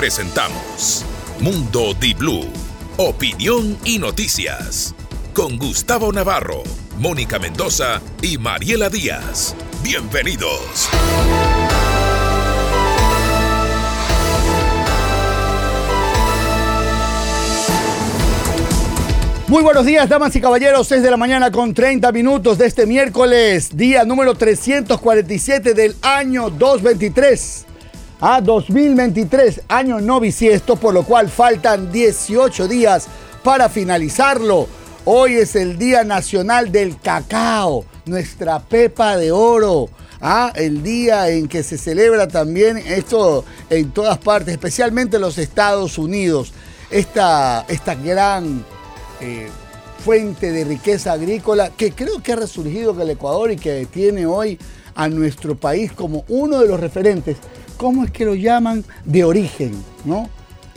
presentamos 0.00 1.04
Mundo 1.40 1.92
Di 1.92 2.14
Blue, 2.14 2.48
opinión 2.96 3.76
y 3.84 3.98
noticias. 3.98 4.94
Con 5.34 5.58
Gustavo 5.58 6.10
Navarro, 6.10 6.62
Mónica 6.96 7.38
Mendoza 7.38 8.00
y 8.22 8.38
Mariela 8.38 8.88
Díaz. 8.88 9.54
Bienvenidos. 9.82 10.88
Muy 19.48 19.62
buenos 19.62 19.84
días, 19.84 20.08
damas 20.08 20.34
y 20.34 20.40
caballeros. 20.40 20.88
6 20.88 21.02
de 21.02 21.10
la 21.10 21.18
mañana 21.18 21.50
con 21.50 21.74
30 21.74 22.10
minutos 22.10 22.56
de 22.56 22.64
este 22.64 22.86
miércoles, 22.86 23.76
día 23.76 24.06
número 24.06 24.34
347 24.34 25.74
del 25.74 25.94
año 26.00 26.48
223. 26.48 27.66
A 28.22 28.42
2023, 28.42 29.62
año 29.68 29.98
no 29.98 30.20
bisiesto, 30.20 30.76
por 30.76 30.92
lo 30.92 31.04
cual 31.04 31.30
faltan 31.30 31.90
18 31.90 32.68
días 32.68 33.08
para 33.42 33.70
finalizarlo. 33.70 34.68
Hoy 35.06 35.36
es 35.36 35.56
el 35.56 35.78
Día 35.78 36.04
Nacional 36.04 36.70
del 36.70 37.00
Cacao, 37.00 37.86
nuestra 38.04 38.60
pepa 38.60 39.16
de 39.16 39.32
oro. 39.32 39.88
Ah, 40.20 40.52
el 40.54 40.82
día 40.82 41.30
en 41.30 41.48
que 41.48 41.62
se 41.62 41.78
celebra 41.78 42.28
también 42.28 42.76
esto 42.76 43.46
en 43.70 43.90
todas 43.90 44.18
partes, 44.18 44.52
especialmente 44.52 45.16
en 45.16 45.22
los 45.22 45.38
Estados 45.38 45.96
Unidos. 45.96 46.52
Esta, 46.90 47.64
esta 47.68 47.94
gran 47.94 48.66
eh, 49.22 49.48
fuente 50.04 50.52
de 50.52 50.64
riqueza 50.64 51.12
agrícola 51.12 51.70
que 51.70 51.92
creo 51.92 52.22
que 52.22 52.34
ha 52.34 52.36
resurgido 52.36 52.92
en 52.92 53.00
el 53.00 53.10
Ecuador 53.10 53.50
y 53.50 53.56
que 53.56 53.86
tiene 53.86 54.26
hoy 54.26 54.58
a 54.94 55.08
nuestro 55.08 55.56
país 55.56 55.92
como 55.92 56.26
uno 56.28 56.60
de 56.60 56.68
los 56.68 56.78
referentes. 56.78 57.38
¿Cómo 57.80 58.04
es 58.04 58.10
que 58.10 58.26
lo 58.26 58.34
llaman? 58.34 58.84
De 59.06 59.24
origen, 59.24 59.72
¿no? 60.04 60.28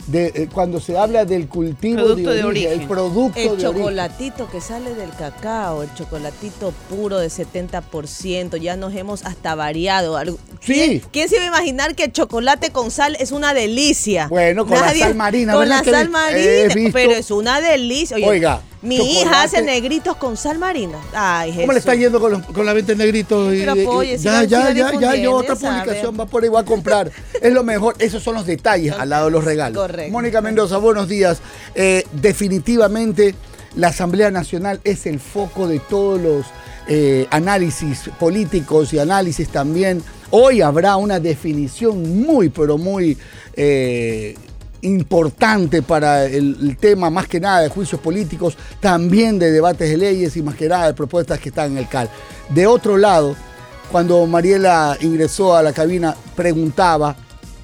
De, 0.06 0.26
eh, 0.34 0.48
cuando 0.52 0.80
se 0.80 0.98
habla 0.98 1.24
del 1.24 1.48
cultivo 1.48 2.02
Producto 2.04 2.30
de, 2.30 2.36
de 2.36 2.44
origen, 2.44 2.72
el 2.82 2.86
producto 2.86 3.38
El 3.38 3.44
de 3.44 3.50
origen. 3.52 3.72
chocolatito 3.72 4.50
que 4.50 4.60
sale 4.60 4.94
del 4.94 5.08
cacao, 5.10 5.82
el 5.82 5.94
chocolatito 5.94 6.74
puro 6.90 7.18
de 7.18 7.28
70%, 7.30 8.56
ya 8.58 8.76
nos 8.76 8.94
hemos 8.94 9.24
hasta 9.24 9.54
variado. 9.54 10.16
Algo- 10.18 10.38
Sí. 10.60 10.74
¿Quién, 10.74 11.02
quién 11.12 11.28
se 11.28 11.36
iba 11.36 11.44
a 11.44 11.48
imaginar 11.48 11.94
que 11.94 12.04
el 12.04 12.12
chocolate 12.12 12.70
con 12.70 12.90
sal 12.90 13.16
es 13.20 13.32
una 13.32 13.54
delicia? 13.54 14.28
Bueno, 14.28 14.66
con 14.66 14.78
la 14.78 14.94
sal 14.94 15.14
marina, 15.14 15.52
Con 15.54 15.60
¿verdad 15.68 15.84
la 15.84 15.92
sal 15.92 16.08
marina, 16.10 16.74
visto? 16.74 16.90
pero 16.92 17.12
es 17.12 17.30
una 17.30 17.60
delicia. 17.60 18.16
Oye, 18.16 18.26
Oiga, 18.28 18.60
mi 18.82 18.96
chocolate- 18.98 19.20
hija 19.22 19.42
hace 19.42 19.62
negritos 19.62 20.16
con 20.16 20.36
sal 20.36 20.58
marina. 20.58 20.98
Ay, 21.14 21.50
Jesús. 21.50 21.62
¿Cómo 21.62 21.72
le 21.72 21.78
está 21.78 21.94
yendo 21.94 22.20
con, 22.20 22.32
los- 22.32 22.42
con 22.46 22.64
la 22.66 22.72
venta 22.72 22.92
en 22.92 22.98
negrito? 22.98 23.52
Y- 23.54 23.60
Pero 23.60 23.76
y- 23.76 23.82
apoye, 23.82 24.18
ya, 24.18 24.44
ya, 24.44 24.70
ya, 24.70 24.92
ya, 24.98 25.14
yo 25.16 25.34
otra 25.34 25.54
publicación 25.54 26.18
va 26.18 26.26
por 26.26 26.42
ahí, 26.42 26.48
voy 26.48 26.60
a 26.60 26.64
comprar. 26.64 27.10
es 27.42 27.52
lo 27.52 27.62
mejor, 27.62 27.94
esos 27.98 28.22
son 28.22 28.34
los 28.34 28.46
detalles 28.46 28.94
al 28.98 29.08
lado 29.10 29.26
de 29.26 29.30
los 29.32 29.44
regalos. 29.44 29.76
Correcto. 29.80 29.93
Mónica 30.10 30.40
Mendoza, 30.40 30.78
buenos 30.78 31.08
días. 31.08 31.40
Eh, 31.74 32.04
definitivamente 32.12 33.34
la 33.76 33.88
Asamblea 33.88 34.30
Nacional 34.30 34.80
es 34.84 35.06
el 35.06 35.20
foco 35.20 35.66
de 35.66 35.78
todos 35.78 36.20
los 36.20 36.46
eh, 36.86 37.26
análisis 37.30 38.10
políticos 38.18 38.92
y 38.92 38.98
análisis 38.98 39.48
también. 39.48 40.02
Hoy 40.30 40.60
habrá 40.60 40.96
una 40.96 41.20
definición 41.20 42.24
muy, 42.24 42.48
pero 42.48 42.78
muy... 42.78 43.16
eh, 43.54 44.36
importante 44.82 45.80
para 45.80 46.26
el, 46.26 46.58
el 46.60 46.76
tema 46.76 47.08
más 47.08 47.26
que 47.26 47.40
nada 47.40 47.62
de 47.62 47.70
juicios 47.70 47.98
políticos, 48.02 48.58
también 48.80 49.38
de 49.38 49.50
debates 49.50 49.88
de 49.88 49.96
leyes 49.96 50.36
y 50.36 50.42
más 50.42 50.56
que 50.56 50.68
nada 50.68 50.88
de 50.88 50.92
propuestas 50.92 51.40
que 51.40 51.48
están 51.48 51.72
en 51.72 51.78
el 51.78 51.88
CAL. 51.88 52.10
De 52.50 52.66
otro 52.66 52.98
lado, 52.98 53.34
cuando 53.90 54.26
Mariela 54.26 54.98
ingresó 55.00 55.56
a 55.56 55.62
la 55.62 55.72
cabina, 55.72 56.14
preguntaba, 56.36 57.16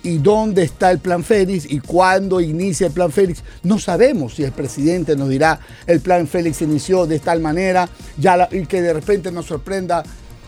¿y 0.03 0.19
dónde 0.19 0.62
está 0.62 0.91
el 0.91 0.98
plan 0.98 1.23
Félix? 1.25 1.65
¿Y 1.70 1.81
cuándo 1.81 2.41
inicia 2.41 2.87
el 2.89 2.93
plan 2.93 3.11
Félix? 3.11 3.43
No 3.62 3.79
sabemos 3.79 4.34
si 4.34 4.45
el 4.45 4.53
presidente 4.53 5.17
nos 5.17 5.29
dirá, 5.29 5.61
el 5.86 6.01
plan 6.01 6.27
Félix 6.27 6.63
inició 6.63 7.07
de 7.07 7.19
tal 7.19 7.41
manera, 7.41 7.89
ya 8.17 8.36
la- 8.36 8.48
y 8.51 8.67
que 8.67 8.83
de 8.83 8.92
repente 8.92 9.30
nos 9.33 9.47
sorprenda 9.47 10.02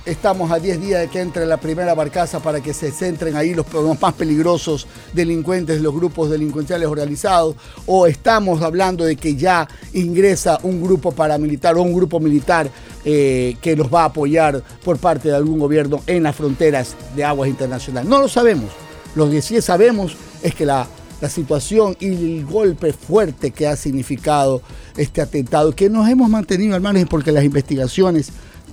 Estamos 0.05 0.51
a 0.51 0.59
10 0.59 0.81
días 0.81 1.01
de 1.01 1.07
que 1.07 1.21
entre 1.21 1.47
la 1.47 1.59
primera 1.59 1.95
barcaza 1.95 2.41
para 2.41 2.61
que 2.61 2.75
se 2.75 2.91
centren 2.91 3.37
ahí 3.37 3.55
los, 3.55 3.73
los 3.73 4.01
más 4.03 4.15
peligrosos 4.15 4.89
delincuentes, 5.13 5.81
los 5.81 5.95
grupos 5.95 6.29
delincuenciales 6.29 6.89
organizados, 6.89 7.55
o 7.87 8.09
estamos 8.09 8.63
hablando 8.63 9.05
de 9.05 9.15
que 9.15 9.37
ya 9.37 9.69
ingresa 9.93 10.59
un 10.65 10.83
grupo 10.83 11.13
paramilitar 11.13 11.77
o 11.77 11.83
un 11.83 11.95
grupo 11.95 12.19
militar 12.19 12.69
eh, 13.05 13.57
que 13.61 13.77
nos 13.77 13.95
va 13.95 14.03
a 14.03 14.07
apoyar 14.07 14.61
por 14.85 14.99
parte 14.99 15.29
de 15.29 15.37
algún 15.37 15.61
gobierno 15.61 16.03
en 16.09 16.25
las 16.25 16.35
fronteras 16.35 16.97
de 17.15 17.23
aguas 17.25 17.49
internacionales. 17.49 18.11
No 18.11 18.19
lo 18.21 18.27
sabemos. 18.29 18.73
Lo 19.15 19.31
que 19.31 19.43
sí 19.43 19.61
sabemos 19.61 20.17
es 20.43 20.55
que 20.55 20.67
la, 20.67 20.87
la 21.21 21.29
situación 21.29 21.97
y 22.01 22.07
el 22.39 22.47
golpe 22.47 22.93
fuerte 22.93 23.51
que 23.51 23.67
ha 23.67 23.77
significado 23.77 24.63
este 24.97 25.21
atentado, 25.21 25.73
que 25.73 25.89
nos 25.89 26.09
hemos 26.09 26.29
mantenido 26.29 26.75
al 26.75 26.81
margen 26.81 27.07
porque 27.07 27.33
las 27.33 27.45
investigaciones 27.45 28.31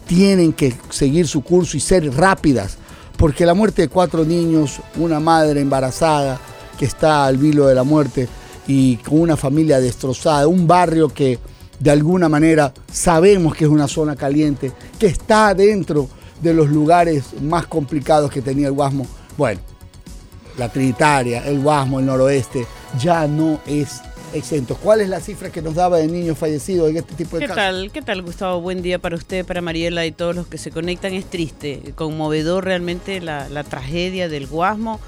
tienen 0.08 0.54
que 0.54 0.74
seguir 0.90 1.28
su 1.28 1.42
curso 1.42 1.78
y 1.78 1.80
ser 1.80 2.12
rápidas, 2.16 2.78
porque 3.18 3.46
la 3.46 3.54
muerte 3.54 3.84
de 3.84 3.88
cuatro 3.90 4.26
niños, 4.26 4.80
una 4.98 5.20
madre 5.20 5.62
embarazada 5.62 6.40
que 6.80 6.86
está 6.86 7.26
al 7.26 7.38
vilo 7.38 7.68
de 7.68 7.76
la 7.76 7.84
muerte 7.84 8.28
y 8.68 8.96
con 8.98 9.20
una 9.20 9.38
familia 9.38 9.80
destrozada, 9.80 10.48
un 10.48 10.66
barrio 10.66 11.10
que 11.10 11.38
de 11.80 11.92
alguna 11.92 12.30
manera 12.30 12.74
sabemos 12.92 13.56
que 13.56 13.66
es 13.66 13.70
una 13.70 13.88
zona 13.88 14.16
caliente, 14.16 14.72
que 14.98 15.08
está 15.08 15.54
dentro 15.54 16.08
de 16.42 16.54
los 16.54 16.70
lugares 16.70 17.40
más 17.42 17.68
complicados 17.68 18.32
que 18.32 18.42
tenía 18.42 18.68
el 18.68 18.74
Guasmo. 18.74 19.06
Bueno, 19.38 19.60
la 20.59 20.70
Trinitaria, 20.70 21.46
el 21.47 21.59
Guasmo, 21.62 22.00
el 22.00 22.06
noroeste, 22.06 22.68
ya 23.00 23.25
no 23.28 23.59
es 23.66 24.02
exento. 24.34 24.75
¿Cuál 24.75 25.02
es 25.02 25.09
la 25.09 25.20
cifra 25.20 25.50
que 25.52 25.62
nos 25.62 25.74
daba 25.74 25.97
de 25.97 26.08
niños 26.08 26.38
fallecidos 26.38 26.90
en 26.92 26.97
este 26.97 27.16
tipo 27.16 27.38
de 27.38 27.42
¿Qué 27.42 27.47
casos? 27.47 27.64
tal? 27.64 27.92
¿Qué 27.92 28.02
tal, 28.03 28.22
Gustavo? 28.22 28.62
Buen 28.62 28.81
día 28.84 29.00
para 29.00 29.16
usted, 29.16 29.44
para 29.46 29.62
Mariela 29.62 30.06
y 30.06 30.12
todos 30.12 30.36
los 30.36 30.46
que 30.47 30.59
se 30.59 30.70
conectan. 30.70 31.14
Es 31.14 31.25
triste, 31.25 31.94
conmovedor 31.96 32.66
realmente 32.66 33.22
la, 33.22 33.50
la 33.50 33.64
tragedia 33.64 34.30
del 34.30 34.46
Guasmo. 34.46 35.00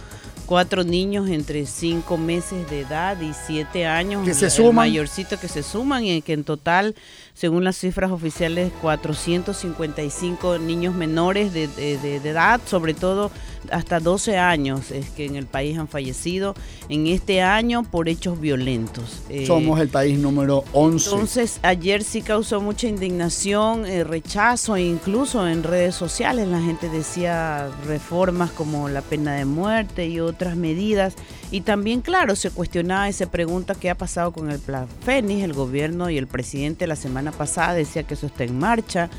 Cuatro 0.47 0.84
niños 0.84 1.29
entre 1.29 1.66
cinco 1.66 2.18
meses 2.18 2.69
de 2.69 2.81
edad 2.81 3.19
y 3.22 3.31
siete 3.45 3.85
años. 3.85 4.25
Que 4.25 4.33
se 4.33 4.45
el 4.45 4.51
suman. 4.51 4.75
mayorcito 4.75 5.39
que 5.39 5.47
se 5.47 5.63
suman 5.63 6.03
y 6.03 6.22
que 6.23 6.33
en 6.33 6.44
total, 6.44 6.95
según 7.34 7.64
las 7.64 7.78
cifras 7.78 8.12
oficiales, 8.12 8.72
455 8.81 10.58
niños 10.59 10.94
menores 10.96 11.53
de, 11.53 11.68
de- 11.68 11.97
de- 11.97 12.19
de 12.19 12.30
edad, 12.30 12.62
sobre 12.66 12.94
todo 12.94 13.31
hasta 13.72 14.00
12 14.00 14.38
años, 14.40 14.90
es 14.90 15.12
que 15.12 15.25
en 15.25 15.36
el 15.36 15.46
país 15.46 15.78
han 15.78 15.88
fallecido 15.88 16.56
en 16.90 17.06
este 17.06 17.42
año 17.44 17.84
por 17.84 18.09
hechos 18.09 18.42
violentos. 18.42 19.22
Eh, 19.30 19.46
Somos 19.46 19.80
el 19.80 19.88
país 19.90 20.18
número 20.18 20.64
11. 20.74 21.09
entonces, 21.12 21.59
ayer 21.62 22.03
sí 22.03 22.24
causó 22.24 22.59
mucha 22.59 22.88
indignación, 22.88 23.86
eh, 23.86 24.03
rechazo, 24.03 24.75
e 24.78 24.81
incluso 24.84 25.48
en 25.48 25.62
redes 25.62 25.94
sociales 25.94 26.48
la 26.48 26.59
gente 26.59 26.90
decía 26.90 27.69
reformas 27.86 28.50
como 28.50 28.90
la 28.90 29.02
pena 29.03 29.36
de 29.36 29.46
muerte 29.46 30.08
y 30.08 30.19
otras 30.19 30.56
medidas. 30.56 31.13
Y 31.52 31.62
también, 31.62 32.00
claro, 32.02 32.36
se 32.38 32.50
cuestionaba 32.50 33.09
y 33.09 33.13
se 33.13 33.28
pregunta 33.28 33.75
qué 33.75 33.90
ha 33.90 33.96
pasado 33.96 34.31
con 34.31 34.50
el 34.50 34.58
plan 34.58 34.88
Fénix. 35.06 35.44
El 35.44 35.53
gobierno 35.53 36.09
y 36.09 36.18
el 36.18 36.25
presidente 36.25 36.88
la 36.88 36.96
semana 36.96 37.20
pasada 37.29 37.75
decía 37.75 38.01
que 38.01 38.15
eso 38.15 38.25
está 38.25 38.43
en 38.43 38.57
marcha. 38.57 39.09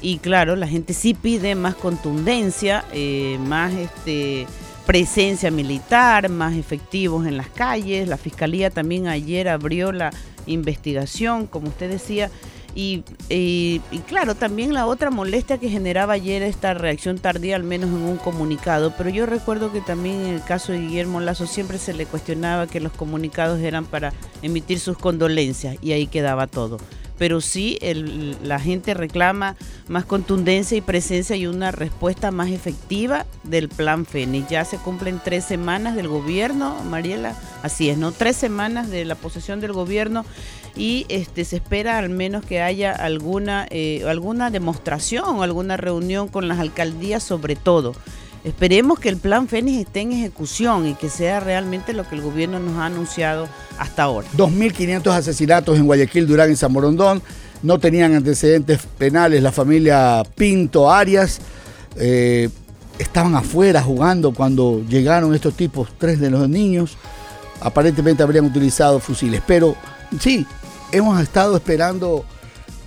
Y 0.00 0.18
claro, 0.18 0.56
la 0.56 0.66
gente 0.68 0.94
sí 0.94 1.12
pide 1.14 1.54
más 1.54 1.74
contundencia, 1.74 2.84
eh, 2.92 3.38
más 3.46 3.72
este 3.74 4.46
presencia 4.86 5.50
militar, 5.50 6.28
más 6.28 6.54
efectivos 6.56 7.26
en 7.26 7.36
las 7.38 7.48
calles. 7.48 8.06
La 8.08 8.18
fiscalía 8.18 8.70
también 8.70 9.06
ayer 9.08 9.48
abrió 9.48 9.92
la 9.92 10.10
investigación, 10.46 11.46
como 11.46 11.68
usted 11.68 11.90
decía. 11.90 12.30
Y, 12.76 13.04
y- 13.30 13.80
y 13.92 13.98
claro, 14.00 14.34
también 14.34 14.74
la 14.74 14.86
otra 14.86 15.08
molestia 15.10 15.58
que 15.58 15.68
generaba 15.70 16.14
ayer 16.14 16.42
esta 16.42 16.74
reacción 16.74 17.18
tardía, 17.18 17.54
al 17.56 17.62
menos 17.62 17.88
en 17.90 18.02
un 18.02 18.16
comunicado. 18.16 18.92
Pero 18.98 19.10
yo 19.10 19.26
recuerdo 19.26 19.72
que 19.72 19.80
también 19.80 20.16
en 20.22 20.34
el 20.34 20.42
caso 20.42 20.72
de 20.72 20.80
Guillermo 20.80 21.20
Lazo 21.20 21.46
siempre 21.46 21.78
se 21.78 21.94
le 21.94 22.04
cuestionaba 22.04 22.66
que 22.66 22.80
los 22.80 22.92
comunicados 22.92 23.60
eran 23.60 23.84
para 23.86 24.12
emitir 24.42 24.80
sus 24.80 24.98
condolencias 24.98 25.76
y 25.82 25.92
ahí 25.92 26.08
quedaba 26.08 26.46
todo 26.48 26.78
pero 27.18 27.40
sí 27.40 27.78
la 28.42 28.58
gente 28.58 28.94
reclama 28.94 29.56
más 29.88 30.04
contundencia 30.04 30.76
y 30.76 30.80
presencia 30.80 31.36
y 31.36 31.46
una 31.46 31.70
respuesta 31.70 32.30
más 32.30 32.50
efectiva 32.50 33.26
del 33.42 33.68
plan 33.68 34.06
Fénix. 34.06 34.48
Ya 34.48 34.64
se 34.64 34.78
cumplen 34.78 35.20
tres 35.22 35.44
semanas 35.44 35.96
del 35.96 36.08
gobierno, 36.08 36.76
Mariela, 36.84 37.36
así 37.62 37.90
es, 37.90 37.98
¿no? 37.98 38.12
Tres 38.12 38.36
semanas 38.36 38.90
de 38.90 39.04
la 39.04 39.14
posesión 39.14 39.60
del 39.60 39.72
gobierno 39.72 40.24
y 40.76 41.06
este 41.08 41.44
se 41.44 41.56
espera 41.56 41.98
al 41.98 42.10
menos 42.10 42.44
que 42.44 42.60
haya 42.60 42.92
alguna, 42.92 43.66
eh, 43.70 44.04
alguna 44.08 44.50
demostración 44.50 45.24
o 45.24 45.42
alguna 45.42 45.76
reunión 45.76 46.28
con 46.28 46.48
las 46.48 46.58
alcaldías 46.58 47.22
sobre 47.22 47.56
todo. 47.56 47.94
Esperemos 48.44 48.98
que 48.98 49.08
el 49.08 49.16
plan 49.16 49.48
Fénix 49.48 49.86
esté 49.86 50.00
en 50.02 50.12
ejecución 50.12 50.86
y 50.86 50.94
que 50.94 51.08
sea 51.08 51.40
realmente 51.40 51.94
lo 51.94 52.06
que 52.06 52.14
el 52.14 52.20
gobierno 52.20 52.60
nos 52.60 52.76
ha 52.76 52.86
anunciado 52.86 53.48
hasta 53.78 54.02
ahora. 54.02 54.28
2.500 54.36 55.10
asesinatos 55.10 55.78
en 55.78 55.86
Guayaquil, 55.86 56.26
Durán 56.26 56.52
y 56.52 56.56
San 56.56 56.70
Morondón. 56.70 57.22
No 57.62 57.78
tenían 57.78 58.14
antecedentes 58.14 58.80
penales 58.98 59.42
la 59.42 59.50
familia 59.50 60.22
Pinto 60.34 60.92
Arias. 60.92 61.40
Eh, 61.96 62.50
estaban 62.98 63.34
afuera 63.34 63.82
jugando 63.82 64.34
cuando 64.34 64.82
llegaron 64.86 65.34
estos 65.34 65.54
tipos, 65.54 65.88
tres 65.96 66.20
de 66.20 66.30
los 66.30 66.46
niños. 66.46 66.98
aparentemente 67.60 68.22
habrían 68.22 68.44
utilizado 68.44 69.00
fusiles. 69.00 69.40
Pero 69.46 69.74
sí, 70.20 70.46
hemos 70.92 71.18
estado 71.22 71.56
esperando 71.56 72.26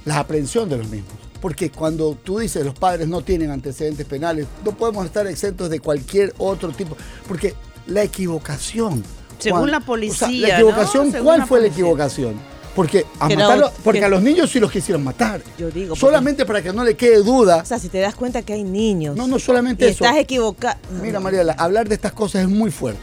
la 0.05 0.19
aprehensión 0.19 0.69
de 0.69 0.77
los 0.77 0.87
mismos. 0.87 1.16
Porque 1.41 1.69
cuando 1.71 2.17
tú 2.23 2.39
dices 2.39 2.65
los 2.65 2.73
padres 2.73 3.07
no 3.07 3.21
tienen 3.21 3.51
antecedentes 3.51 4.05
penales, 4.05 4.47
no 4.65 4.71
podemos 4.71 5.05
estar 5.05 5.27
exentos 5.27 5.69
de 5.69 5.79
cualquier 5.79 6.33
otro 6.37 6.69
tipo. 6.71 6.97
Porque 7.27 7.53
la 7.85 8.03
equivocación. 8.03 9.03
Según 9.39 9.69
la 9.71 9.77
o 9.77 9.79
sea, 9.81 9.85
policía, 9.87 10.47
la 10.47 10.53
equivocación, 10.55 11.11
¿cuál 11.23 11.39
la 11.39 11.45
fue 11.45 11.61
la 11.61 11.67
equivocación? 11.67 12.35
Porque, 12.75 13.05
a, 13.19 13.27
matarlo- 13.29 13.71
porque 13.83 13.99
que- 13.99 14.05
a 14.05 14.09
los 14.09 14.21
niños 14.21 14.51
sí 14.51 14.59
los 14.59 14.71
quisieron 14.71 15.03
matar. 15.03 15.41
Yo 15.57 15.69
digo, 15.71 15.89
porque- 15.89 15.99
Solamente 15.99 16.45
para 16.45 16.61
que 16.61 16.71
no 16.73 16.83
le 16.83 16.95
quede 16.95 17.23
duda. 17.23 17.57
O 17.63 17.65
sea, 17.65 17.79
si 17.79 17.89
te 17.89 17.99
das 17.99 18.13
cuenta 18.15 18.41
que 18.43 18.53
hay 18.53 18.63
niños. 18.63 19.15
No, 19.15 19.27
no 19.27 19.39
solamente 19.39 19.85
y 19.85 19.89
eso. 19.89 20.03
estás 20.05 20.19
equivocado. 20.19 20.77
Mira, 21.01 21.19
Mariela, 21.19 21.53
hablar 21.53 21.87
de 21.89 21.95
estas 21.95 22.13
cosas 22.13 22.43
es 22.43 22.49
muy 22.49 22.69
fuerte. 22.71 22.99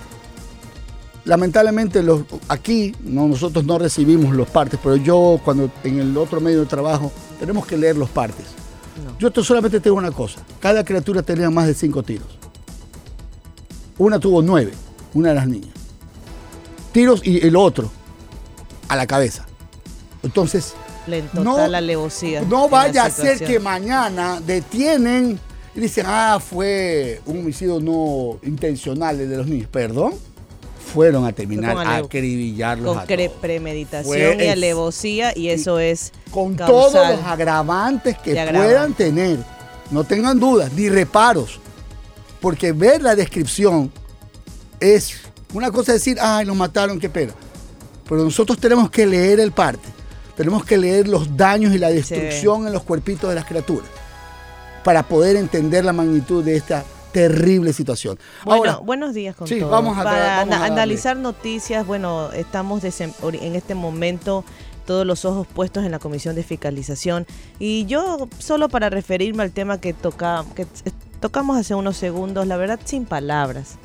Lamentablemente 1.24 2.02
los, 2.02 2.22
aquí 2.48 2.94
no, 3.02 3.26
nosotros 3.26 3.64
no 3.64 3.78
recibimos 3.78 4.34
los 4.36 4.46
partes, 4.48 4.78
pero 4.82 4.96
yo 4.96 5.40
cuando 5.42 5.70
en 5.82 5.98
el 5.98 6.16
otro 6.18 6.38
medio 6.40 6.60
de 6.60 6.66
trabajo 6.66 7.10
tenemos 7.46 7.66
que 7.66 7.76
leer 7.76 7.96
los 7.96 8.08
partes. 8.08 8.46
No. 9.04 9.18
Yo 9.18 9.30
te- 9.30 9.42
solamente 9.44 9.80
tengo 9.80 9.96
una 9.96 10.10
cosa. 10.12 10.40
Cada 10.60 10.84
criatura 10.84 11.22
tenía 11.22 11.50
más 11.50 11.66
de 11.66 11.74
cinco 11.74 12.02
tiros. 12.02 12.26
Una 13.98 14.18
tuvo 14.18 14.40
nueve, 14.42 14.72
una 15.12 15.28
de 15.30 15.34
las 15.34 15.46
niñas. 15.46 15.74
Tiros 16.92 17.20
y 17.24 17.44
el 17.46 17.56
otro 17.56 17.90
a 18.88 18.96
la 18.96 19.06
cabeza. 19.06 19.46
Entonces, 20.22 20.74
no, 21.34 21.56
alevosía 21.58 22.42
no 22.42 22.68
vaya 22.68 23.04
a 23.04 23.10
ser 23.10 23.38
que 23.38 23.60
mañana 23.60 24.40
detienen 24.40 25.38
y 25.74 25.80
dicen, 25.80 26.06
ah, 26.08 26.38
fue 26.40 27.20
un 27.26 27.40
homicidio 27.40 27.78
no 27.80 28.38
intencional 28.42 29.20
el 29.20 29.28
de 29.28 29.36
los 29.36 29.46
niños. 29.46 29.68
Perdón, 29.70 30.14
fueron 30.94 31.26
a 31.26 31.32
terminar 31.32 31.76
a 31.76 31.96
acribillarlos 31.96 32.94
Con 32.94 33.02
a 33.02 33.40
premeditación 33.40 34.04
Fue 34.04 34.44
y 34.44 34.48
alevosía, 34.48 35.36
y 35.36 35.48
eso 35.48 35.80
es. 35.80 36.12
Con 36.30 36.56
todos 36.56 36.94
los 36.94 37.24
agravantes 37.24 38.16
que 38.18 38.34
puedan 38.34 38.94
tener. 38.94 39.38
No 39.90 40.04
tengan 40.04 40.38
dudas, 40.38 40.72
ni 40.72 40.88
reparos. 40.88 41.58
Porque 42.40 42.72
ver 42.72 43.02
la 43.02 43.16
descripción 43.16 43.92
es 44.78 45.16
una 45.52 45.70
cosa 45.72 45.92
decir, 45.92 46.16
ay, 46.20 46.46
los 46.46 46.56
mataron, 46.56 47.00
qué 47.00 47.08
pena. 47.08 47.32
Pero 48.08 48.22
nosotros 48.22 48.58
tenemos 48.58 48.88
que 48.90 49.06
leer 49.06 49.40
el 49.40 49.50
parte. 49.50 49.88
Tenemos 50.36 50.64
que 50.64 50.78
leer 50.78 51.08
los 51.08 51.36
daños 51.36 51.74
y 51.74 51.78
la 51.78 51.90
destrucción 51.90 52.66
en 52.66 52.72
los 52.72 52.84
cuerpitos 52.84 53.28
de 53.28 53.34
las 53.34 53.46
criaturas. 53.46 53.88
Para 54.84 55.02
poder 55.02 55.36
entender 55.36 55.84
la 55.84 55.92
magnitud 55.92 56.44
de 56.44 56.56
esta 56.56 56.84
terrible 57.14 57.72
situación. 57.72 58.18
Bueno, 58.44 58.58
Ahora, 58.72 58.76
buenos 58.84 59.14
días 59.14 59.36
con 59.36 59.46
sí, 59.46 59.60
todos. 59.60 59.70
vamos 59.70 59.96
a- 59.96 60.02
Para 60.04 60.36
vamos 60.44 60.54
a 60.56 60.64
analizar 60.66 61.16
noticias, 61.16 61.86
bueno, 61.86 62.30
estamos 62.32 62.82
en 62.84 63.54
este 63.54 63.74
momento 63.76 64.44
todos 64.84 65.06
los 65.06 65.24
ojos 65.24 65.46
puestos 65.46 65.84
en 65.84 65.92
la 65.92 65.98
Comisión 66.00 66.34
de 66.34 66.42
Fiscalización 66.42 67.24
y 67.58 67.86
yo 67.86 68.28
solo 68.38 68.68
para 68.68 68.90
referirme 68.90 69.42
al 69.44 69.52
tema 69.52 69.80
que 69.80 69.94
toca 69.94 70.44
que 70.56 70.66
tocamos 71.20 71.56
hace 71.56 71.74
unos 71.74 71.96
segundos, 71.96 72.46
la 72.46 72.56
verdad 72.58 72.78
sin 72.84 73.06
palabras, 73.06 73.76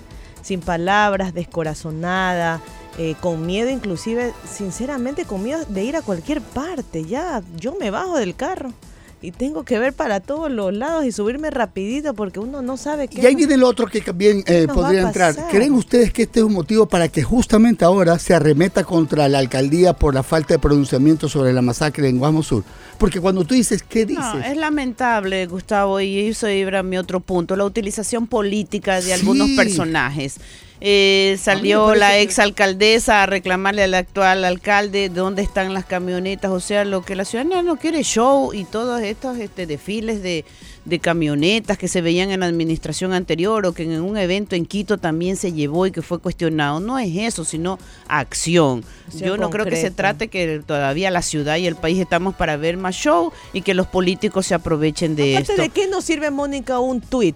sin 0.42 0.60
palabras, 0.60 1.34
descorazonada, 1.34 2.60
eh, 2.98 3.16
con 3.22 3.46
miedo 3.46 3.70
inclusive, 3.70 4.34
sinceramente 4.52 5.24
con 5.24 5.44
miedo 5.44 5.64
de 5.70 5.84
ir 5.84 5.96
a 5.96 6.02
cualquier 6.02 6.42
parte, 6.42 7.06
ya 7.06 7.42
yo 7.58 7.76
me 7.80 7.92
bajo 7.92 8.18
del 8.18 8.36
carro. 8.36 8.74
Y 9.22 9.32
tengo 9.32 9.64
que 9.66 9.78
ver 9.80 9.92
para 9.92 10.22
todos 10.22 10.50
los 10.50 10.74
lados 10.74 11.04
y 11.04 11.12
subirme 11.12 11.50
rapidito 11.52 12.14
porque 12.14 12.40
uno 12.40 12.62
no 12.62 12.78
sabe 12.78 13.10
qué 13.10 13.22
Y 13.22 13.26
ahí 13.26 13.34
nos- 13.34 13.40
viene 13.40 13.54
el 13.56 13.64
otro 13.64 13.88
que 13.88 14.00
también 14.00 14.44
eh, 14.48 14.66
podría 14.74 15.02
entrar. 15.02 15.36
¿Creen 15.52 15.74
ustedes 15.74 16.14
que 16.14 16.22
este 16.24 16.40
es 16.40 16.46
un 16.46 16.54
motivo 16.54 16.86
para 16.86 17.10
que 17.10 17.22
justamente 17.22 17.84
ahora 17.84 18.18
se 18.18 18.34
arremeta 18.34 18.86
contra 18.86 19.28
la 19.28 19.40
alcaldía 19.40 19.92
por 19.92 20.14
la 20.14 20.24
falta 20.24 20.54
de 20.54 20.60
pronunciamiento 20.60 21.28
sobre 21.28 21.52
la 21.52 21.62
masacre 21.62 22.08
en 22.08 22.18
Guamo 22.18 22.44
Sur? 22.44 22.64
Porque 22.98 23.20
cuando 23.20 23.44
tú 23.44 23.56
dices, 23.56 23.84
¿qué 23.84 24.06
dices? 24.06 24.24
No, 24.24 24.40
es 24.40 24.56
lamentable, 24.56 25.46
Gustavo, 25.48 26.00
y 26.00 26.28
eso 26.30 26.48
era 26.48 26.82
mi 26.82 26.98
otro 26.98 27.20
punto, 27.20 27.58
la 27.58 27.66
utilización 27.66 28.26
política 28.28 29.02
de 29.02 29.14
algunos 29.14 29.50
personajes. 29.50 30.38
Eh, 30.82 31.38
salió 31.42 31.94
la 31.94 32.12
que- 32.12 32.22
exalcaldesa 32.22 33.24
a 33.24 33.26
reclamarle 33.26 33.84
al 33.84 33.94
actual 33.94 34.46
alcalde 34.46 35.10
dónde 35.10 35.42
están 35.42 35.74
las 35.74 35.84
camionetas, 35.86 36.52
o 36.52 36.62
sea, 36.62 36.86
lo 36.86 37.02
que 37.04 37.16
la 37.16 37.26
ciudadanía 37.26 37.62
no 37.64 37.76
quiere 37.78 38.02
show 38.04 38.54
y 38.54 38.64
todos 38.64 39.02
estos 39.02 39.38
este, 39.40 39.66
desfiles 39.68 40.24
de, 40.24 40.46
de 40.86 41.00
camionetas 41.00 41.78
que 41.78 41.90
se 41.90 42.02
veían 42.02 42.32
en 42.32 42.40
la 42.40 42.46
administración 42.46 43.12
anterior 43.12 43.66
o 43.66 43.74
que 43.74 43.84
en 43.84 44.00
un 44.02 44.18
evento 44.18 44.56
en 44.56 44.66
Quito 44.66 44.98
también 44.98 45.36
se 45.36 45.52
llevó 45.52 45.86
y 45.86 45.92
que 45.92 46.02
fue 46.02 46.20
cuestionado. 46.20 46.80
No 46.80 46.98
es 46.98 47.14
eso, 47.18 47.44
sino 47.44 47.78
acción. 48.08 48.86
Yo 49.14 49.36
no 49.36 49.50
creo 49.50 49.66
que 49.66 49.76
se 49.76 49.92
trate 49.92 50.30
que 50.30 50.62
todavía 50.66 51.12
la 51.12 51.22
ciudad 51.22 51.58
y 51.58 51.68
el 51.68 51.76
país 51.76 52.00
estamos 52.00 52.36
para 52.36 52.56
ver 52.56 52.78
más 52.78 52.96
show 52.96 53.34
y 53.52 53.64
que 53.64 53.74
los 53.74 53.88
políticos 53.88 54.46
se 54.48 54.54
aprovechen 54.56 55.16
de 55.18 55.36
Aparte, 55.36 55.52
esto. 55.52 55.62
¿de 55.62 55.70
qué 55.70 55.88
nos 55.88 56.06
sirve, 56.06 56.32
Mónica, 56.32 56.80
un 56.80 57.02
tuit? 57.02 57.36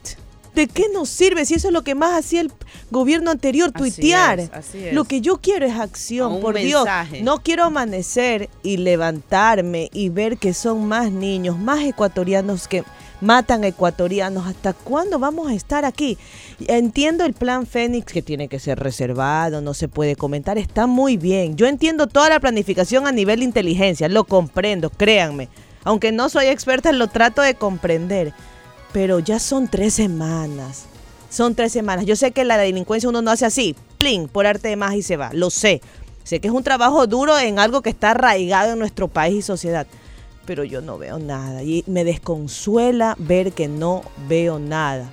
¿De 0.55 0.67
qué 0.67 0.85
nos 0.93 1.09
sirve 1.09 1.45
si 1.45 1.55
eso 1.55 1.67
es 1.69 1.73
lo 1.73 1.83
que 1.83 1.95
más 1.95 2.17
hacía 2.17 2.41
el 2.41 2.51
gobierno 2.91 3.31
anterior, 3.31 3.71
Así 3.73 3.91
tuitear? 3.91 4.39
es, 4.39 4.51
así 4.53 4.77
es. 4.85 4.93
Lo 4.93 5.03
que 5.05 5.19
yo 5.21 5.37
quiero 5.37 5.65
es 5.65 5.73
acción, 5.73 6.33
Un 6.33 6.41
por 6.41 6.55
Dios. 6.57 6.83
mensaje. 6.85 7.21
No 7.23 7.39
quiero 7.41 7.63
amanecer 7.63 8.49
y 8.61 8.77
levantarme 8.77 9.89
y 9.93 10.09
ver 10.09 10.37
que 10.37 10.53
son 10.53 10.85
más 10.87 11.11
niños, 11.11 11.57
más 11.57 11.81
ecuatorianos 11.83 12.67
que 12.67 12.83
matan 13.19 13.63
ecuatorianos. 13.63 14.45
¿Hasta 14.45 14.73
cuándo 14.73 15.17
vamos 15.17 15.49
a 15.49 15.53
estar 15.55 15.85
aquí? 15.85 16.17
Entiendo 16.67 17.25
el 17.25 17.33
plan 17.33 17.65
Fénix 17.65 18.11
que 18.13 18.21
tiene 18.21 18.47
que 18.47 18.59
ser 18.59 18.79
reservado, 18.79 19.61
no 19.61 19.73
se 19.73 19.87
puede 19.87 20.15
comentar, 20.15 20.57
está 20.57 20.85
muy 20.87 21.17
bien. 21.17 21.55
Yo 21.55 21.65
entiendo 21.67 22.07
toda 22.07 22.29
la 22.29 22.39
planificación 22.39 23.07
a 23.07 23.11
nivel 23.11 23.39
de 23.39 23.45
inteligencia, 23.45 24.07
lo 24.07 24.23
comprendo, 24.25 24.89
créanme. 24.91 25.49
Aunque 25.83 26.11
no 26.11 26.29
soy 26.29 26.45
experta, 26.45 26.91
lo 26.91 27.07
trato 27.07 27.41
de 27.41 27.55
comprender. 27.55 28.33
Pero 28.93 29.19
ya 29.19 29.39
son 29.39 29.67
tres 29.67 29.93
semanas. 29.95 30.85
Son 31.29 31.55
tres 31.55 31.71
semanas. 31.71 32.05
Yo 32.05 32.15
sé 32.15 32.31
que 32.31 32.43
la 32.45 32.57
delincuencia 32.57 33.09
uno 33.09 33.21
no 33.23 33.31
hace 33.31 33.45
así, 33.45 33.75
plin, 33.97 34.27
por 34.27 34.45
arte 34.45 34.67
de 34.69 34.75
más 34.75 34.93
y 34.93 35.01
se 35.01 35.17
va. 35.17 35.31
Lo 35.33 35.49
sé. 35.49 35.81
Sé 36.23 36.39
que 36.39 36.47
es 36.47 36.53
un 36.53 36.63
trabajo 36.63 37.05
duro 37.07 37.37
en 37.39 37.57
algo 37.59 37.81
que 37.81 37.89
está 37.89 38.11
arraigado 38.11 38.73
en 38.73 38.79
nuestro 38.79 39.07
país 39.07 39.35
y 39.37 39.41
sociedad. 39.41 39.87
Pero 40.45 40.63
yo 40.63 40.81
no 40.81 40.97
veo 40.97 41.17
nada. 41.19 41.63
Y 41.63 41.83
me 41.87 42.03
desconsuela 42.03 43.15
ver 43.17 43.51
que 43.53 43.67
no 43.67 44.03
veo 44.29 44.59
nada. 44.59 45.09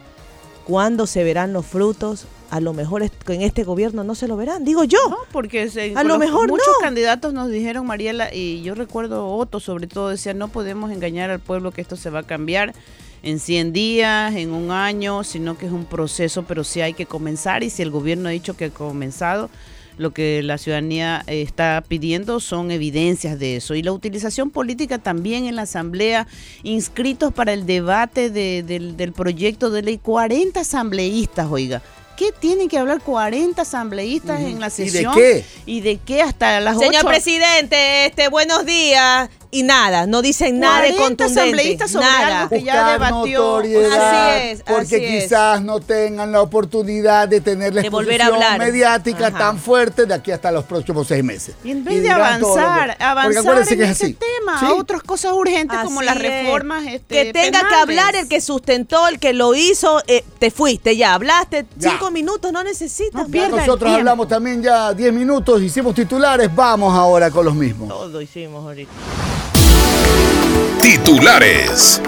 ¿Cuándo 0.66 1.06
se 1.06 1.24
verán 1.24 1.52
los 1.52 1.64
frutos? 1.66 2.26
A 2.50 2.60
lo 2.60 2.72
mejor 2.74 3.02
en 3.02 3.42
este 3.42 3.62
gobierno 3.64 4.04
no 4.04 4.14
se 4.14 4.28
lo 4.28 4.36
verán, 4.36 4.64
digo 4.64 4.84
yo. 4.84 4.98
No, 5.08 5.18
porque 5.32 5.70
se- 5.70 5.94
A 5.96 6.02
lo 6.04 6.18
mejor 6.18 6.48
muchos 6.48 6.66
no. 6.66 6.84
candidatos 6.84 7.32
nos 7.32 7.48
dijeron, 7.48 7.86
Mariela, 7.86 8.34
y 8.34 8.60
yo 8.62 8.74
recuerdo 8.74 9.28
Otto 9.28 9.58
sobre 9.60 9.86
todo, 9.86 10.08
decía, 10.10 10.34
no 10.34 10.48
podemos 10.48 10.90
engañar 10.90 11.30
al 11.30 11.38
pueblo 11.40 11.70
que 11.70 11.80
esto 11.80 11.96
se 11.96 12.10
va 12.10 12.20
a 12.20 12.22
cambiar 12.24 12.74
en 13.22 13.38
100 13.38 13.72
días, 13.72 14.34
en 14.34 14.52
un 14.52 14.70
año, 14.70 15.24
sino 15.24 15.56
que 15.58 15.66
es 15.66 15.72
un 15.72 15.84
proceso, 15.84 16.44
pero 16.46 16.64
sí 16.64 16.80
hay 16.80 16.94
que 16.94 17.06
comenzar 17.06 17.62
y 17.62 17.70
si 17.70 17.82
el 17.82 17.90
gobierno 17.90 18.28
ha 18.28 18.32
dicho 18.32 18.56
que 18.56 18.66
ha 18.66 18.70
comenzado, 18.70 19.50
lo 19.98 20.12
que 20.12 20.42
la 20.42 20.56
ciudadanía 20.56 21.22
eh, 21.26 21.42
está 21.42 21.84
pidiendo 21.86 22.40
son 22.40 22.70
evidencias 22.70 23.38
de 23.38 23.56
eso. 23.56 23.74
Y 23.74 23.82
la 23.82 23.92
utilización 23.92 24.48
política 24.50 24.96
también 24.96 25.44
en 25.44 25.56
la 25.56 25.62
Asamblea, 25.62 26.26
inscritos 26.62 27.34
para 27.34 27.52
el 27.52 27.66
debate 27.66 28.30
de- 28.30 28.62
del, 28.62 28.96
del 28.96 29.12
proyecto 29.12 29.68
de 29.70 29.82
ley, 29.82 29.98
40 29.98 30.60
asambleístas, 30.60 31.48
oiga. 31.50 31.82
¿Qué 32.16 32.32
tienen 32.38 32.68
que 32.68 32.76
hablar 32.78 33.00
40 33.02 33.62
asambleístas 33.62 34.40
en 34.40 34.60
la 34.60 34.66
¿Y 34.68 34.70
de 34.70 34.90
sesión? 34.90 35.14
qué? 35.14 35.44
¿Y 35.66 35.80
de 35.80 35.96
qué 35.98 36.22
hasta 36.22 36.60
las 36.60 36.78
Señor 36.78 36.96
8? 37.04 37.06
presidente, 37.08 38.06
este, 38.06 38.28
buenos 38.28 38.64
días. 38.66 39.28
Y 39.52 39.64
nada, 39.64 40.06
no 40.06 40.22
dicen 40.22 40.60
nada 40.60 40.82
de 40.82 40.94
40 40.94 41.02
contundente. 41.24 41.40
asambleístas 41.40 41.90
sobre 41.90 42.06
nada. 42.06 42.38
algo 42.42 42.50
que 42.50 42.62
ya 42.62 42.72
Buscar 42.74 42.92
debatió. 42.92 43.38
notoriedad, 43.40 44.36
Así 44.36 44.48
es, 44.48 44.62
porque 44.62 44.96
así 44.96 45.04
es. 45.04 45.22
quizás 45.24 45.62
no 45.62 45.80
tengan 45.80 46.30
la 46.30 46.40
oportunidad 46.40 47.26
de 47.28 47.40
tener 47.40 47.74
la 47.74 47.82
De 47.82 47.90
volver 47.90 48.22
a 48.22 48.26
exposición 48.26 48.52
hablar. 48.52 48.66
mediática 48.70 49.26
Ajá. 49.26 49.38
tan 49.38 49.58
fuerte 49.58 50.06
de 50.06 50.14
aquí 50.14 50.30
hasta 50.30 50.52
los 50.52 50.64
próximos 50.66 51.08
seis 51.08 51.24
meses. 51.24 51.56
Y 51.64 51.72
en 51.72 51.82
vez 51.84 51.94
Y 51.94 51.96
de 51.98 52.02
que- 52.04 52.10
avanzar, 52.12 52.90
porque 52.90 53.04
avanzar 53.04 53.58
en 53.58 53.66
que 53.66 53.74
es 53.84 53.90
ese 53.90 54.04
así. 54.04 54.14
tema, 54.14 54.60
Sí. 54.60 54.66
a 54.66 54.74
otras 54.74 55.02
cosas 55.02 55.32
urgentes 55.32 55.78
como 55.80 56.00
las 56.02 56.16
reformas 56.16 56.86
este, 56.86 57.24
que 57.24 57.32
tenga 57.32 57.66
que 57.68 57.74
hablar 57.74 58.14
el 58.14 58.28
que 58.28 58.40
sustentó, 58.40 59.08
el 59.08 59.18
que 59.18 59.32
lo 59.32 59.54
hizo, 59.56 60.00
eh, 60.06 60.24
te 60.38 60.52
fuiste 60.52 60.96
ya, 60.96 61.14
hablaste 61.14 61.66
Ya. 61.76 61.90
cinco 61.90 62.12
minutos, 62.12 62.52
no 62.52 62.62
necesitas. 62.62 63.28
No 63.28 63.48
Nosotros 63.48 63.92
hablamos 63.92 64.28
también 64.28 64.62
ya 64.62 64.94
10 64.94 65.12
minutos, 65.12 65.60
hicimos 65.60 65.92
titulares, 65.94 66.54
vamos 66.54 66.94
ahora 66.96 67.32
con 67.32 67.44
los 67.44 67.54
mismos. 67.56 67.88
Todo 67.88 68.20
hicimos 68.22 68.64
ahorita. 68.64 68.90
Titulares. 70.82 72.00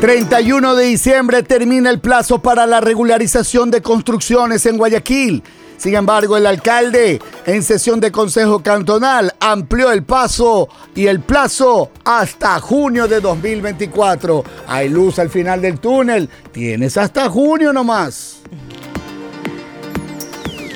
...31 0.00 0.76
de 0.76 0.84
diciembre 0.84 1.42
termina 1.42 1.90
el 1.90 1.98
plazo 1.98 2.38
para 2.38 2.66
la 2.66 2.80
regularización 2.80 3.70
de 3.70 3.82
construcciones 3.82 4.64
en 4.66 4.78
Guayaquil... 4.78 5.42
Sin 5.78 5.94
embargo, 5.94 6.36
el 6.36 6.44
alcalde 6.44 7.20
en 7.46 7.62
sesión 7.62 8.00
de 8.00 8.10
Consejo 8.10 8.64
Cantonal 8.64 9.32
amplió 9.38 9.92
el 9.92 10.02
paso 10.02 10.68
y 10.96 11.06
el 11.06 11.20
plazo 11.20 11.92
hasta 12.04 12.58
junio 12.58 13.06
de 13.06 13.20
2024. 13.20 14.42
Hay 14.66 14.88
luz 14.88 15.20
al 15.20 15.30
final 15.30 15.62
del 15.62 15.78
túnel. 15.78 16.28
Tienes 16.50 16.96
hasta 16.96 17.30
junio 17.30 17.72
nomás. 17.72 18.40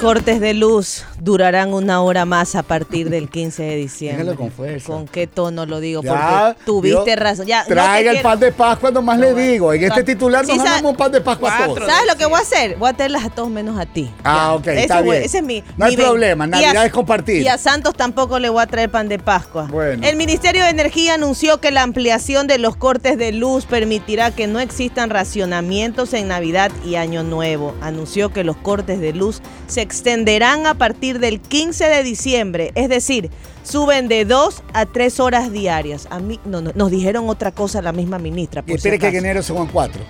Cortes 0.00 0.40
de 0.40 0.54
luz 0.54 1.04
durarán 1.26 1.72
una 1.72 2.02
hora 2.02 2.24
más 2.24 2.56
a 2.56 2.64
partir 2.64 3.08
del 3.08 3.28
15 3.28 3.62
de 3.62 3.76
diciembre. 3.76 4.24
Déjalo 4.24 4.36
con 4.38 4.50
fuerza. 4.50 4.86
¿Con 4.88 5.06
qué 5.06 5.28
tono 5.28 5.66
lo 5.66 5.78
digo? 5.78 6.02
Ya, 6.02 6.54
Porque 6.56 6.64
tuviste 6.64 7.10
yo- 7.10 7.16
razón. 7.16 7.46
Ya, 7.46 7.60
no 7.62 7.68
Traiga 7.68 8.10
el 8.10 8.20
pan 8.22 8.40
de 8.40 8.50
Pascua, 8.50 8.90
nomás 8.90 9.18
le 9.20 9.32
digo. 9.32 9.72
En 9.72 9.84
este 9.84 10.02
titular 10.02 10.44
Sí, 10.44 10.48
nos 10.52 10.58
mandamos 10.64 10.90
un 10.90 10.96
pan 10.96 11.12
de 11.12 11.20
Pascua 11.20 11.56
a 11.56 11.66
todos. 11.66 11.78
¿Sabes 11.86 12.10
lo 12.10 12.16
que 12.18 12.26
voy 12.26 12.38
a 12.38 12.42
hacer? 12.42 12.76
Voy 12.76 12.90
a 12.90 12.92
tenerlas 12.92 13.24
a 13.24 13.30
todos 13.30 13.48
menos 13.50 13.78
a 13.78 13.86
ti. 13.86 14.10
Ah, 14.24 14.48
Ya. 14.50 14.54
ok, 14.54 14.66
está 14.66 14.94
Ese, 14.96 15.04
fue- 15.04 15.14
bien. 15.16 15.22
ese 15.26 15.38
es 15.38 15.44
mi. 15.44 15.64
No 15.76 15.84
hay 15.84 15.94
ven- 15.96 16.06
problema, 16.06 16.46
Navidad 16.48 16.76
a- 16.78 16.86
es 16.86 16.92
compartir. 16.92 17.42
Y 17.42 17.46
a 17.48 17.56
Santos 17.56 17.94
tampoco 17.94 18.40
le 18.40 18.48
voy 18.48 18.60
a 18.62 18.66
traer 18.66 18.90
pan 18.90 19.08
de 19.08 19.20
Pascua. 19.20 19.68
Bueno. 19.70 20.04
El 20.04 20.16
Ministerio 20.16 20.64
de 20.64 20.70
Energía 20.70 21.14
anunció 21.14 21.60
que 21.60 21.70
la 21.70 21.82
ampliación 21.82 22.48
de 22.48 22.58
los 22.58 22.74
cortes 22.74 23.16
de 23.16 23.30
luz 23.30 23.64
permitirá 23.66 24.32
que 24.32 24.48
no 24.48 24.58
existan 24.58 25.08
racionamientos 25.08 26.14
en 26.14 26.26
Navidad 26.28 26.72
y 26.84 26.96
Año 26.96 27.22
Nuevo. 27.22 27.74
Anunció 27.80 28.32
que 28.32 28.42
los 28.42 28.56
cortes 28.56 28.98
de 29.00 29.12
luz 29.12 29.40
se 29.68 29.82
extenderán 29.82 30.66
a 30.66 30.74
partir 30.74 31.11
del 31.18 31.40
15 31.40 31.84
de 31.84 32.02
diciembre, 32.02 32.72
es 32.74 32.88
decir, 32.88 33.30
suben 33.62 34.08
de 34.08 34.24
dos 34.24 34.62
a 34.74 34.86
tres 34.86 35.20
horas 35.20 35.52
diarias. 35.52 36.06
A 36.10 36.18
mí 36.20 36.38
no, 36.44 36.60
no, 36.60 36.72
nos 36.74 36.90
dijeron 36.90 37.28
otra 37.28 37.52
cosa 37.52 37.80
la 37.82 37.92
misma 37.92 38.18
ministra. 38.18 38.62
Y 38.66 38.70
Por 38.72 38.80
si 38.80 38.88
espere 38.88 38.98
que 38.98 39.08
en 39.08 39.24
enero 39.24 39.42
son 39.42 39.66
cuatro. 39.68 40.02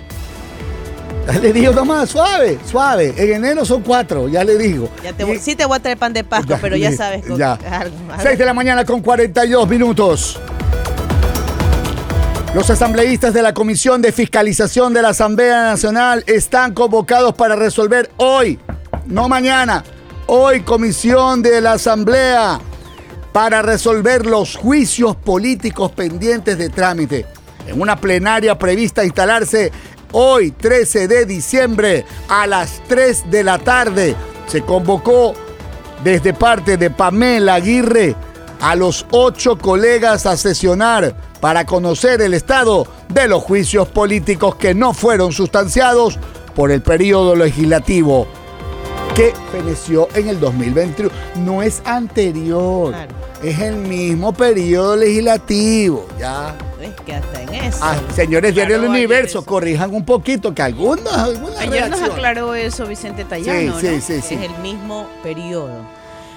Ya 1.25 1.39
le 1.39 1.53
digo 1.53 1.71
nomás, 1.71 2.09
suave, 2.09 2.59
suave. 2.69 3.13
En 3.17 3.31
enero 3.33 3.63
son 3.63 3.81
cuatro, 3.81 4.27
ya 4.27 4.43
le 4.43 4.57
digo. 4.57 4.89
Ya 5.03 5.13
te 5.13 5.23
voy- 5.23 5.37
Y- 5.37 5.39
sí 5.39 5.55
te 5.55 5.63
voy 5.65 5.77
a 5.77 5.79
traer 5.79 5.97
pan 5.97 6.11
de 6.11 6.23
Pascua, 6.25 6.57
pero 6.61 6.75
ya 6.75 6.91
sabes. 6.91 7.25
con- 7.25 7.37
Ya. 7.37 7.53
algo 7.53 7.97
más. 8.07 8.21
6 8.21 8.37
de 8.37 8.45
la 8.45 8.53
mañana 8.53 8.83
con 8.83 9.01
42 9.01 9.67
minutos. 9.69 10.37
Los 12.53 12.69
asambleístas 12.69 13.33
de 13.33 13.41
la 13.41 13.53
Comisión 13.53 14.01
de 14.01 14.11
Fiscalización 14.11 14.93
de 14.93 15.01
la 15.01 15.09
Asamblea 15.09 15.63
Nacional 15.63 16.23
están 16.27 16.73
convocados 16.73 17.33
para 17.33 17.55
resolver 17.55 18.11
hoy, 18.17 18.59
no 19.07 19.27
mañana, 19.27 19.83
hoy 20.27 20.61
Comisión 20.61 21.41
de 21.41 21.61
la 21.61 21.73
Asamblea, 21.73 22.59
para 23.31 23.61
resolver 23.61 24.25
los 24.25 24.55
juicios 24.55 25.15
políticos 25.15 25.91
pendientes 25.91 26.57
de 26.57 26.69
trámite. 26.69 27.25
En 27.67 27.81
una 27.81 27.95
plenaria 27.95 28.57
prevista 28.57 29.03
instalarse 29.03 29.71
hoy, 30.11 30.51
13 30.51 31.07
de 31.07 31.25
diciembre, 31.25 32.05
a 32.29 32.45
las 32.45 32.81
3 32.87 33.31
de 33.31 33.43
la 33.43 33.57
tarde, 33.57 34.15
se 34.47 34.61
convocó 34.61 35.33
desde 36.03 36.33
parte 36.33 36.77
de 36.77 36.91
Pamela 36.91 37.55
Aguirre 37.55 38.15
a 38.61 38.75
los 38.75 39.05
ocho 39.11 39.57
colegas 39.57 40.25
a 40.25 40.37
sesionar 40.37 41.15
para 41.41 41.65
conocer 41.65 42.21
el 42.21 42.33
estado 42.33 42.87
de 43.09 43.27
los 43.27 43.43
juicios 43.43 43.87
políticos 43.89 44.55
que 44.55 44.73
no 44.73 44.93
fueron 44.93 45.31
sustanciados 45.31 46.19
por 46.55 46.71
el 46.71 46.81
periodo 46.81 47.35
legislativo 47.35 48.27
que 49.15 49.33
feneció 49.51 50.07
en 50.15 50.27
el 50.29 50.39
2021. 50.39 51.09
No 51.35 51.61
es 51.61 51.81
anterior, 51.85 52.89
Claro. 52.91 53.15
es 53.43 53.59
el 53.59 53.75
mismo 53.75 54.33
periodo 54.33 54.95
legislativo. 54.95 56.07
Ya. 56.19 56.55
Es 56.81 56.91
que 57.05 57.13
hasta 57.15 57.41
en 57.43 57.53
eso. 57.53 57.79
Ah, 57.81 57.95
señores 58.13 58.53
Claro, 58.53 58.67
diario 58.69 58.81
del 58.81 58.89
universo, 58.89 59.45
corrijan 59.45 59.93
un 59.93 60.03
poquito 60.03 60.53
que 60.53 60.61
algunas 60.61 61.29
Ayer 61.59 61.89
nos 61.89 62.01
aclaró 62.01 62.53
eso 62.55 62.85
Vicente 62.85 63.23
Tallano, 63.23 63.79
Sí, 63.79 63.85
¿no? 63.87 63.93
sí, 63.93 64.01
sí, 64.01 64.21
sí. 64.21 64.35
Es 64.35 64.41
el 64.41 64.57
mismo 64.61 65.07
periodo. 65.21 65.85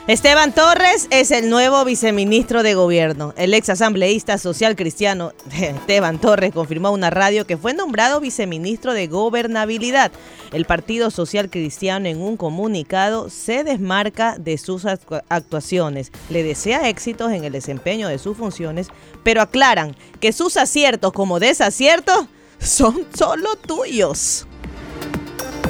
Esteban 0.09 0.55
Torres 0.55 1.09
es 1.11 1.33
el 1.33 1.51
nuevo 1.51 1.85
viceministro 1.85 2.63
de 2.63 2.75
gobierno. 2.75 3.35
El 3.37 3.53
ex 3.55 3.71
asambleísta 3.71 4.39
social 4.39 4.77
cristiano 4.77 5.33
Esteban 5.53 6.21
Torres 6.21 6.53
confirmó 6.53 6.89
a 6.89 6.93
una 6.93 7.11
radio 7.11 7.45
que 7.45 7.57
fue 7.57 7.75
nombrado 7.75 8.21
viceministro 8.21 8.93
de 8.95 9.09
gobernabilidad. 9.09 10.13
El 10.53 10.65
Partido 10.65 11.11
Social 11.11 11.51
Cristiano 11.51 12.07
en 12.07 12.23
un 12.23 12.37
comunicado 12.37 13.31
se 13.31 13.65
desmarca 13.65 14.37
de 14.39 14.59
sus 14.59 14.85
actua- 14.85 15.25
actuaciones. 15.29 16.13
Le 16.31 16.45
desea 16.45 16.89
éxitos 16.89 17.33
en 17.33 17.43
el 17.43 17.51
desempeño 17.53 18.07
de 18.07 18.19
sus 18.19 18.37
funciones, 18.37 18.87
pero 19.25 19.43
aclaran 19.43 19.97
que 20.21 20.33
sus 20.33 20.57
aciertos 20.57 21.13
como 21.13 21.41
desaciertos 21.41 22.27
son 22.61 23.05
solo 23.13 23.57
tuyos. 23.57 24.47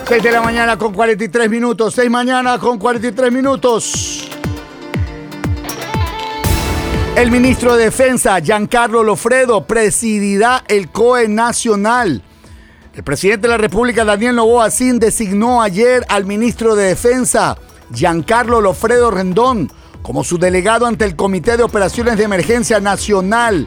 6 0.08 0.22
de 0.22 0.30
la 0.30 0.40
mañana 0.40 0.78
con 0.78 0.94
43 0.94 1.50
minutos. 1.50 1.94
6 1.94 2.08
mañana 2.08 2.60
con 2.60 2.78
43 2.78 3.32
minutos. 3.32 4.28
El 7.16 7.32
ministro 7.32 7.74
de 7.74 7.86
Defensa, 7.86 8.38
Giancarlo 8.38 9.02
Lofredo, 9.02 9.66
presidirá 9.66 10.62
el 10.68 10.90
COE 10.90 11.26
Nacional. 11.26 12.22
El 12.94 13.02
presidente 13.02 13.48
de 13.48 13.48
la 13.48 13.58
República, 13.58 14.04
Daniel 14.04 14.36
Novoa 14.36 14.70
Sin, 14.70 15.00
designó 15.00 15.60
ayer 15.60 16.04
al 16.08 16.24
ministro 16.24 16.76
de 16.76 16.84
Defensa, 16.84 17.58
Giancarlo 17.92 18.60
Lofredo 18.60 19.10
Rendón, 19.10 19.72
como 20.02 20.22
su 20.22 20.38
delegado 20.38 20.86
ante 20.86 21.04
el 21.04 21.16
Comité 21.16 21.56
de 21.56 21.64
Operaciones 21.64 22.16
de 22.16 22.24
Emergencia 22.24 22.78
Nacional. 22.78 23.66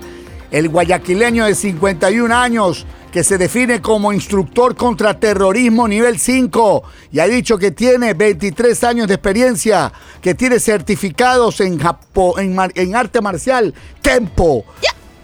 El 0.51 0.69
guayaquileño 0.69 1.45
de 1.45 1.53
51 1.55 2.35
años, 2.35 2.85
que 3.11 3.23
se 3.23 3.37
define 3.37 3.81
como 3.81 4.11
instructor 4.13 4.75
contra 4.75 5.19
terrorismo 5.19 5.87
nivel 5.87 6.19
5 6.19 6.83
y 7.11 7.19
ha 7.19 7.27
dicho 7.27 7.57
que 7.57 7.71
tiene 7.71 8.13
23 8.13 8.83
años 8.83 9.07
de 9.07 9.15
experiencia, 9.15 9.91
que 10.21 10.33
tiene 10.35 10.59
certificados 10.59 11.59
en, 11.61 11.79
Japo- 11.79 12.39
en, 12.39 12.55
mar- 12.55 12.71
en 12.75 12.95
arte 12.95 13.21
marcial, 13.21 13.73
Tempo, 14.01 14.65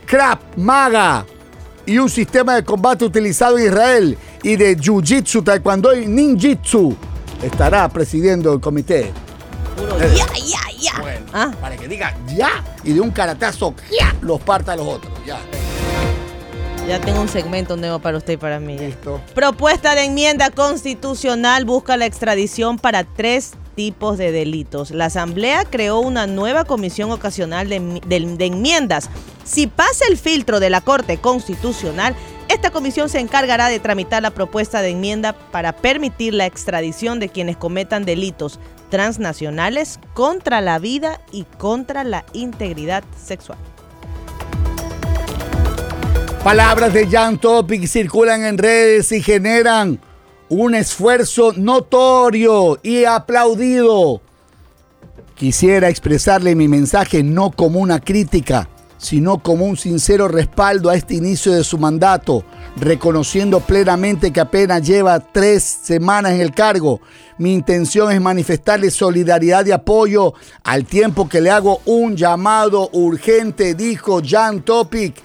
Krav 0.06 0.40
Maga 0.58 1.26
y 1.88 1.98
un 2.00 2.10
sistema 2.10 2.56
de 2.56 2.64
combate 2.64 3.06
utilizado 3.06 3.58
en 3.58 3.66
Israel 3.66 4.18
y 4.44 4.56
de 4.56 4.78
Jiu-Jitsu, 4.78 5.44
Taekwondo 5.44 5.96
y 5.96 6.06
Ninjitsu. 6.08 6.96
Estará 7.44 7.88
presidiendo 7.90 8.54
el 8.54 8.60
comité. 8.60 9.12
Puro 9.76 9.98
ya, 10.00 10.26
ya, 10.36 10.60
ya. 10.80 11.02
Bueno, 11.02 11.26
Ah. 11.34 11.52
para 11.62 11.76
que 11.78 11.88
diga 11.88 12.16
ya 12.36 12.64
y 12.84 12.94
de 12.94 13.02
un 13.02 13.12
caratazo 13.12 13.74
ya 13.92 14.16
los 14.22 14.40
parta 14.42 14.74
a 14.74 14.76
los 14.76 14.88
otros. 14.88 15.12
Ya. 15.26 15.40
Ya 16.88 17.02
tengo 17.02 17.20
un 17.20 17.28
segmento 17.30 17.76
nuevo 17.78 17.98
para 18.00 18.18
usted 18.18 18.34
y 18.34 18.38
para 18.38 18.60
mí. 18.60 18.78
Listo. 18.78 19.20
Propuesta 19.34 19.96
de 19.96 20.04
enmienda 20.04 20.52
constitucional 20.52 21.66
busca 21.66 21.98
la 21.98 22.06
extradición 22.06 22.78
para 22.78 23.04
tres 23.04 23.54
tipos 23.76 24.18
de 24.20 24.32
delitos. 24.32 24.92
La 24.92 25.06
Asamblea 25.06 25.66
creó 25.66 26.00
una 26.00 26.28
nueva 26.28 26.64
comisión 26.64 27.12
ocasional 27.12 27.70
de, 27.70 27.82
enmi- 27.82 28.02
de- 28.06 28.38
de 28.38 28.46
enmiendas. 28.46 29.10
Si 29.44 29.66
pasa 29.68 30.06
el 30.10 30.18
filtro 30.18 30.60
de 30.60 30.70
la 30.70 30.80
Corte 30.82 31.18
Constitucional, 31.18 32.16
esta 32.50 32.70
comisión 32.70 33.10
se 33.10 33.20
encargará 33.20 33.68
de 33.68 33.80
tramitar 33.80 34.22
la 34.22 34.30
propuesta 34.30 34.82
de 34.84 34.90
enmienda 34.92 35.34
para 35.34 35.74
permitir 35.76 36.36
la 36.36 36.46
extradición 36.46 37.20
de 37.20 37.30
quienes 37.30 37.58
cometan 37.58 38.06
delitos 38.06 38.60
transnacionales 38.90 40.00
contra 40.14 40.62
la 40.62 40.80
vida 40.80 41.22
y 41.32 41.44
contra 41.58 42.04
la 42.04 42.26
integridad 42.34 43.04
sexual. 43.22 43.58
Palabras 46.44 46.94
de 46.94 47.08
Jan 47.08 47.40
Topic 47.40 47.88
circulan 47.88 48.44
en 48.44 48.58
redes 48.58 49.12
y 49.12 49.22
generan 49.22 50.00
un 50.48 50.76
esfuerzo 50.76 51.54
notorio 51.54 52.78
y 52.84 53.06
aplaudido. 53.06 54.22
Quisiera 55.34 55.90
expresarle 55.90 56.56
mi 56.56 56.68
mensaje 56.68 57.24
no 57.24 57.52
como 57.52 57.80
una 57.80 58.00
crítica, 58.00 58.70
sino 58.98 59.40
como 59.40 59.66
un 59.66 59.76
sincero 59.76 60.28
respaldo 60.28 60.90
a 60.90 60.96
este 60.96 61.16
inicio 61.16 61.52
de 61.52 61.64
su 61.64 61.78
mandato, 61.78 62.44
reconociendo 62.78 63.60
plenamente 63.60 64.32
que 64.32 64.40
apenas 64.40 64.82
lleva 64.82 65.20
tres 65.20 65.64
semanas 65.64 66.34
en 66.34 66.42
el 66.42 66.54
cargo. 66.54 67.02
Mi 67.38 67.54
intención 67.54 68.12
es 68.12 68.22
manifestarle 68.22 68.92
solidaridad 68.92 69.66
y 69.66 69.72
apoyo 69.72 70.34
al 70.64 70.86
tiempo 70.86 71.28
que 71.30 71.42
le 71.42 71.52
hago 71.52 71.82
un 71.86 72.16
llamado 72.16 72.90
urgente, 72.94 73.74
dijo 73.74 74.22
Jan 74.26 74.62
Topic 74.62 75.16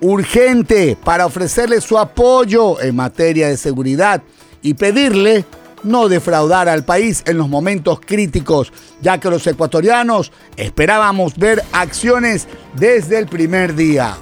urgente 0.00 0.96
para 1.02 1.26
ofrecerle 1.26 1.80
su 1.80 1.98
apoyo 1.98 2.80
en 2.80 2.96
materia 2.96 3.48
de 3.48 3.56
seguridad 3.56 4.22
y 4.62 4.74
pedirle 4.74 5.44
no 5.82 6.08
defraudar 6.08 6.68
al 6.68 6.84
país 6.84 7.22
en 7.26 7.38
los 7.38 7.48
momentos 7.48 8.00
críticos, 8.00 8.72
ya 9.00 9.18
que 9.18 9.30
los 9.30 9.46
ecuatorianos 9.46 10.32
esperábamos 10.56 11.36
ver 11.36 11.62
acciones 11.72 12.48
desde 12.74 13.18
el 13.18 13.26
primer 13.26 13.74
día. 13.74 14.16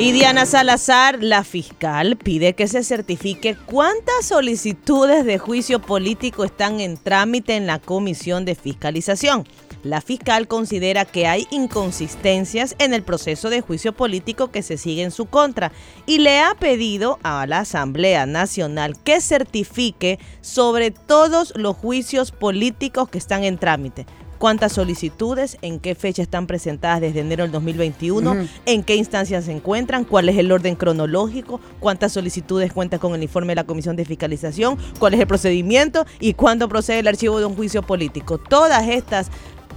Y 0.00 0.12
Diana 0.12 0.46
Salazar, 0.46 1.24
la 1.24 1.42
fiscal, 1.42 2.16
pide 2.16 2.52
que 2.52 2.68
se 2.68 2.84
certifique 2.84 3.56
cuántas 3.66 4.26
solicitudes 4.26 5.24
de 5.24 5.38
juicio 5.38 5.80
político 5.80 6.44
están 6.44 6.78
en 6.78 6.96
trámite 6.96 7.56
en 7.56 7.66
la 7.66 7.80
Comisión 7.80 8.44
de 8.44 8.54
Fiscalización. 8.54 9.44
La 9.82 10.00
fiscal 10.00 10.46
considera 10.46 11.04
que 11.04 11.26
hay 11.26 11.48
inconsistencias 11.50 12.76
en 12.78 12.94
el 12.94 13.02
proceso 13.02 13.50
de 13.50 13.60
juicio 13.60 13.92
político 13.92 14.52
que 14.52 14.62
se 14.62 14.76
sigue 14.76 15.02
en 15.02 15.10
su 15.10 15.26
contra 15.26 15.72
y 16.06 16.18
le 16.18 16.38
ha 16.38 16.54
pedido 16.54 17.18
a 17.24 17.44
la 17.48 17.60
Asamblea 17.60 18.24
Nacional 18.24 18.96
que 19.02 19.20
certifique 19.20 20.20
sobre 20.42 20.92
todos 20.92 21.52
los 21.56 21.76
juicios 21.76 22.30
políticos 22.30 23.08
que 23.08 23.18
están 23.18 23.42
en 23.42 23.58
trámite 23.58 24.06
cuántas 24.38 24.72
solicitudes, 24.72 25.58
en 25.62 25.80
qué 25.80 25.94
fecha 25.94 26.22
están 26.22 26.46
presentadas 26.46 27.00
desde 27.00 27.20
enero 27.20 27.42
del 27.42 27.52
2021, 27.52 28.46
en 28.66 28.82
qué 28.82 28.96
instancias 28.96 29.44
se 29.44 29.52
encuentran, 29.52 30.04
cuál 30.04 30.28
es 30.28 30.38
el 30.38 30.50
orden 30.50 30.76
cronológico, 30.76 31.60
cuántas 31.80 32.12
solicitudes 32.12 32.72
cuenta 32.72 32.98
con 32.98 33.14
el 33.14 33.22
informe 33.22 33.50
de 33.50 33.56
la 33.56 33.64
Comisión 33.64 33.96
de 33.96 34.04
Fiscalización, 34.04 34.78
cuál 34.98 35.14
es 35.14 35.20
el 35.20 35.26
procedimiento 35.26 36.06
y 36.20 36.34
cuándo 36.34 36.68
procede 36.68 37.00
el 37.00 37.08
archivo 37.08 37.38
de 37.38 37.46
un 37.46 37.56
juicio 37.56 37.82
político. 37.82 38.38
Todas 38.38 38.88
estas 38.88 39.30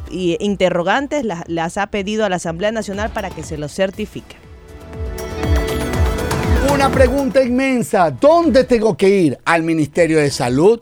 interrogantes 0.09 1.23
las, 1.23 1.43
las 1.47 1.77
ha 1.77 1.87
pedido 1.87 2.25
a 2.25 2.29
la 2.29 2.35
Asamblea 2.35 2.71
Nacional 2.71 3.11
para 3.11 3.29
que 3.29 3.43
se 3.43 3.57
lo 3.57 3.67
certifique. 3.67 4.35
Una 6.73 6.89
pregunta 6.91 7.43
inmensa, 7.43 8.11
¿dónde 8.11 8.63
tengo 8.63 8.95
que 8.95 9.09
ir? 9.09 9.37
¿Al 9.45 9.63
Ministerio 9.63 10.19
de 10.19 10.29
Salud? 10.31 10.79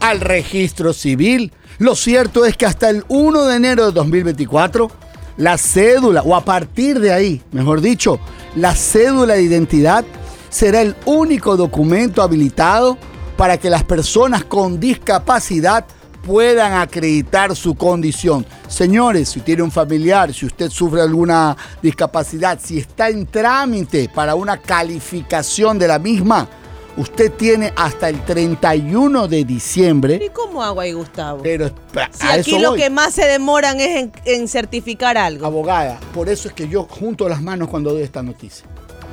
¿Al 0.00 0.20
registro 0.20 0.92
civil? 0.92 1.52
Lo 1.82 1.96
cierto 1.96 2.44
es 2.44 2.56
que 2.56 2.64
hasta 2.64 2.90
el 2.90 3.04
1 3.08 3.44
de 3.46 3.56
enero 3.56 3.86
de 3.86 3.90
2024, 3.90 4.88
la 5.36 5.58
cédula, 5.58 6.22
o 6.22 6.36
a 6.36 6.44
partir 6.44 7.00
de 7.00 7.12
ahí, 7.12 7.42
mejor 7.50 7.80
dicho, 7.80 8.20
la 8.54 8.76
cédula 8.76 9.34
de 9.34 9.42
identidad 9.42 10.04
será 10.48 10.80
el 10.80 10.94
único 11.06 11.56
documento 11.56 12.22
habilitado 12.22 12.96
para 13.36 13.58
que 13.58 13.68
las 13.68 13.82
personas 13.82 14.44
con 14.44 14.78
discapacidad 14.78 15.84
puedan 16.24 16.74
acreditar 16.74 17.56
su 17.56 17.74
condición. 17.74 18.46
Señores, 18.68 19.30
si 19.30 19.40
tiene 19.40 19.64
un 19.64 19.72
familiar, 19.72 20.32
si 20.32 20.46
usted 20.46 20.70
sufre 20.70 21.00
alguna 21.00 21.56
discapacidad, 21.82 22.60
si 22.62 22.78
está 22.78 23.08
en 23.08 23.26
trámite 23.26 24.08
para 24.08 24.36
una 24.36 24.58
calificación 24.58 25.80
de 25.80 25.88
la 25.88 25.98
misma, 25.98 26.48
Usted 26.96 27.32
tiene 27.32 27.72
hasta 27.74 28.10
el 28.10 28.22
31 28.22 29.26
de 29.26 29.44
diciembre. 29.44 30.20
¿Y 30.22 30.28
cómo 30.28 30.62
hago 30.62 30.80
ahí, 30.80 30.92
Gustavo? 30.92 31.42
Pero 31.42 31.70
si 32.10 32.26
aquí 32.26 32.58
lo 32.58 32.74
que 32.74 32.90
más 32.90 33.14
se 33.14 33.24
demoran 33.24 33.80
es 33.80 34.10
en, 34.26 34.46
certificar 34.46 35.16
algo. 35.16 35.46
Abogada, 35.46 35.98
por 36.12 36.28
eso 36.28 36.48
es 36.48 36.54
que 36.54 36.68
yo 36.68 36.84
junto 36.84 37.28
las 37.28 37.40
manos 37.40 37.68
cuando 37.68 37.92
doy 37.92 38.02
esta 38.02 38.22
noticia. 38.22 38.66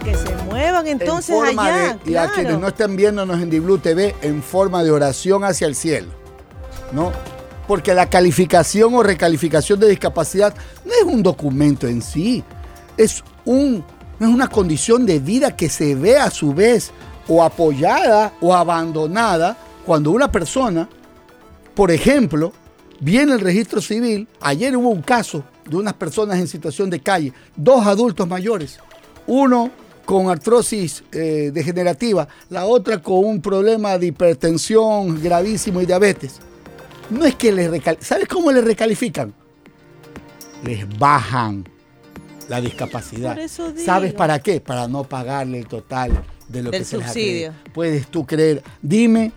Que 0.04 0.14
se 0.16 0.36
muevan 0.50 0.88
entonces 0.88 1.36
allá. 1.42 1.98
Y 2.06 2.16
a 2.16 2.30
quienes 2.32 2.60
no 2.60 2.68
estén 2.68 2.98
viéndonos 2.98 3.42
en 3.42 3.50
Diblu 3.50 3.78
TV 3.78 4.14
en 4.22 4.44
forma 4.44 4.84
de 4.84 4.92
oración 4.92 5.46
hacia 5.46 5.68
el 5.68 5.76
cielo. 5.76 6.10
¿No? 6.92 7.14
Porque 7.66 7.94
la 7.94 8.10
calificación 8.10 8.94
o 8.94 9.04
recalificación 9.04 9.80
de 9.80 9.88
discapacidad 9.88 10.54
no 10.84 10.92
es 10.92 11.04
un 11.04 11.24
documento 11.24 11.88
en 11.88 12.02
sí. 12.02 12.44
Es, 12.98 13.24
un, 13.46 13.86
es 14.20 14.28
una 14.28 14.50
condición 14.50 15.06
de 15.06 15.20
vida 15.20 15.56
que 15.56 15.70
se 15.70 15.96
ve 15.96 16.18
a 16.18 16.30
su 16.30 16.54
vez 16.54 16.92
o 17.30 17.44
apoyada 17.44 18.34
o 18.42 18.54
abandonada 18.54 19.56
cuando 19.86 20.12
una 20.12 20.32
persona, 20.32 20.90
por 21.76 21.92
ejemplo, 21.92 22.52
viene 23.00 23.34
el 23.34 23.40
registro 23.40 23.80
civil, 23.82 24.28
ayer 24.42 24.76
hubo 24.76 24.90
un 24.90 25.02
caso 25.02 25.44
de 25.66 25.78
unas 25.78 25.94
personas 25.94 26.40
en 26.40 26.48
situación 26.48 26.90
de 26.90 27.00
calle, 27.00 27.32
dos 27.56 27.86
adultos 27.86 28.28
mayores, 28.28 28.80
uno 29.28 29.72
con 30.06 30.30
artrosis 30.30 31.04
eh, 31.12 31.52
degenerativa, 31.54 32.28
la 32.50 32.66
otra 32.66 33.00
con 33.00 33.24
un 33.24 33.42
problema 33.42 33.98
de 34.00 34.08
hipertensión 34.08 35.22
gravísimo 35.22 35.82
y 35.82 35.86
diabetes. 35.86 36.40
No 37.12 37.26
es 37.26 37.36
que 37.36 37.52
les 37.52 37.70
recalifican, 37.70 38.06
¿sabes 38.06 38.28
cómo 38.28 38.52
les 38.52 38.64
recalifican? 38.64 39.34
Les 40.64 40.88
bajan 40.98 41.64
la 42.48 42.60
discapacidad. 42.60 43.38
¿Sabes 43.76 44.14
para 44.14 44.40
qué? 44.40 44.60
Para 44.60 44.88
no 44.88 45.04
pagarle 45.04 45.60
el 45.60 45.68
total 45.68 46.24
de 46.50 46.64
lo 46.64 46.72
que 46.72 46.84
se 46.84 46.98
subsidio. 46.98 47.54
Puedes 47.74 48.08
tú 48.08 48.26
creer. 48.26 48.62
Dime, 48.82 49.32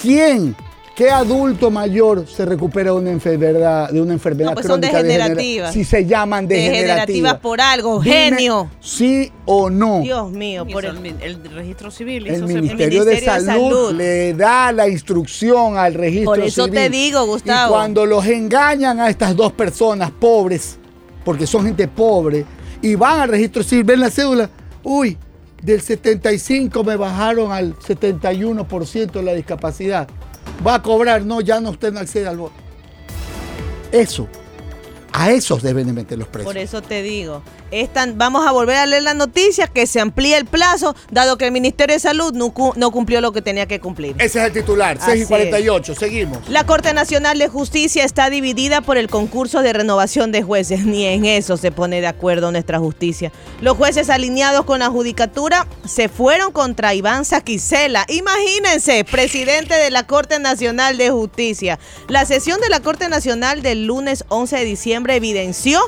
¿quién, 0.00 0.54
qué 0.96 1.08
adulto 1.10 1.70
mayor 1.70 2.26
se 2.26 2.44
recupera 2.44 2.90
de 2.90 2.96
una 2.96 3.10
enfermedad, 3.10 3.90
de 3.90 4.00
una 4.00 4.12
enfermedad 4.12 4.50
no, 4.50 4.54
pues 4.54 4.66
crónica 4.66 4.90
son 4.90 5.02
degenerativas? 5.02 5.72
si 5.72 5.84
se 5.84 6.04
llaman 6.04 6.48
degenerativas. 6.48 7.06
Degenerativas 7.06 7.34
por 7.40 7.60
algo, 7.60 8.00
genio. 8.02 8.70
Sí 8.80 9.32
o 9.46 9.70
no. 9.70 10.00
Dios 10.00 10.32
mío, 10.32 10.66
por 10.66 10.84
el, 10.84 11.44
registro 11.54 11.90
civil. 11.90 12.26
El, 12.26 12.42
Ministerio, 12.42 13.04
de, 13.04 13.20
Salud 13.20 13.92
le 13.92 14.34
da 14.34 14.72
la 14.72 14.88
instrucción 14.88 15.78
al 15.78 15.94
registro 15.94 16.34
civil. 16.34 16.40
Por 16.40 16.40
eso 16.40 16.68
te 16.68 16.90
digo, 16.90 17.24
Gustavo. 17.24 17.72
Y 17.72 17.72
cuando 17.72 18.04
los 18.04 18.26
engañan 18.26 18.98
a 19.00 19.08
estas 19.08 19.36
dos 19.36 19.52
personas 19.52 20.10
pobres, 20.10 20.76
porque 21.24 21.46
son 21.46 21.64
gente 21.66 21.86
pobre, 21.86 22.44
y 22.82 22.96
van 22.96 23.20
al 23.20 23.28
registro 23.28 23.62
civil, 23.62 23.84
ven 23.84 24.00
la 24.00 24.10
cédula, 24.10 24.50
uy, 24.82 25.16
del 25.62 25.80
75 25.80 26.84
me 26.84 26.96
bajaron 26.96 27.52
al 27.52 27.76
71% 27.78 29.12
de 29.12 29.22
la 29.22 29.32
discapacidad. 29.32 30.08
Va 30.66 30.74
a 30.76 30.82
cobrar, 30.82 31.24
no, 31.24 31.40
ya 31.40 31.60
no 31.60 31.70
usted 31.70 31.92
no 31.92 32.00
accede 32.00 32.26
al 32.26 32.36
voto. 32.36 32.54
Eso, 33.92 34.28
a 35.12 35.30
esos 35.30 35.62
deben 35.62 35.86
de 35.86 35.92
meter 35.92 36.18
los 36.18 36.28
precios. 36.28 36.52
Por 36.52 36.60
eso 36.60 36.82
te 36.82 37.02
digo, 37.02 37.42
vamos 38.16 38.46
a 38.46 38.52
volver 38.52 38.76
a 38.76 38.86
leer 38.86 39.02
la 39.02 39.14
noticia 39.14 39.66
que 39.66 39.86
se 39.86 40.00
amplía 40.00 40.36
el 40.38 40.44
plazo, 40.44 40.94
dado 41.10 41.38
que 41.38 41.46
el 41.46 41.52
Ministerio 41.52 41.94
de 41.94 42.00
Salud 42.00 42.32
no, 42.34 42.52
cumplió 42.90 43.20
lo 43.20 43.32
que 43.32 43.42
tenía 43.42 43.66
que 43.66 43.80
cumplir. 43.80 44.14
Ese 44.18 44.40
es 44.40 44.46
el 44.46 44.52
titular, 44.52 44.98
6 45.02 45.22
y 45.22 45.26
48, 45.26 45.94
seguimos. 45.94 46.48
La 46.48 46.66
Corte 46.66 46.92
Nacional 46.92 47.38
de 47.38 47.48
Justicia 47.48 48.04
está 48.04 48.30
dividida 48.30 48.80
por 48.80 48.98
el 48.98 49.08
concurso 49.08 49.62
de 49.62 49.72
renovación 49.72 50.32
de 50.32 50.42
jueces, 50.42 50.84
ni 50.84 51.06
en 51.06 51.24
eso 51.24 51.56
se 51.56 51.72
pone 51.72 52.00
de 52.00 52.06
acuerdo 52.06 52.52
nuestra 52.52 52.78
justicia. 52.78 53.32
Los 53.60 53.76
jueces 53.76 54.10
alineados 54.10 54.64
con 54.64 54.80
la 54.80 54.88
judicatura 54.88 55.66
se 55.86 56.08
fueron 56.08 56.52
contra 56.52 56.94
Iván 56.94 57.24
Saquicela, 57.24 58.04
imagínense, 58.08 59.04
presidente 59.04 59.74
de 59.74 59.90
la 59.90 60.06
Corte 60.06 60.38
Nacional 60.38 60.98
de 60.98 61.10
Justicia. 61.10 61.78
La 62.08 62.26
sesión 62.26 62.60
de 62.60 62.68
la 62.68 62.80
Corte 62.80 63.08
Nacional 63.08 63.62
del 63.62 63.86
lunes 63.86 64.24
11 64.28 64.56
de 64.56 64.64
diciembre 64.64 65.16
evidenció 65.16 65.80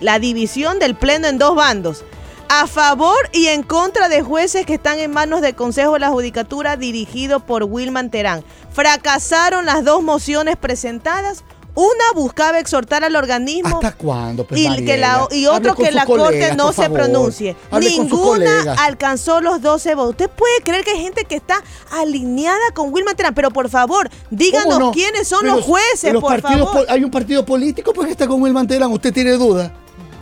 la 0.00 0.18
división 0.18 0.78
del 0.78 0.94
Pleno 0.94 1.26
en 1.26 1.38
dos 1.38 1.54
bandos. 1.54 2.04
A 2.48 2.66
favor 2.68 3.16
y 3.32 3.48
en 3.48 3.64
contra 3.64 4.08
de 4.08 4.22
jueces 4.22 4.66
que 4.66 4.74
están 4.74 5.00
en 5.00 5.10
manos 5.10 5.40
del 5.40 5.56
Consejo 5.56 5.94
de 5.94 6.00
la 6.00 6.10
Judicatura 6.10 6.76
dirigido 6.76 7.40
por 7.40 7.64
Wilman 7.64 8.10
Terán. 8.10 8.44
Fracasaron 8.72 9.66
las 9.66 9.84
dos 9.84 10.02
mociones 10.02 10.56
presentadas 10.56 11.42
una 11.76 12.04
buscaba 12.14 12.58
exhortar 12.58 13.04
al 13.04 13.14
organismo. 13.16 13.76
¿Hasta 13.76 13.92
cuándo? 13.92 14.46
Pues, 14.46 14.60
y, 14.60 14.84
que 14.84 14.96
la, 14.96 15.28
y 15.30 15.44
otro 15.46 15.74
que 15.74 15.92
la 15.92 16.06
Corte 16.06 16.56
no 16.56 16.72
se 16.72 16.88
pronuncie. 16.88 17.54
Ninguna 17.78 18.74
alcanzó 18.78 19.42
los 19.42 19.60
12 19.60 19.94
votos. 19.94 20.10
¿Usted 20.12 20.30
puede 20.30 20.62
creer 20.62 20.84
que 20.84 20.92
hay 20.92 21.02
gente 21.02 21.24
que 21.24 21.36
está 21.36 21.62
alineada 21.92 22.56
con 22.74 22.92
Wilman 22.92 23.14
Terán? 23.14 23.34
Pero 23.34 23.50
por 23.50 23.68
favor, 23.68 24.08
díganos 24.30 24.90
quiénes 24.92 25.28
son 25.28 25.46
los 25.46 25.62
jueces, 25.62 26.14
por 26.14 26.40
favor. 26.40 26.86
Hay 26.88 27.04
un 27.04 27.10
partido 27.10 27.44
político 27.44 27.92
pues, 27.92 28.06
que 28.06 28.12
está 28.12 28.26
con 28.26 28.40
Wilman 28.40 28.66
Terán. 28.66 28.90
¿Usted 28.90 29.12
tiene 29.12 29.32
duda? 29.32 29.72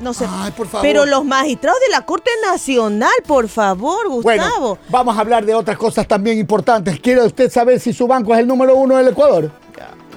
No 0.04 0.12
sé. 0.12 0.26
Pero 0.82 1.06
los 1.06 1.24
magistrados 1.24 1.80
de 1.80 1.90
la 1.90 2.04
Corte 2.04 2.30
Nacional, 2.42 3.10
por 3.26 3.48
favor, 3.48 4.06
Gustavo. 4.08 4.76
Bueno, 4.76 4.78
vamos 4.90 5.16
a 5.16 5.20
hablar 5.20 5.46
de 5.46 5.54
otras 5.54 5.78
cosas 5.78 6.06
también 6.06 6.38
importantes. 6.38 7.00
¿Quiere 7.00 7.22
usted 7.22 7.50
saber 7.50 7.80
si 7.80 7.94
su 7.94 8.06
banco 8.06 8.34
es 8.34 8.40
el 8.40 8.46
número 8.46 8.76
uno 8.76 8.98
del 8.98 9.08
Ecuador? 9.08 9.50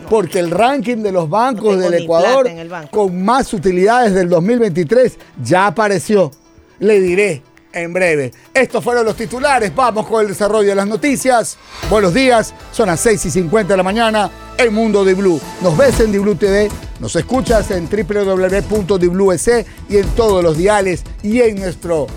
Porque 0.10 0.40
el 0.40 0.52
ranking 0.52 0.98
de 0.98 1.14
los 1.14 1.30
bancos 1.30 1.80
del 1.80 1.94
Ecuador 1.94 2.50
con 2.92 3.24
más 3.24 3.54
utilidades 3.54 4.14
del 4.14 4.28
2023 4.28 5.18
ya 5.42 5.68
apareció. 5.68 6.32
Le 6.80 7.00
diré 7.00 7.42
en 7.72 7.94
breve. 7.94 8.34
Estos 8.54 8.84
fueron 8.84 9.06
los 9.06 9.16
titulares. 9.16 9.74
Vamos 9.74 10.06
con 10.06 10.22
el 10.22 10.28
desarrollo 10.28 10.68
de 10.68 10.76
las 10.76 10.88
noticias. 10.88 11.58
Buenos 11.90 12.14
días. 12.14 12.54
Son 12.74 12.88
las 12.88 13.00
6 13.00 13.26
y 13.26 13.32
50 13.32 13.72
de 13.72 13.78
la 13.78 13.84
mañana. 13.84 14.30
El 14.58 14.72
mundo 14.72 15.06
de 15.06 15.14
Blue. 15.14 15.40
Nos 15.62 15.78
ves 15.78 16.00
en 16.02 16.12
Diblu 16.12 16.36
TV. 16.36 16.70
Nos 17.00 17.16
escuchas 17.16 17.72
en 17.72 17.88
www.diblu.es 17.90 19.66
y 19.90 19.98
en 19.98 20.08
todos 20.16 20.44
los 20.44 20.58
diales 20.58 21.04
y 21.24 21.42
en 21.42 21.60
nuestro 21.60 22.08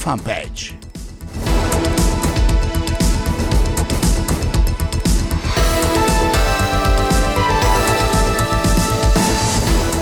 fanpage. 0.00 0.79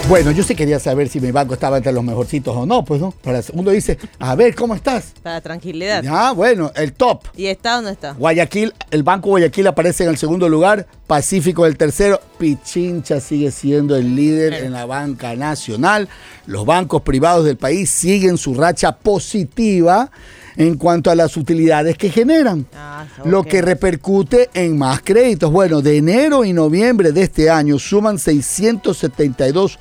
Bueno, 0.09 0.31
yo 0.31 0.43
sí 0.43 0.55
quería 0.55 0.81
saber 0.81 1.11
si 1.11 1.21
mi 1.21 1.31
banco 1.33 1.53
estaba 1.53 1.77
entre 1.77 1.93
los 1.93 2.03
mejorcitos 2.03 2.57
o 2.57 2.65
no, 2.65 2.83
pues 2.83 2.99
no. 2.99 3.11
Para 3.11 3.43
uno 3.53 3.71
dice, 3.71 3.99
a 4.19 4.35
ver, 4.35 4.55
¿cómo 4.55 4.75
estás? 4.75 5.13
Para 5.23 5.43
tranquilidad. 5.43 6.03
Ah, 6.09 6.33
bueno, 6.33 6.73
el 6.77 6.95
top. 6.95 7.25
¿Y 7.37 7.45
está 7.45 7.79
o 7.79 7.83
no 7.83 7.91
está? 7.91 8.13
Guayaquil, 8.13 8.73
el 8.91 9.03
Banco 9.03 9.29
Guayaquil 9.29 9.67
aparece 9.67 10.05
en 10.05 10.11
el 10.11 10.17
segundo 10.17 10.49
lugar, 10.49 10.87
Pacífico 11.07 11.67
el 11.67 11.77
tercero, 11.77 12.23
Pichincha 12.39 13.21
sigue 13.21 13.51
siendo 13.51 13.97
el 13.97 14.17
líder 14.17 14.55
en 14.55 14.73
la 14.73 14.87
banca 14.87 15.37
nacional. 15.37 16.09
Los 16.47 16.65
bancos 16.65 17.03
privados 17.03 17.45
del 17.45 17.59
país 17.59 17.91
siguen 17.91 18.39
su 18.39 18.55
racha 18.55 18.93
positiva 18.93 20.11
en 20.57 20.77
cuanto 20.77 21.11
a 21.11 21.15
las 21.15 21.37
utilidades 21.37 21.99
que 21.99 22.09
generan, 22.09 22.67
ah, 22.75 23.05
lo 23.27 23.45
que 23.45 23.61
repercute 23.61 24.49
en 24.55 24.79
más 24.79 25.03
créditos. 25.03 25.53
Bueno, 25.53 25.83
de 25.83 25.99
enero 25.99 26.47
y 26.47 26.55
noviembre 26.55 27.13
de 27.13 27.25
este 27.25 27.51
año 27.51 27.79
suman 27.79 28.19
672 28.19 29.79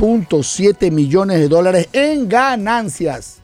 6.7 0.00 0.90
millones 0.90 1.40
de 1.40 1.48
dólares 1.48 1.88
en 1.92 2.26
ganancias, 2.26 3.42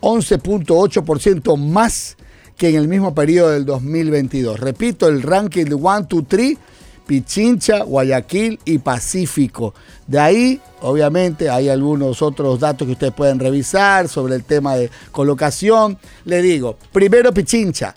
11.8% 0.00 1.58
más 1.58 2.16
que 2.56 2.70
en 2.70 2.76
el 2.76 2.88
mismo 2.88 3.14
periodo 3.14 3.50
del 3.50 3.66
2022. 3.66 4.60
Repito, 4.60 5.08
el 5.08 5.20
ranking 5.20 5.66
de 5.66 5.74
1, 5.74 6.06
2, 6.08 6.24
3, 6.26 6.58
Pichincha, 7.06 7.82
Guayaquil 7.82 8.58
y 8.64 8.78
Pacífico. 8.78 9.74
De 10.06 10.18
ahí, 10.18 10.60
obviamente, 10.80 11.50
hay 11.50 11.68
algunos 11.68 12.22
otros 12.22 12.58
datos 12.60 12.86
que 12.86 12.92
ustedes 12.92 13.12
pueden 13.12 13.38
revisar 13.38 14.08
sobre 14.08 14.36
el 14.36 14.44
tema 14.44 14.76
de 14.76 14.90
colocación. 15.12 15.98
Le 16.24 16.40
digo, 16.40 16.78
primero 16.92 17.34
Pichincha, 17.34 17.94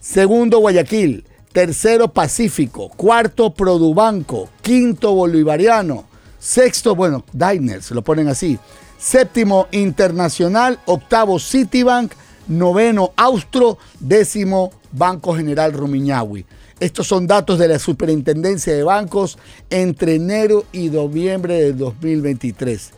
segundo 0.00 0.60
Guayaquil, 0.60 1.24
tercero 1.52 2.12
Pacífico, 2.12 2.90
cuarto 2.90 3.52
Produbanco, 3.52 4.50
quinto 4.62 5.14
Bolivariano, 5.14 6.09
sexto, 6.40 6.96
bueno, 6.96 7.22
Diners, 7.32 7.92
lo 7.92 8.02
ponen 8.02 8.26
así, 8.26 8.58
séptimo 8.98 9.68
Internacional, 9.70 10.80
octavo 10.86 11.38
Citibank, 11.38 12.12
noveno 12.48 13.12
Austro, 13.16 13.78
décimo 14.00 14.72
Banco 14.90 15.36
General 15.36 15.72
Rumiñahui. 15.72 16.44
Estos 16.80 17.06
son 17.06 17.26
datos 17.26 17.58
de 17.58 17.68
la 17.68 17.78
Superintendencia 17.78 18.74
de 18.74 18.82
Bancos 18.82 19.38
entre 19.68 20.14
enero 20.14 20.64
y 20.72 20.88
noviembre 20.88 21.54
de 21.54 21.72
2023. 21.74 22.90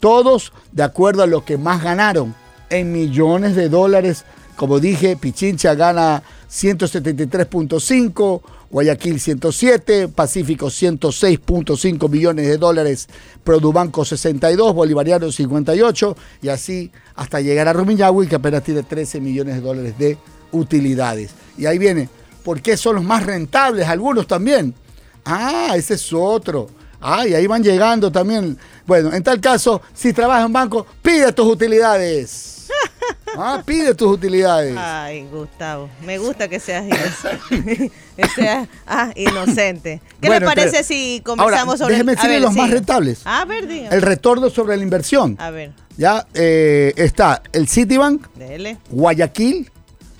Todos 0.00 0.52
de 0.72 0.82
acuerdo 0.82 1.22
a 1.22 1.26
lo 1.26 1.44
que 1.44 1.56
más 1.56 1.82
ganaron 1.82 2.34
en 2.68 2.92
millones 2.92 3.54
de 3.54 3.68
dólares. 3.68 4.24
Como 4.56 4.80
dije, 4.80 5.16
Pichincha 5.16 5.74
gana 5.74 6.24
173.5, 6.50 8.40
Guayaquil 8.70 9.18
107, 9.18 10.08
Pacífico 10.08 10.66
106.5 10.66 12.08
millones 12.08 12.46
de 12.46 12.58
dólares, 12.58 13.08
Produbanco 13.42 14.04
62, 14.04 14.74
Bolivariano 14.74 15.32
58 15.32 16.16
y 16.42 16.48
así 16.48 16.92
hasta 17.14 17.40
llegar 17.40 17.68
a 17.68 17.72
Rumiñahui 17.72 18.26
que 18.26 18.36
apenas 18.36 18.62
tiene 18.62 18.82
13 18.82 19.20
millones 19.20 19.54
de 19.56 19.60
dólares 19.60 19.98
de 19.98 20.18
utilidades. 20.52 21.30
Y 21.56 21.66
ahí 21.66 21.78
viene 21.78 22.08
porque 22.44 22.76
son 22.76 22.96
los 22.96 23.04
más 23.04 23.24
rentables, 23.24 23.86
algunos 23.88 24.26
también. 24.26 24.74
Ah, 25.24 25.74
ese 25.76 25.94
es 25.94 26.12
otro. 26.12 26.68
Ah, 27.00 27.26
y 27.26 27.34
ahí 27.34 27.46
van 27.46 27.62
llegando 27.62 28.10
también. 28.10 28.58
Bueno, 28.86 29.12
en 29.12 29.22
tal 29.22 29.40
caso, 29.40 29.82
si 29.94 30.12
trabajas 30.12 30.46
en 30.46 30.52
banco, 30.52 30.86
pide 31.02 31.32
tus 31.32 31.46
utilidades. 31.46 32.57
Ah, 33.36 33.62
pide 33.64 33.94
tus 33.94 34.12
utilidades. 34.12 34.74
Ay, 34.76 35.26
Gustavo, 35.30 35.88
me 36.04 36.18
gusta 36.18 36.48
que 36.48 36.58
seas, 36.58 36.84
que 37.48 38.28
seas 38.34 38.68
ah, 38.86 39.10
inocente. 39.14 40.00
¿Qué 40.20 40.28
Bueno, 40.28 40.46
le 40.48 40.54
parece 40.54 40.82
si 40.82 41.20
conversamos 41.24 41.74
Ahora, 41.74 41.76
sobre 41.78 41.94
déjeme 41.94 42.12
decirle 42.12 42.34
ver, 42.34 42.42
los 42.42 42.54
más 42.54 42.70
rentables. 42.70 43.20
A 43.24 43.44
ver. 43.44 43.68
El 43.68 44.02
retorno 44.02 44.50
sobre 44.50 44.76
la 44.76 44.82
inversión. 44.82 45.36
A 45.38 45.50
ver, 45.50 45.72
Ya 45.96 46.26
eh, 46.34 46.92
está 46.96 47.42
el 47.52 47.68
Citibank, 47.68 48.26
dele. 48.34 48.78
Guayaquil, 48.90 49.70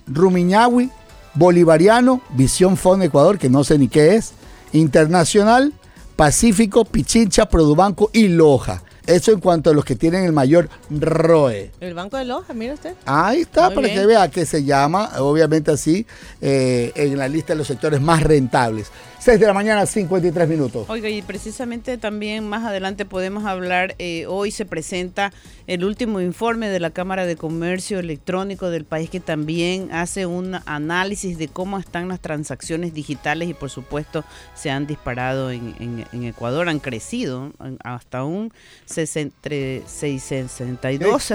Rumiñahui, 0.06 0.90
Bolivariano, 1.34 2.20
Visión 2.30 2.76
Fondo 2.76 3.04
Ecuador, 3.04 3.38
que 3.38 3.48
no 3.48 3.64
sé 3.64 3.78
ni 3.78 3.88
qué 3.88 4.16
es, 4.16 4.32
Internacional, 4.72 5.72
Pacífico, 6.16 6.84
Pichincha, 6.84 7.48
Produbanco 7.48 8.10
y 8.12 8.28
Loja. 8.28 8.82
Eso 9.08 9.32
en 9.32 9.40
cuanto 9.40 9.70
a 9.70 9.72
los 9.72 9.86
que 9.86 9.96
tienen 9.96 10.24
el 10.24 10.32
mayor 10.32 10.68
ROE. 10.90 11.70
El 11.80 11.94
Banco 11.94 12.18
de 12.18 12.26
Loja, 12.26 12.52
mire 12.52 12.74
usted. 12.74 12.92
Ahí 13.06 13.40
está, 13.40 13.66
Muy 13.68 13.74
para 13.76 13.86
bien. 13.88 14.00
que 14.00 14.06
vea 14.06 14.28
que 14.30 14.44
se 14.44 14.64
llama, 14.64 15.10
obviamente 15.20 15.70
así, 15.70 16.06
eh, 16.42 16.92
en 16.94 17.16
la 17.16 17.26
lista 17.26 17.54
de 17.54 17.56
los 17.56 17.66
sectores 17.66 18.02
más 18.02 18.22
rentables. 18.22 18.88
6 19.20 19.40
de 19.40 19.46
la 19.46 19.52
mañana, 19.52 19.84
53 19.84 20.48
minutos. 20.48 20.86
Oiga, 20.88 21.08
y 21.08 21.22
precisamente 21.22 21.98
también 21.98 22.48
más 22.48 22.64
adelante 22.64 23.04
podemos 23.04 23.44
hablar, 23.44 23.94
eh, 23.98 24.26
hoy 24.28 24.50
se 24.52 24.64
presenta 24.64 25.32
el 25.66 25.84
último 25.84 26.20
informe 26.20 26.68
de 26.68 26.78
la 26.80 26.90
Cámara 26.90 27.26
de 27.26 27.36
Comercio 27.36 27.98
Electrónico 27.98 28.70
del 28.70 28.84
país 28.84 29.10
que 29.10 29.20
también 29.20 29.92
hace 29.92 30.24
un 30.26 30.56
análisis 30.66 31.36
de 31.36 31.48
cómo 31.48 31.78
están 31.78 32.08
las 32.08 32.20
transacciones 32.20 32.94
digitales 32.94 33.48
y 33.50 33.54
por 33.54 33.70
supuesto 33.70 34.24
se 34.54 34.70
han 34.70 34.86
disparado 34.86 35.50
en, 35.50 35.74
en- 35.80 36.06
en 36.12 36.24
Ecuador, 36.24 36.68
han 36.68 36.78
crecido 36.78 37.52
hasta 37.84 38.24
un 38.24 38.52
60, 38.86 39.34
entre 39.36 39.82
62, 39.86 41.32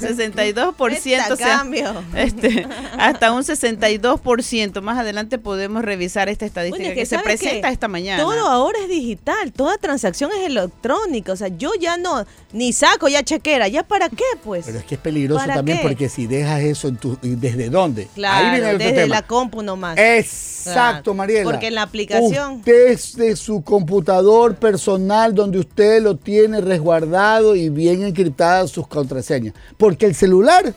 62% 0.00 1.36
se 1.36 1.44
han- 1.44 1.58
cambio. 1.58 2.04
este, 2.16 2.66
hasta 2.98 3.32
un 3.32 3.42
62%. 3.42 4.80
Más 4.82 4.98
adelante 4.98 5.38
podemos 5.38 5.84
revisar 5.84 6.28
esta 6.28 6.46
estadística 6.46 6.88
que, 6.90 6.94
que 6.94 7.06
se 7.06 7.16
¿sabe 7.16 7.23
presenta 7.24 7.68
esta 7.70 7.88
mañana. 7.88 8.22
Todo 8.22 8.46
ahora 8.48 8.78
es 8.82 8.88
digital, 8.88 9.52
toda 9.52 9.76
transacción 9.78 10.30
es 10.38 10.46
electrónica. 10.46 11.32
O 11.32 11.36
sea, 11.36 11.48
yo 11.48 11.72
ya 11.80 11.96
no, 11.96 12.24
ni 12.52 12.72
saco 12.72 13.08
ya 13.08 13.22
chequera. 13.22 13.66
¿Ya 13.68 13.82
para 13.82 14.08
qué, 14.08 14.24
pues? 14.42 14.66
Pero 14.66 14.78
es 14.78 14.84
que 14.84 14.94
es 14.94 15.00
peligroso 15.00 15.40
¿Para 15.40 15.54
también 15.56 15.78
qué? 15.78 15.82
porque 15.82 16.08
si 16.08 16.26
dejas 16.26 16.60
eso 16.62 16.88
en 16.88 16.96
tu, 16.96 17.18
¿y 17.22 17.30
¿desde 17.36 17.68
dónde? 17.70 18.08
Claro, 18.14 18.44
Ahí 18.46 18.50
viene 18.52 18.68
el 18.70 18.74
otro 18.76 18.86
desde 18.88 19.02
tema. 19.02 19.14
la 19.16 19.22
compu 19.26 19.62
nomás. 19.62 19.98
Exacto, 19.98 21.02
Claro, 21.02 21.14
Mariela. 21.14 21.44
porque 21.50 21.66
en 21.68 21.74
la 21.74 21.82
aplicación- 21.82 22.54
Usted 22.58 22.98
de 23.16 23.36
su 23.36 23.62
computador 23.62 24.56
personal 24.56 25.34
donde 25.34 25.58
usted 25.58 26.02
lo 26.02 26.16
tiene 26.16 26.60
resguardado 26.60 27.54
y 27.56 27.68
bien 27.68 28.02
encriptadas 28.04 28.70
sus 28.70 28.86
contraseñas. 28.86 29.54
Porque 29.76 30.06
el 30.06 30.14
celular 30.14 30.72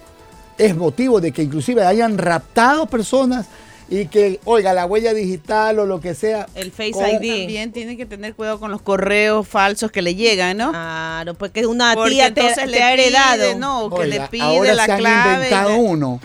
es 0.58 0.76
motivo 0.76 1.22
de 1.22 1.32
que 1.32 1.44
inclusive 1.44 1.84
hayan 1.86 2.18
raptado 2.18 2.86
personas 2.88 3.46
y 3.90 4.08
que, 4.08 4.40
oiga, 4.46 4.74
la 4.74 4.86
huella 4.86 5.14
digital 5.14 5.80
o 5.80 5.86
lo 5.86 6.00
que 6.02 6.14
sea. 6.14 6.48
El 6.56 6.72
Face 6.72 6.92
con- 6.92 7.06
ID. 7.08 7.14
También 7.40 7.72
tiene 7.72 7.96
que 7.96 8.06
tener 8.06 8.34
cuidado 8.36 8.60
con 8.60 8.70
los 8.72 8.82
correos 8.82 9.48
falsos 9.48 9.92
que 9.92 10.02
le 10.02 10.16
llegan, 10.16 10.58
¿no? 10.58 10.72
Claro, 10.72 11.34
porque 11.36 11.66
una 11.66 11.94
Porque 11.94 12.12
tía 12.12 12.34
te, 12.34 12.42
entonces 12.42 12.66
te 12.66 12.70
le 12.72 12.84
ha 12.84 12.94
heredado. 12.94 13.44
pide, 13.44 13.56
no, 13.56 13.90
que 13.90 13.96
Oiga, 14.02 14.06
le 14.24 14.28
pide 14.28 14.44
ahora 14.44 14.74
la 14.74 14.86
se 14.86 14.92
han 14.92 15.00
clave. 15.00 15.34
inventado 15.36 15.70
de- 15.70 15.76
uno. 15.78 16.20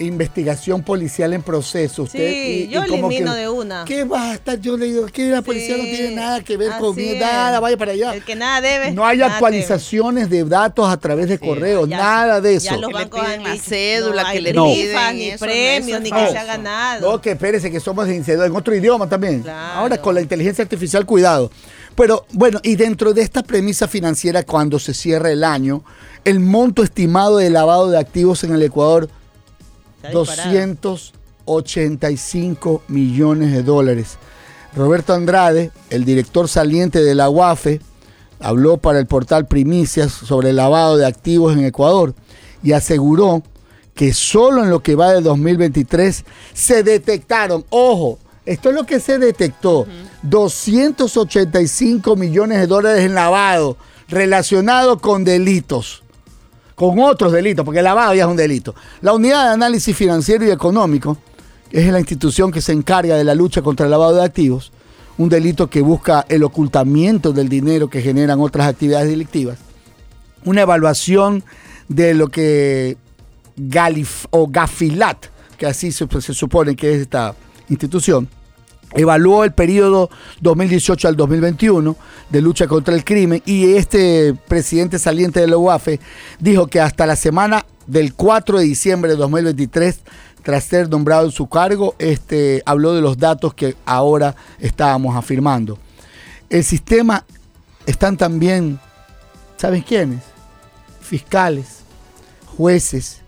Investigación 0.00 0.82
policial 0.82 1.32
en 1.34 1.42
proceso. 1.42 2.04
Usted, 2.04 2.30
Sí, 2.32 2.68
yo 2.70 2.80
como 2.86 3.08
elimino 3.10 3.34
que, 3.34 3.38
de 3.40 3.48
una. 3.50 3.84
¿Qué 3.84 4.04
basta? 4.04 4.54
Yo 4.54 4.76
le 4.76 4.86
digo 4.86 5.06
que 5.06 5.28
la 5.30 5.42
policía 5.42 5.76
no 5.76 5.84
Sí, 5.84 5.90
tiene 5.94 6.14
nada 6.16 6.42
que 6.42 6.56
ver 6.56 6.72
con 6.78 6.96
nada, 7.18 7.60
vaya 7.60 7.76
para 7.76 7.92
allá. 7.92 8.14
El 8.14 8.24
que 8.24 8.34
nada 8.34 8.60
debe. 8.62 8.92
No 8.92 9.04
hay 9.06 9.18
nada 9.18 9.34
actualizaciones 9.34 10.30
de 10.30 10.44
datos 10.44 10.88
a 10.88 10.96
través 10.96 11.28
de 11.28 11.38
correo, 11.38 11.86
Ya- 11.86 11.98
nada 11.98 12.40
de 12.40 12.54
eso. 12.56 12.66
Ya 12.70 12.76
los 12.78 12.88
Que 12.90 12.94
le 12.96 13.04
bancos 13.04 13.20
piden 13.20 13.32
han 13.46 13.56
la 13.56 13.62
cédula, 13.62 14.22
no 14.24 14.30
que 14.32 14.40
le 14.40 14.52
No. 14.54 14.64
ni 14.66 14.80
eso, 14.80 15.44
premios, 15.44 16.00
ni 16.00 16.10
que 16.10 16.28
se 16.30 16.38
ha 16.38 16.44
ganado. 16.44 17.12
No, 17.12 17.20
que 17.20 17.32
espérese, 17.32 17.70
que 17.70 17.80
somos 17.80 18.08
en, 18.08 18.24
en 18.26 18.56
otro 18.56 18.74
idioma 18.74 19.08
también. 19.08 19.42
Claro. 19.42 19.78
Ahora 19.80 20.00
con 20.00 20.14
la 20.14 20.20
inteligencia 20.22 20.62
artificial, 20.62 21.04
cuidado. 21.04 21.50
Pero 21.94 22.24
bueno, 22.32 22.58
y 22.62 22.76
dentro 22.76 23.12
de 23.12 23.20
esta 23.22 23.42
premisa 23.42 23.86
financiera, 23.86 24.42
cuando 24.44 24.78
se 24.78 24.94
cierra 24.94 25.30
el 25.30 25.44
año, 25.44 25.82
el 26.24 26.40
monto 26.40 26.82
estimado 26.82 27.36
de 27.36 27.50
lavado 27.50 27.90
de 27.90 27.98
activos 27.98 28.44
en 28.44 28.52
el 28.54 28.62
Ecuador. 28.62 29.10
285 30.12 32.82
millones 32.88 33.52
de 33.52 33.62
dólares. 33.62 34.18
Roberto 34.74 35.14
Andrade, 35.14 35.70
el 35.90 36.04
director 36.04 36.48
saliente 36.48 37.02
de 37.02 37.14
la 37.14 37.28
UAFE, 37.28 37.80
habló 38.38 38.78
para 38.78 38.98
el 38.98 39.06
portal 39.06 39.46
Primicias 39.46 40.10
sobre 40.12 40.50
el 40.50 40.56
lavado 40.56 40.96
de 40.96 41.06
activos 41.06 41.54
en 41.54 41.64
Ecuador 41.64 42.14
y 42.62 42.72
aseguró 42.72 43.42
que 43.94 44.14
solo 44.14 44.62
en 44.62 44.70
lo 44.70 44.80
que 44.80 44.94
va 44.94 45.12
de 45.12 45.20
2023 45.20 46.24
se 46.54 46.82
detectaron, 46.82 47.66
ojo, 47.70 48.18
esto 48.46 48.70
es 48.70 48.74
lo 48.74 48.84
que 48.84 49.00
se 49.00 49.18
detectó, 49.18 49.86
285 50.22 52.16
millones 52.16 52.60
de 52.60 52.66
dólares 52.66 53.04
en 53.04 53.14
lavado 53.14 53.76
relacionado 54.08 54.98
con 54.98 55.24
delitos 55.24 56.02
con 56.80 56.98
otros 56.98 57.30
delitos, 57.30 57.62
porque 57.62 57.80
el 57.80 57.84
lavado 57.84 58.14
ya 58.14 58.22
es 58.22 58.30
un 58.30 58.38
delito. 58.38 58.74
La 59.02 59.12
Unidad 59.12 59.48
de 59.48 59.52
Análisis 59.52 59.94
Financiero 59.94 60.46
y 60.46 60.50
Económico 60.50 61.18
es 61.70 61.92
la 61.92 61.98
institución 61.98 62.50
que 62.50 62.62
se 62.62 62.72
encarga 62.72 63.18
de 63.18 63.24
la 63.24 63.34
lucha 63.34 63.60
contra 63.60 63.84
el 63.84 63.90
lavado 63.90 64.14
de 64.14 64.24
activos, 64.24 64.72
un 65.18 65.28
delito 65.28 65.68
que 65.68 65.82
busca 65.82 66.24
el 66.30 66.42
ocultamiento 66.42 67.34
del 67.34 67.50
dinero 67.50 67.90
que 67.90 68.00
generan 68.00 68.40
otras 68.40 68.66
actividades 68.66 69.10
delictivas. 69.10 69.58
Una 70.46 70.62
evaluación 70.62 71.44
de 71.88 72.14
lo 72.14 72.28
que 72.28 72.96
o 74.30 74.46
Gafilat, 74.46 75.26
que 75.58 75.66
así 75.66 75.92
se 75.92 76.06
supone 76.32 76.74
que 76.76 76.94
es 76.94 77.02
esta 77.02 77.34
institución, 77.68 78.26
evaluó 78.94 79.44
el 79.44 79.52
periodo 79.52 80.10
2018 80.40 81.08
al 81.08 81.16
2021 81.16 81.96
de 82.28 82.40
lucha 82.40 82.66
contra 82.66 82.94
el 82.94 83.04
crimen 83.04 83.42
y 83.46 83.74
este 83.74 84.34
presidente 84.48 84.98
saliente 84.98 85.40
de 85.40 85.46
la 85.46 85.56
UAFE 85.56 86.00
dijo 86.38 86.66
que 86.66 86.80
hasta 86.80 87.06
la 87.06 87.16
semana 87.16 87.64
del 87.86 88.14
4 88.14 88.58
de 88.58 88.64
diciembre 88.64 89.10
de 89.10 89.16
2023, 89.16 90.00
tras 90.42 90.64
ser 90.64 90.88
nombrado 90.88 91.26
en 91.26 91.32
su 91.32 91.48
cargo, 91.48 91.96
este, 91.98 92.62
habló 92.64 92.94
de 92.94 93.00
los 93.00 93.18
datos 93.18 93.52
que 93.52 93.76
ahora 93.84 94.36
estábamos 94.60 95.16
afirmando. 95.16 95.78
El 96.48 96.62
sistema 96.62 97.24
están 97.86 98.16
también, 98.16 98.78
¿sabes 99.56 99.84
quiénes? 99.84 100.20
Fiscales, 101.00 101.80
jueces, 102.46 103.22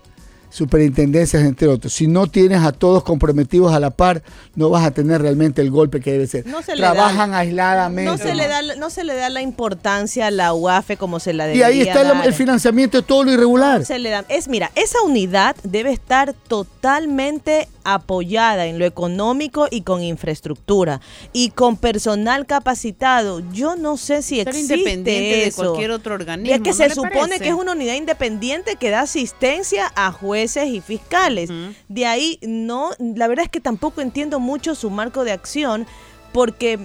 superintendencias, 0.53 1.43
entre 1.43 1.67
otros. 1.67 1.91
Si 1.93 2.05
no 2.07 2.27
tienes 2.27 2.61
a 2.63 2.71
todos 2.71 3.03
comprometidos 3.03 3.73
a 3.73 3.79
la 3.79 3.89
par, 3.89 4.21
no 4.55 4.69
vas 4.69 4.85
a 4.85 4.91
tener 4.91 5.21
realmente 5.21 5.61
el 5.61 5.71
golpe 5.71 5.99
que 5.99 6.11
debe 6.11 6.27
ser. 6.27 6.45
No 6.45 6.61
se 6.61 6.73
Trabajan 6.75 7.31
da- 7.31 7.39
aisladamente. 7.39 8.11
No 8.11 8.17
se, 8.17 8.35
le 8.35 8.47
da, 8.47 8.61
no 8.77 8.89
se 8.91 9.03
le 9.03 9.15
da 9.15 9.29
la 9.29 9.41
importancia 9.41 10.27
a 10.27 10.31
la 10.31 10.53
UAFE 10.53 10.95
como 10.97 11.19
se 11.19 11.33
la 11.33 11.45
y 11.45 11.57
debería 11.57 11.65
ahí 11.67 11.81
está 11.81 12.01
el, 12.01 12.07
dar. 12.09 12.27
el 12.27 12.33
financiamiento 12.33 12.97
de 12.97 13.03
todo 13.03 13.23
lo 13.23 13.31
irregular. 13.31 13.83
se 13.83 13.97
le 13.97 14.11
da. 14.11 14.25
Es, 14.29 14.47
mira, 14.47 14.71
esa 14.75 15.01
unidad 15.01 15.55
debe 15.63 15.91
estar 15.91 16.33
totalmente 16.47 17.67
apoyada 17.83 18.65
en 18.67 18.79
lo 18.79 18.85
económico 18.85 19.67
y 19.69 19.81
con 19.81 20.01
infraestructura 20.03 21.01
y 21.31 21.49
con 21.49 21.77
personal 21.77 22.45
capacitado. 22.45 23.41
Yo 23.51 23.75
no 23.75 23.97
sé 23.97 24.21
si 24.21 24.37
Ser 24.37 24.49
existe 24.49 24.73
independiente 24.75 25.45
de 25.45 25.51
cualquier 25.51 25.91
otro 25.91 26.13
Y 26.13 26.15
organismo. 26.15 26.55
es 26.55 26.61
que 26.61 26.69
¿no 26.69 26.75
se 26.75 26.89
supone 26.95 27.13
parece? 27.13 27.39
que 27.43 27.49
es 27.49 27.55
una 27.55 27.71
unidad 27.73 27.95
independiente 27.95 28.75
que 28.75 28.89
da 28.89 29.01
asistencia 29.01 29.91
a 29.95 30.11
jueces 30.11 30.67
y 30.69 30.81
fiscales. 30.81 31.49
De 31.87 32.05
ahí 32.05 32.39
no, 32.41 32.91
la 32.99 33.27
verdad 33.27 33.45
es 33.45 33.51
que 33.51 33.59
tampoco 33.59 34.01
entiendo 34.01 34.39
mucho 34.39 34.75
su 34.75 34.89
marco 34.89 35.23
de 35.23 35.31
acción 35.31 35.85
porque 36.31 36.79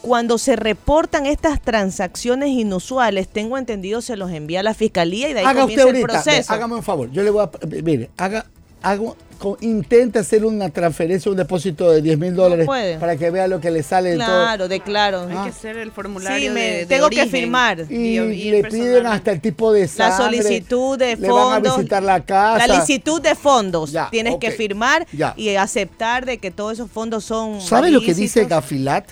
cuando 0.00 0.38
se 0.38 0.56
reportan 0.56 1.26
estas 1.26 1.60
transacciones 1.60 2.48
inusuales, 2.48 3.28
tengo 3.28 3.58
entendido 3.58 4.00
se 4.00 4.16
los 4.16 4.30
envía 4.30 4.60
a 4.60 4.62
la 4.62 4.72
fiscalía 4.72 5.28
y 5.28 5.34
de 5.34 5.40
ahí 5.40 5.44
Haga 5.46 5.66
usted 5.66 5.82
comienza 5.82 5.82
el 5.82 5.96
ahorita, 5.96 6.18
ve, 6.18 6.22
proceso. 6.24 6.52
hágame 6.52 6.74
un 6.76 6.82
favor. 6.82 7.10
Yo 7.12 7.22
le 7.22 7.30
voy 7.30 7.44
a. 7.44 7.50
Mire, 7.82 8.10
haga. 8.16 8.46
Hago- 8.82 9.16
intente 9.60 10.20
hacer 10.20 10.44
una 10.44 10.68
transferencia, 10.68 11.28
un 11.28 11.36
depósito 11.36 11.90
de 11.90 12.00
10 12.00 12.16
mil 12.16 12.32
dólares 12.36 12.64
para 13.00 13.16
que 13.16 13.28
vea 13.32 13.48
lo 13.48 13.60
que 13.60 13.72
le 13.72 13.82
sale 13.82 14.10
de 14.10 14.18
todo. 14.18 14.26
Claro, 14.26 14.68
declaro. 14.68 15.22
Hay 15.22 15.34
Ah. 15.36 15.42
que 15.42 15.48
hacer 15.50 15.76
el 15.78 15.90
formulario 15.90 16.38
Sí, 16.48 16.54
me- 16.54 16.60
de, 16.60 16.76
de 16.78 16.86
tengo 16.86 17.10
que 17.10 17.26
firmar. 17.26 17.86
Y, 17.90 17.94
Y- 17.94 18.18
y 18.18 18.50
le 18.52 18.62
personal. 18.62 18.86
piden 18.86 19.06
hasta 19.08 19.32
el 19.32 19.40
tipo 19.40 19.72
de 19.72 19.80
La 19.80 19.88
sangre. 19.88 20.42
solicitud 20.42 20.96
de 20.96 21.16
Le 21.16 21.28
van 21.28 21.40
a 21.40 21.54
fondos. 21.54 21.76
visitar 21.78 22.02
la 22.04 22.24
casa. 22.24 22.66
La 22.68 22.78
licitud 22.78 23.20
de 23.20 23.34
fondos. 23.34 23.90
Ya, 23.90 24.08
Tienes 24.10 24.36
que 24.36 24.52
firmar 24.52 25.08
Ya. 25.12 25.34
y 25.36 25.48
aceptar 25.56 26.24
de 26.24 26.38
que 26.38 26.52
todos 26.52 26.74
esos 26.74 26.88
fondos 26.88 27.24
son. 27.24 27.60
¿Sabe 27.60 27.90
lo 27.90 28.00
que 28.00 28.14
dice. 28.14 28.44
Gafilat? 28.44 29.06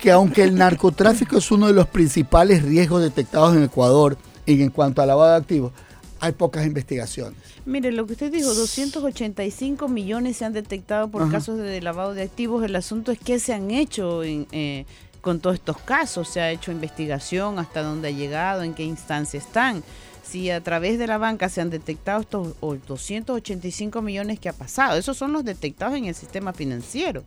Que 0.00 0.10
aunque 0.10 0.42
el 0.42 0.56
narcotráfico 0.56 1.38
es 1.38 1.50
uno 1.52 1.68
de 1.68 1.72
los 1.72 1.86
principales 1.86 2.62
riesgos 2.64 3.00
detectados 3.00 3.54
en 3.56 3.62
Ecuador 3.62 4.18
y 4.44 4.60
en 4.60 4.70
cuanto 4.70 5.00
a 5.02 5.06
lavado 5.06 5.30
de 5.30 5.36
activos, 5.38 5.72
hay 6.20 6.32
pocas 6.32 6.66
investigaciones. 6.66 7.38
Mire, 7.64 7.92
lo 7.92 8.06
que 8.06 8.12
usted 8.14 8.32
dijo, 8.32 8.52
285 8.54 9.88
millones 9.88 10.36
se 10.38 10.44
han 10.44 10.52
detectado 10.52 11.08
por 11.08 11.22
Ajá. 11.22 11.32
casos 11.32 11.58
de 11.58 11.80
lavado 11.82 12.14
de 12.14 12.22
activos. 12.22 12.64
El 12.64 12.76
asunto 12.76 13.12
es 13.12 13.18
qué 13.18 13.38
se 13.38 13.52
han 13.54 13.70
hecho 13.70 14.22
en, 14.24 14.46
eh, 14.52 14.86
con 15.20 15.40
todos 15.40 15.54
estos 15.56 15.78
casos. 15.78 16.28
Se 16.28 16.40
ha 16.40 16.50
hecho 16.50 16.72
investigación, 16.72 17.58
hasta 17.58 17.82
dónde 17.82 18.08
ha 18.08 18.12
llegado, 18.12 18.62
en 18.62 18.74
qué 18.74 18.84
instancia 18.84 19.38
están. 19.38 19.82
Si 20.24 20.50
a 20.50 20.60
través 20.62 20.98
de 20.98 21.06
la 21.06 21.18
banca 21.18 21.48
se 21.48 21.60
han 21.60 21.70
detectado 21.70 22.20
estos 22.22 22.54
o 22.60 22.74
285 22.74 24.02
millones 24.02 24.40
que 24.40 24.48
ha 24.48 24.52
pasado, 24.52 24.96
esos 24.98 25.16
son 25.16 25.32
los 25.32 25.44
detectados 25.44 25.96
en 25.96 26.06
el 26.06 26.14
sistema 26.14 26.52
financiero. 26.52 27.22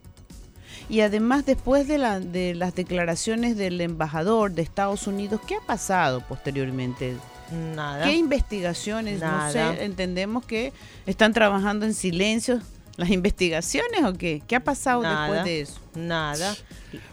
Y 0.90 1.02
además, 1.02 1.46
después 1.46 1.88
de, 1.88 1.98
la- 1.98 2.20
de 2.20 2.56
las 2.56 2.74
declaraciones 2.76 3.56
del 3.58 3.80
embajador 3.82 4.52
de 4.52 4.64
Estados 4.64 5.08
Unidos, 5.08 5.40
¿qué 5.48 5.56
ha 5.56 5.62
pasado 5.66 6.22
posteriormente? 6.28 7.16
Nada. 7.52 8.06
¿Qué 8.06 8.14
investigaciones? 8.14 9.20
Nada. 9.20 9.46
No 9.48 9.52
sé, 9.76 9.84
entendemos 9.84 10.46
que 10.46 10.72
están 11.06 11.34
trabajando 11.34 11.86
en 11.86 11.94
silencio 11.94 12.62
las 12.98 13.10
investigaciones 13.10 14.04
o 14.04 14.14
qué? 14.14 14.42
¿Qué 14.46 14.56
ha 14.58 14.64
pasado 14.64 15.02
Nada. 15.04 15.22
después 15.26 15.44
de 15.46 15.62
eso? 15.62 15.74
Nada. 15.96 16.56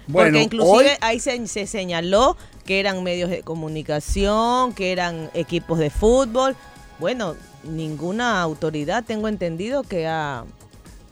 Bueno, 0.09 0.31
Porque 0.31 0.42
inclusive 0.42 0.90
hoy- 0.92 0.99
ahí 1.01 1.20
se, 1.20 1.46
se 1.46 1.66
señaló 1.66 2.37
que 2.64 2.81
eran 2.81 3.03
medios 3.05 3.31
de 3.31 3.42
comunicación, 3.42 4.72
que 4.72 4.90
eran 4.92 5.31
equipos 5.35 5.79
de 5.79 5.90
fútbol. 5.90 6.57
Bueno, 6.99 7.37
ninguna 7.62 8.40
autoridad 8.42 9.05
tengo 9.05 9.29
entendido 9.29 9.83
que 9.85 10.07
ha, 10.07 10.44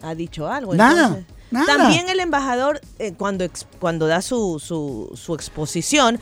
ha 0.01 0.15
dicho 0.15 0.47
algo. 0.49 0.75
Nada, 0.75 1.07
Entonces, 1.07 1.25
nada. 1.51 1.77
También 1.77 2.09
el 2.09 2.19
embajador, 2.19 2.81
eh, 2.99 3.13
cuando, 3.13 3.43
ex- 3.45 3.65
cuando 3.79 4.07
da 4.07 4.21
su, 4.21 4.59
su, 4.59 5.11
su 5.15 5.35
exposición, 5.35 6.19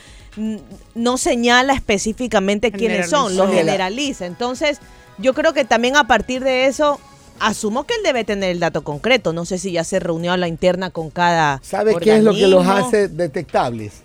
no 0.96 1.17
señala 1.17 1.74
específicamente 1.74 2.72
quiénes 2.72 3.10
son, 3.10 3.36
lo 3.36 3.48
Generalizó. 3.48 3.58
generaliza. 3.72 4.26
Entonces, 4.26 4.80
yo 5.17 5.34
creo 5.34 5.54
que 5.54 5.65
también 5.65 5.96
a 5.96 6.08
partir 6.08 6.43
de 6.43 6.65
eso, 6.65 7.00
asumo 7.39 7.86
que 7.86 7.93
él 7.96 8.02
debe 8.04 8.24
tener 8.24 8.50
el 8.52 8.60
dato 8.60 8.84
concreto. 8.84 9.34
No 9.34 9.46
sé 9.46 9.58
si 9.58 9.72
ya 9.72 9.84
se 9.84 10.00
reunió 10.00 10.32
a 10.34 10.38
la 10.38 10.48
interna 10.48 10.89
con 10.89 11.10
cada. 11.10 11.60
¿Sabe 11.63 11.96
qué 12.02 12.17
es 12.17 12.24
lo 12.24 12.34
que 12.34 12.48
los 12.48 12.65
hace 12.67 13.08
detectables? 13.08 14.02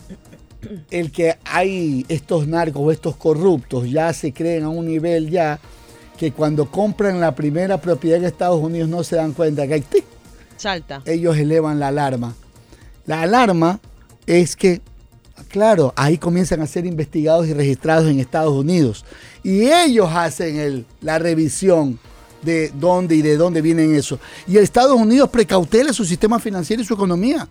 El 0.90 1.12
que 1.12 1.38
hay 1.44 2.04
estos 2.08 2.48
narcos 2.48 2.82
o 2.84 2.90
estos 2.90 3.16
corruptos 3.16 3.88
ya 3.88 4.12
se 4.12 4.32
creen 4.32 4.64
a 4.64 4.68
un 4.68 4.86
nivel 4.86 5.30
ya 5.30 5.60
que 6.18 6.32
cuando 6.32 6.68
compran 6.68 7.20
la 7.20 7.34
primera 7.36 7.80
propiedad 7.80 8.18
en 8.18 8.24
Estados 8.24 8.60
Unidos 8.60 8.88
no 8.88 9.04
se 9.04 9.14
dan 9.16 9.32
cuenta 9.34 9.68
que 9.68 9.74
hay 9.74 9.80
tic, 9.82 10.04
Salta. 10.56 11.00
ellos 11.06 11.36
elevan 11.36 11.78
la 11.78 11.88
alarma. 11.88 12.34
La 13.06 13.22
alarma 13.22 13.78
es 14.26 14.56
que, 14.56 14.80
claro, 15.48 15.92
ahí 15.96 16.18
comienzan 16.18 16.60
a 16.60 16.66
ser 16.66 16.86
investigados 16.86 17.46
y 17.46 17.54
registrados 17.54 18.06
en 18.10 18.20
Estados 18.20 18.52
Unidos. 18.52 19.04
Y 19.42 19.70
ellos 19.70 20.08
hacen 20.12 20.56
el- 20.58 20.86
la 21.00 21.18
revisión 21.18 21.98
de 22.42 22.70
dónde 22.78 23.16
y 23.16 23.22
de 23.22 23.36
dónde 23.36 23.60
vienen 23.62 23.94
eso. 23.94 24.18
Y 24.46 24.58
Estados 24.58 24.96
Unidos 24.98 25.28
precautela 25.30 25.92
su 25.92 26.04
sistema 26.04 26.38
financiero 26.38 26.82
y 26.82 26.84
su 26.84 26.94
economía. 26.94 27.48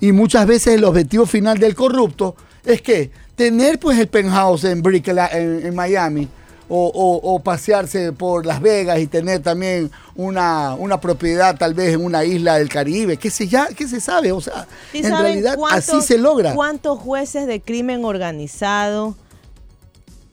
Y 0.00 0.12
muchas 0.12 0.46
veces 0.46 0.74
el 0.74 0.84
objetivo 0.84 1.26
final 1.26 1.58
del 1.58 1.74
corrupto 1.74 2.36
es 2.64 2.82
que 2.82 3.10
tener 3.34 3.78
pues 3.78 3.98
el 3.98 4.08
penthouse 4.08 4.64
en, 4.64 4.82
en 4.84 5.74
Miami 5.74 6.28
o, 6.68 6.86
o- 6.92 7.34
o 7.34 7.38
pasearse 7.40 8.12
por 8.12 8.44
Las 8.44 8.60
Vegas 8.60 8.98
y 8.98 9.06
tener 9.06 9.40
también 9.40 9.90
una, 10.16 10.74
una 10.74 11.00
propiedad 11.00 11.56
tal 11.56 11.74
vez 11.74 11.94
en 11.94 12.04
una 12.04 12.24
isla 12.24 12.58
del 12.58 12.68
Caribe, 12.68 13.16
que 13.16 13.30
se, 13.30 13.46
ya, 13.46 13.68
que 13.68 13.86
se 13.86 14.00
sabe, 14.00 14.32
o 14.32 14.40
sea, 14.40 14.66
¿Sí 14.92 14.98
en 14.98 15.04
saben 15.04 15.22
realidad 15.22 15.56
cuántos- 15.56 15.88
así 15.88 16.02
se 16.06 16.18
logra. 16.18 16.54
¿Cuántos 16.54 16.98
jueces 16.98 17.46
de 17.46 17.60
crimen 17.60 18.04
organizado 18.04 19.14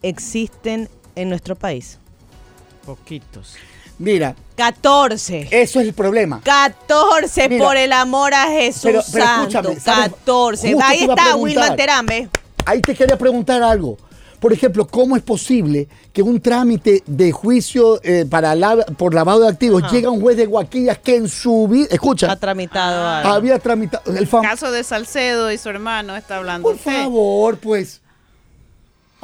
existen 0.02 0.88
en 1.14 1.28
nuestro 1.28 1.56
país? 1.56 1.98
Poquitos. 2.84 3.54
Mira, 3.98 4.34
14. 4.56 5.48
eso 5.52 5.80
es 5.80 5.86
el 5.86 5.92
problema. 5.94 6.40
14 6.42 7.48
Mira, 7.48 7.64
por 7.64 7.76
el 7.76 7.92
amor 7.92 8.34
a 8.34 8.48
Jesús 8.48 8.82
pero- 8.82 9.02
pero 9.12 9.24
Santo. 9.24 9.42
escúchame, 9.58 9.80
¿sabes? 9.80 10.10
14. 10.10 10.72
Justo 10.72 10.84
Ahí 10.86 10.98
está 11.04 11.76
Terán, 11.76 12.06
¿ve? 12.06 12.28
Ahí 12.66 12.80
te 12.80 12.94
quería 12.94 13.16
preguntar 13.16 13.62
algo. 13.62 13.96
Por 14.44 14.52
ejemplo, 14.52 14.86
¿cómo 14.86 15.16
es 15.16 15.22
posible 15.22 15.88
que 16.12 16.20
un 16.20 16.38
trámite 16.38 17.02
de 17.06 17.32
juicio 17.32 17.98
eh, 18.02 18.26
para 18.28 18.54
la- 18.54 18.76
por 18.84 19.14
lavado 19.14 19.40
de 19.40 19.48
activos 19.48 19.82
Ajá. 19.82 19.90
llega 19.90 20.08
a 20.08 20.10
un 20.10 20.20
juez 20.20 20.36
de 20.36 20.44
Guaquillas 20.44 20.98
que 20.98 21.16
en 21.16 21.30
su 21.30 21.66
vida, 21.66 21.86
Ha 21.90 21.94
escucha, 21.94 22.36
tramitado 22.36 23.06
Ah, 23.06 23.20
algo. 23.20 23.32
había 23.32 23.58
tramitado 23.58 24.14
el 24.14 24.28
fam- 24.28 24.42
Caso 24.42 24.70
de 24.70 24.84
Salcedo 24.84 25.50
y 25.50 25.56
su 25.56 25.70
hermano 25.70 26.14
está 26.14 26.36
hablando 26.36 26.68
Por 26.68 26.74
usted. 26.76 26.92
favor, 26.92 27.56
pues. 27.56 28.02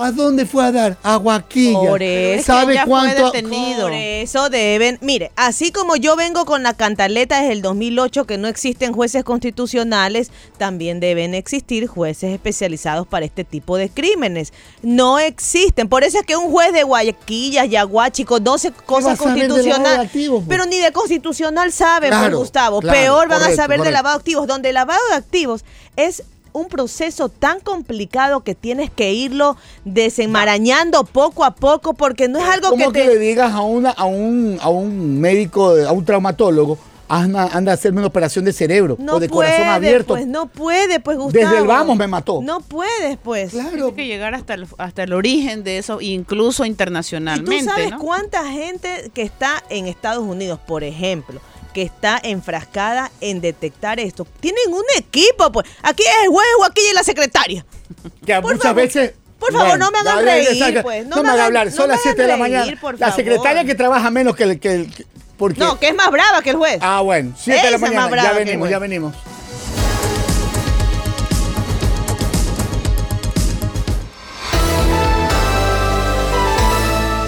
¿A 0.02 0.12
dónde 0.12 0.46
fue 0.46 0.64
a 0.64 0.72
dar? 0.72 0.96
A 1.02 1.16
Guaquillas. 1.16 1.80
Por 1.86 2.02
eso. 2.02 2.44
¿Sabe 2.46 2.74
ya 2.74 2.82
fue 2.84 2.90
cuánto? 2.90 3.30
detenido. 3.32 3.82
Por 3.82 3.92
eso 3.92 4.48
deben, 4.48 4.98
mire, 5.02 5.30
así 5.36 5.72
como 5.72 5.96
yo 5.96 6.16
vengo 6.16 6.44
con 6.46 6.62
la 6.62 6.74
cantaleta 6.74 7.40
desde 7.40 7.52
el 7.52 7.62
2008 7.62 8.24
que 8.26 8.38
no 8.38 8.48
existen 8.48 8.92
jueces 8.92 9.24
constitucionales, 9.24 10.30
también 10.58 11.00
deben 11.00 11.34
existir 11.34 11.86
jueces 11.86 12.32
especializados 12.32 13.06
para 13.06 13.26
este 13.26 13.44
tipo 13.44 13.76
de 13.76 13.88
crímenes. 13.90 14.52
No 14.82 15.18
existen. 15.18 15.88
Por 15.88 16.04
eso 16.04 16.18
es 16.18 16.24
que 16.24 16.36
un 16.36 16.50
juez 16.50 16.72
de 16.72 16.82
Guayaquillas, 16.82 17.68
Yaguachi, 17.68 18.24
con 18.24 18.42
12 18.42 18.72
cosas 18.86 19.18
constitucionales, 19.18 20.10
pues? 20.12 20.42
pero 20.48 20.66
ni 20.66 20.78
de 20.78 20.92
constitucional 20.92 21.72
sabe, 21.72 22.08
pues, 22.08 22.20
Claro, 22.20 22.38
Gustavo. 22.38 22.80
claro, 22.80 22.98
Peor 22.98 23.28
van 23.28 23.38
a 23.38 23.40
correcto, 23.44 23.62
saber 23.62 23.80
de 23.82 23.90
lavado 23.90 24.16
de 24.16 24.20
activos, 24.20 24.46
donde 24.46 24.68
el 24.70 24.74
lavado 24.74 25.00
de 25.10 25.16
activos 25.16 25.64
es 25.96 26.22
un 26.52 26.68
proceso 26.68 27.28
tan 27.28 27.60
complicado 27.60 28.40
que 28.40 28.54
tienes 28.54 28.90
que 28.90 29.12
irlo 29.12 29.56
desenmarañando 29.84 31.04
poco 31.04 31.44
a 31.44 31.54
poco 31.54 31.94
porque 31.94 32.28
no 32.28 32.38
es 32.38 32.44
algo 32.44 32.70
que 32.76 32.82
¿Cómo 32.84 32.92
que, 32.92 33.02
te... 33.02 33.06
le 33.08 33.18
digas 33.18 33.52
a, 33.52 33.60
una, 33.62 33.90
a, 33.90 34.04
un, 34.04 34.58
a 34.60 34.68
un 34.68 35.20
médico, 35.20 35.70
a 35.86 35.92
un 35.92 36.04
traumatólogo, 36.04 36.78
anda, 37.08 37.48
anda 37.52 37.72
a 37.72 37.74
hacerme 37.74 37.98
una 37.98 38.06
operación 38.08 38.44
de 38.44 38.52
cerebro 38.52 38.96
No 39.00 39.14
o 39.16 39.20
de 39.20 39.28
puede, 39.28 39.50
corazón 39.50 39.68
abierto? 39.68 40.14
pues 40.14 40.26
no 40.26 40.46
puede, 40.46 41.00
pues 41.00 41.18
Gustavo. 41.18 41.44
Desde 41.44 41.58
el 41.62 41.66
vamos 41.66 41.96
me 41.96 42.06
mató. 42.06 42.40
No 42.42 42.60
puedes, 42.60 43.16
pues. 43.22 43.50
Claro. 43.50 43.70
Tiene 43.70 43.94
que 43.94 44.06
llegar 44.06 44.34
hasta 44.34 44.54
el, 44.54 44.66
hasta 44.78 45.02
el 45.02 45.12
origen 45.12 45.64
de 45.64 45.78
eso, 45.78 46.00
incluso 46.00 46.64
Y 46.64 46.68
internacionalmente. 46.68 47.58
tú 47.64 47.64
sabes 47.64 47.90
¿no? 47.90 47.98
cuánta 47.98 48.44
gente 48.52 49.10
que 49.14 49.22
está 49.22 49.62
en 49.70 49.86
Estados 49.86 50.22
Unidos, 50.24 50.60
por 50.66 50.84
ejemplo, 50.84 51.40
que 51.72 51.82
está 51.82 52.20
enfrascada 52.22 53.10
en 53.20 53.40
detectar 53.40 54.00
esto, 54.00 54.26
tienen 54.40 54.72
un 54.72 54.84
equipo, 54.96 55.50
pues. 55.52 55.66
Aquí 55.82 56.02
es 56.02 56.24
el 56.24 56.28
juez, 56.28 56.46
aquí 56.68 56.80
y 56.90 56.94
la 56.94 57.02
secretaria. 57.04 57.64
Que 58.24 58.34
Por 58.36 58.44
muchas 58.54 58.62
favor, 58.62 58.76
veces. 58.82 59.12
por 59.38 59.52
favor, 59.52 59.78
no 59.78 59.90
me 59.90 59.98
hagan 59.98 60.24
reír, 60.24 60.82
pues. 60.82 61.06
No, 61.06 61.22
me 61.22 61.28
hagan 61.30 61.46
hablar, 61.46 61.70
son 61.72 61.88
las 61.88 62.00
7 62.02 62.22
de 62.22 62.28
la 62.28 62.36
mañana. 62.36 62.72
por 62.80 62.94
La 62.98 63.08
favor. 63.08 63.16
secretaria 63.16 63.64
que 63.64 63.74
trabaja 63.74 64.10
menos 64.10 64.36
que 64.36 64.44
el. 64.44 64.60
Que 64.60 64.72
el 64.74 64.94
que- 64.94 65.06
porque, 65.38 65.58
No, 65.60 65.78
que 65.80 65.88
es 65.88 65.94
más 65.94 66.10
brava 66.10 66.42
que 66.42 66.50
el 66.50 66.56
juez. 66.56 66.78
Ah, 66.82 67.00
bueno, 67.00 67.32
7 67.38 67.62
de 67.64 67.70
la 67.70 67.76
es 67.76 67.80
mañana. 67.82 68.06
brava 68.08 68.28
Ya 68.32 68.34
venimos, 68.38 68.68
ya 68.68 68.78
venimos. 68.78 69.14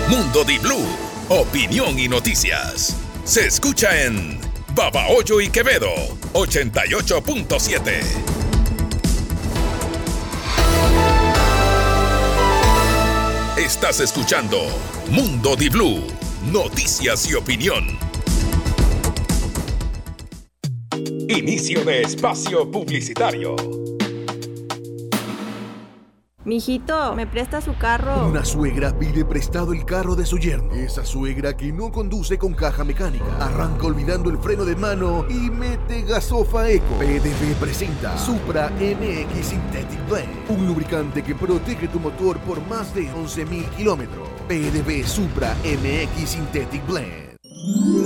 Mundo 0.09 0.45
Di 0.45 0.59
Blue, 0.59 0.85
opinión 1.29 1.99
y 1.99 2.09
noticias. 2.09 2.97
Se 3.25 3.47
escucha 3.47 4.05
en 4.05 4.39
Babahoyo 4.75 5.41
y 5.41 5.49
Quevedo 5.49 5.89
88.7. 6.33 8.03
Estás 13.57 14.01
escuchando 14.01 14.59
Mundo 15.09 15.55
Di 15.55 15.69
Blue, 15.69 16.05
noticias 16.51 17.31
y 17.31 17.35
opinión. 17.35 17.97
Inicio 21.29 21.85
de 21.85 22.03
espacio 22.03 22.69
publicitario. 22.71 23.55
Mijito, 26.45 27.15
¿me 27.15 27.25
presta 27.25 27.61
su 27.61 27.77
carro? 27.77 28.27
Una 28.27 28.45
suegra 28.45 28.99
pide 28.99 29.25
prestado 29.25 29.73
el 29.73 29.85
carro 29.85 30.17
de 30.17 30.27
su 30.27 30.39
yerno. 30.39 30.75
Esa 30.75 31.05
suegra 31.05 31.57
que 31.57 31.73
no 31.73 31.93
conduce 31.93 32.37
con 32.37 32.53
caja 32.53 32.83
mecánica. 32.83 33.25
Arranca 33.39 33.87
olvidando 33.87 34.29
el 34.29 34.39
freno 34.39 34.65
de 34.65 34.75
mano 34.75 35.25
y 35.29 35.51
mete 35.51 36.03
gasofa 36.03 36.69
eco. 36.69 36.99
PDV 36.99 37.55
presenta 37.61 38.19
Supra 38.19 38.71
MX 38.71 39.47
Synthetic 39.47 40.09
Blend. 40.09 40.51
Un 40.51 40.67
lubricante 40.67 41.23
que 41.23 41.37
protege 41.37 41.87
tu 41.87 42.01
motor 42.01 42.39
por 42.41 42.61
más 42.67 42.93
de 42.93 43.09
11.000 43.13 43.69
kilómetros. 43.77 44.29
PDV 44.49 45.07
Supra 45.07 45.55
MX 45.63 46.29
Synthetic 46.29 46.85
Blend. 46.89 47.32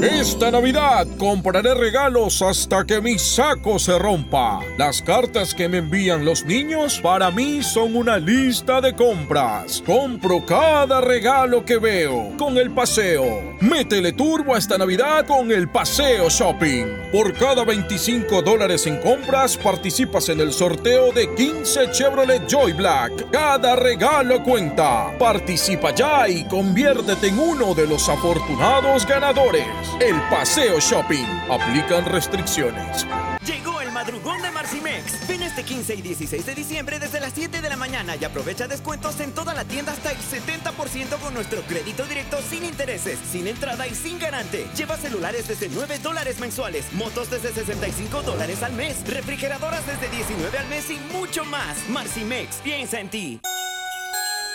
Esta 0.03 0.51
Navidad 0.51 1.07
compraré 1.19 1.75
regalos 1.75 2.42
hasta 2.42 2.85
que 2.85 3.01
mi 3.01 3.19
saco 3.19 3.79
se 3.79 3.99
rompa. 3.99 4.61
Las 4.77 5.01
cartas 5.01 5.55
que 5.55 5.69
me 5.69 5.79
envían 5.79 6.27
los 6.27 6.45
niños 6.45 7.01
para 7.01 7.31
mí 7.31 7.62
son 7.62 7.97
una 7.97 8.19
lista 8.19 8.83
de 8.83 8.95
compras. 8.95 9.83
Compro 9.87 10.45
cada 10.45 11.01
regalo 11.01 11.64
que 11.64 11.79
veo 11.79 12.33
con 12.37 12.59
el 12.59 12.71
paseo. 12.71 13.57
Métele 13.61 14.12
turbo 14.12 14.55
a 14.55 14.59
esta 14.59 14.77
Navidad 14.77 15.27
con 15.27 15.51
el 15.51 15.69
paseo 15.69 16.29
shopping. 16.29 16.85
Por 17.11 17.33
cada 17.33 17.64
25 17.64 18.42
dólares 18.42 18.87
en 18.87 18.99
compras 18.99 19.57
participas 19.57 20.29
en 20.29 20.40
el 20.40 20.53
sorteo 20.53 21.12
de 21.12 21.35
15 21.35 21.90
Chevrolet 21.92 22.47
Joy 22.47 22.75
Black. 22.75 23.31
Cada 23.31 23.75
regalo 23.77 24.42
cuenta. 24.42 25.16
Participa 25.19 25.95
ya 25.95 26.29
y 26.29 26.45
conviértete 26.45 27.29
en 27.29 27.38
uno 27.38 27.75
de 27.75 27.87
los 27.87 28.07
afortunados 28.11 29.07
ganadores. 29.07 29.46
El 29.55 30.21
Paseo 30.29 30.81
Shopping. 30.81 31.25
Aplican 31.49 32.05
restricciones. 32.05 33.07
Llegó 33.47 33.81
el 33.81 33.93
madrugón 33.93 34.43
de 34.43 34.51
Marcimex. 34.51 35.29
Ven 35.29 35.41
este 35.43 35.63
15 35.63 35.95
y 35.95 36.03
16 36.03 36.47
de 36.47 36.55
diciembre 36.57 36.99
desde 36.99 37.21
las 37.21 37.33
7 37.33 37.61
de 37.61 37.69
la 37.69 37.77
mañana 37.77 38.17
y 38.17 38.25
aprovecha 38.25 38.67
descuentos 38.67 39.21
en 39.21 39.31
toda 39.33 39.55
la 39.55 39.65
tienda 39.65 39.93
hasta 39.93 40.11
el 40.11 40.19
70% 40.19 41.21
con 41.21 41.33
nuestro 41.33 41.63
crédito 41.63 42.05
directo 42.07 42.39
sin 42.51 42.65
intereses, 42.65 43.21
sin 43.31 43.47
entrada 43.47 43.87
y 43.87 43.95
sin 43.95 44.19
garante. 44.19 44.67
Lleva 44.77 44.97
celulares 44.97 45.47
desde 45.47 45.69
9 45.69 46.01
dólares 46.03 46.41
mensuales, 46.41 46.93
motos 46.95 47.31
desde 47.31 47.53
65 47.55 48.23
dólares 48.23 48.65
al 48.65 48.73
mes, 48.73 49.07
refrigeradoras 49.07 49.87
desde 49.87 50.09
19 50.09 50.59
al 50.59 50.67
mes 50.67 50.91
y 50.91 50.99
mucho 51.17 51.45
más. 51.45 51.89
Marcimex, 51.89 52.57
piensa 52.65 52.99
en 52.99 53.11
ti. 53.11 53.41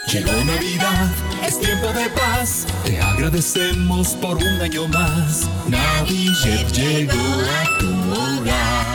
Llegó 0.08 0.34
Navidad, 0.44 1.10
es 1.46 1.60
tiempo 1.60 1.88
de 1.94 2.10
paz. 2.10 2.66
Te 2.84 3.00
agradecemos 3.00 4.10
por 4.16 4.38
un 4.38 4.62
año 4.62 4.88
más. 4.90 5.48
Navijet 5.68 6.70
llegó 6.74 7.14
a 7.14 7.80
tu 7.80 7.90
hogar. 8.12 8.92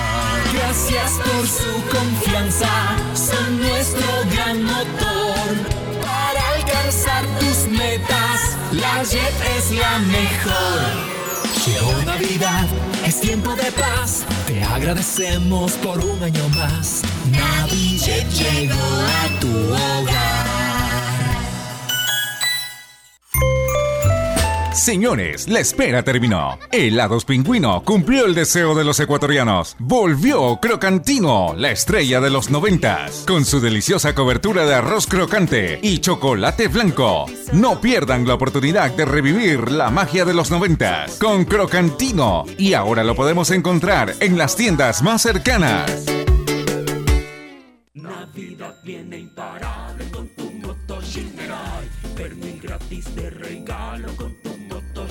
Gracias 0.53 1.12
por 1.25 1.47
su 1.47 1.97
confianza, 1.97 2.69
son 3.14 3.61
nuestro 3.61 4.07
gran 4.33 4.62
motor. 4.64 5.47
Para 6.03 6.55
alcanzar 6.57 7.25
tus 7.38 7.71
metas, 7.71 8.57
la 8.73 9.03
Jet 9.05 9.35
es 9.57 9.71
la 9.71 9.99
mejor. 10.01 11.16
Llegó 11.66 12.03
Navidad, 12.05 12.66
es 13.07 13.21
tiempo 13.21 13.55
de 13.55 13.73
paz. 13.73 14.25
Te 14.47 14.62
agradecemos 14.62 15.73
por 15.73 15.99
un 16.05 16.23
año 16.23 16.49
más. 16.51 17.03
Navijet 17.31 18.29
llegó 18.33 18.75
a 18.75 19.40
tu 19.40 19.49
hogar. 19.49 20.46
Señores, 24.77 25.49
la 25.49 25.61
espera 25.61 26.03
terminó. 26.03 26.59
Helados 26.71 27.25
Pingüino 27.25 27.83
cumplió 27.83 28.27
el 28.27 28.35
deseo 28.35 28.75
de 28.75 28.85
los 28.85 29.01
ecuatorianos. 29.01 29.75
Volvió 29.79 30.59
Crocantino, 30.61 31.55
la 31.57 31.71
estrella 31.71 32.21
de 32.21 32.29
los 32.29 32.51
noventas, 32.51 33.25
con 33.27 33.47
su 33.47 33.59
deliciosa 33.59 34.15
cobertura 34.15 34.67
de 34.67 34.75
arroz 34.75 35.07
crocante 35.07 35.79
y 35.83 35.99
chocolate 35.99 36.69
blanco. 36.69 37.25
No 37.55 37.81
pierdan 37.81 38.29
la 38.29 38.35
oportunidad 38.35 38.91
de 38.91 39.07
revivir 39.07 39.73
la 39.73 39.91
magia 39.91 40.27
de 40.27 40.35
los 40.35 40.51
noventas 40.51 41.17
con 41.19 41.47
Crocantino. 41.47 42.45
Y 42.59 42.75
ahora 42.75 43.03
lo 43.03 43.17
podemos 43.17 43.51
encontrar 43.51 44.15
en 44.21 44.37
las 44.37 44.57
tiendas 44.57 45.03
más 45.03 45.23
cercanas. 45.23 46.05
Navidad 47.95 48.75
viene 48.85 49.21
imparable 49.21 50.05
con 50.11 50.29
tu 50.37 50.51
moto 50.53 51.01
Shinerai. 51.01 51.89
Pernil 52.15 52.61
gratis 52.62 53.15
de 53.17 53.31
regalo 53.31 54.15
con 54.17 54.46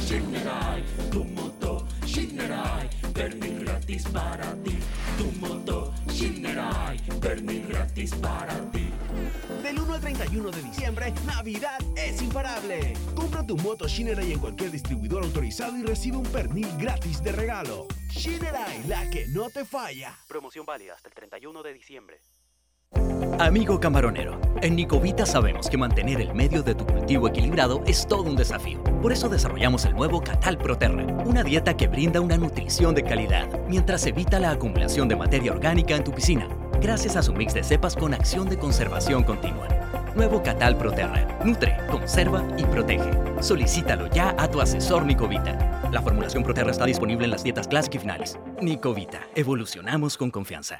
Shinerai. 0.05 0.83
Tu 1.09 1.23
moto 1.23 1.87
Shinerai. 2.05 2.87
Pernil 3.11 3.65
gratis 3.65 4.03
para 4.13 4.53
ti. 4.63 4.77
Tu 5.17 5.31
moto 5.39 5.91
Shinerai. 6.07 6.99
Pernil 7.19 7.65
gratis 7.67 8.13
para 8.21 8.53
ti. 8.71 8.91
Del 9.63 9.79
1 9.79 9.93
al 9.95 10.01
31 10.01 10.51
de 10.51 10.61
diciembre, 10.61 11.13
Navidad 11.25 11.79
es 11.95 12.21
imparable. 12.21 12.93
Compra 13.15 13.43
tu 13.43 13.57
moto 13.57 13.87
Shinerai 13.87 14.31
en 14.31 14.39
cualquier 14.39 14.69
distribuidor 14.69 15.23
autorizado 15.23 15.75
y 15.75 15.81
recibe 15.81 16.17
un 16.17 16.27
pernil 16.27 16.67
gratis 16.77 17.23
de 17.23 17.31
regalo. 17.31 17.87
Shinerai, 18.11 18.83
la 18.87 19.09
que 19.09 19.25
no 19.29 19.49
te 19.49 19.65
falla. 19.65 20.15
Promoción 20.27 20.67
válida 20.67 20.93
hasta 20.93 21.07
el 21.07 21.15
31 21.15 21.63
de 21.63 21.73
diciembre. 21.73 22.19
Amigo 23.39 23.81
camaronero, 23.81 24.39
en 24.61 24.77
Nicovita 24.77 25.25
sabemos 25.25 25.69
que 25.69 25.77
mantener 25.77 26.21
el 26.21 26.33
medio 26.33 26.63
de 26.63 26.73
tu 26.73 26.85
cultivo 26.85 27.27
equilibrado 27.27 27.83
es 27.85 28.07
todo 28.07 28.23
un 28.23 28.37
desafío. 28.37 28.81
Por 29.01 29.11
eso 29.11 29.27
desarrollamos 29.27 29.83
el 29.83 29.93
nuevo 29.93 30.21
Catal 30.21 30.57
Proterra, 30.57 31.05
una 31.25 31.43
dieta 31.43 31.75
que 31.75 31.89
brinda 31.89 32.21
una 32.21 32.37
nutrición 32.37 32.95
de 32.95 33.03
calidad, 33.03 33.49
mientras 33.67 34.05
evita 34.05 34.39
la 34.39 34.51
acumulación 34.51 35.09
de 35.09 35.17
materia 35.17 35.51
orgánica 35.51 35.97
en 35.97 36.05
tu 36.05 36.13
piscina, 36.13 36.47
gracias 36.79 37.17
a 37.17 37.23
su 37.23 37.33
mix 37.33 37.53
de 37.53 37.63
cepas 37.63 37.97
con 37.97 38.13
acción 38.13 38.47
de 38.47 38.57
conservación 38.57 39.23
continua. 39.23 39.67
Nuevo 40.15 40.41
Catal 40.41 40.77
Proterra, 40.77 41.27
nutre, 41.43 41.75
conserva 41.91 42.41
y 42.57 42.63
protege. 42.63 43.11
Solicítalo 43.41 44.07
ya 44.11 44.33
a 44.37 44.49
tu 44.49 44.61
asesor 44.61 45.05
Nicovita. 45.05 45.89
La 45.91 46.01
formulación 46.01 46.41
Proterra 46.41 46.71
está 46.71 46.85
disponible 46.85 47.25
en 47.25 47.31
las 47.31 47.43
dietas 47.43 47.67
Classic 47.67 47.95
y 47.95 47.99
finales. 47.99 48.39
Nicovita, 48.61 49.19
evolucionamos 49.35 50.15
con 50.15 50.31
confianza. 50.31 50.79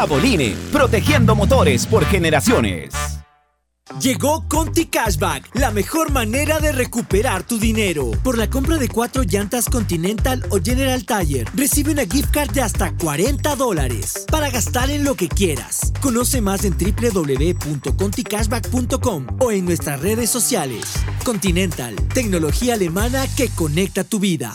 Caboline, 0.00 0.56
protegiendo 0.72 1.36
motores 1.36 1.84
por 1.84 2.06
generaciones. 2.06 2.94
Llegó 4.00 4.48
Conti 4.48 4.86
Cashback, 4.86 5.54
la 5.56 5.72
mejor 5.72 6.10
manera 6.10 6.58
de 6.58 6.72
recuperar 6.72 7.42
tu 7.42 7.58
dinero. 7.58 8.12
Por 8.24 8.38
la 8.38 8.48
compra 8.48 8.78
de 8.78 8.88
cuatro 8.88 9.24
llantas 9.24 9.66
Continental 9.66 10.42
o 10.48 10.58
General 10.58 11.04
Tire, 11.04 11.44
recibe 11.54 11.92
una 11.92 12.06
gift 12.06 12.30
card 12.30 12.52
de 12.52 12.62
hasta 12.62 12.96
40 12.96 13.56
dólares 13.56 14.24
para 14.30 14.48
gastar 14.48 14.88
en 14.88 15.04
lo 15.04 15.16
que 15.16 15.28
quieras. 15.28 15.92
Conoce 16.00 16.40
más 16.40 16.64
en 16.64 16.78
www.conticashback.com 16.78 19.26
o 19.38 19.52
en 19.52 19.66
nuestras 19.66 20.00
redes 20.00 20.30
sociales. 20.30 20.94
Continental, 21.26 21.94
tecnología 22.14 22.72
alemana 22.72 23.26
que 23.36 23.50
conecta 23.50 24.02
tu 24.02 24.18
vida. 24.18 24.54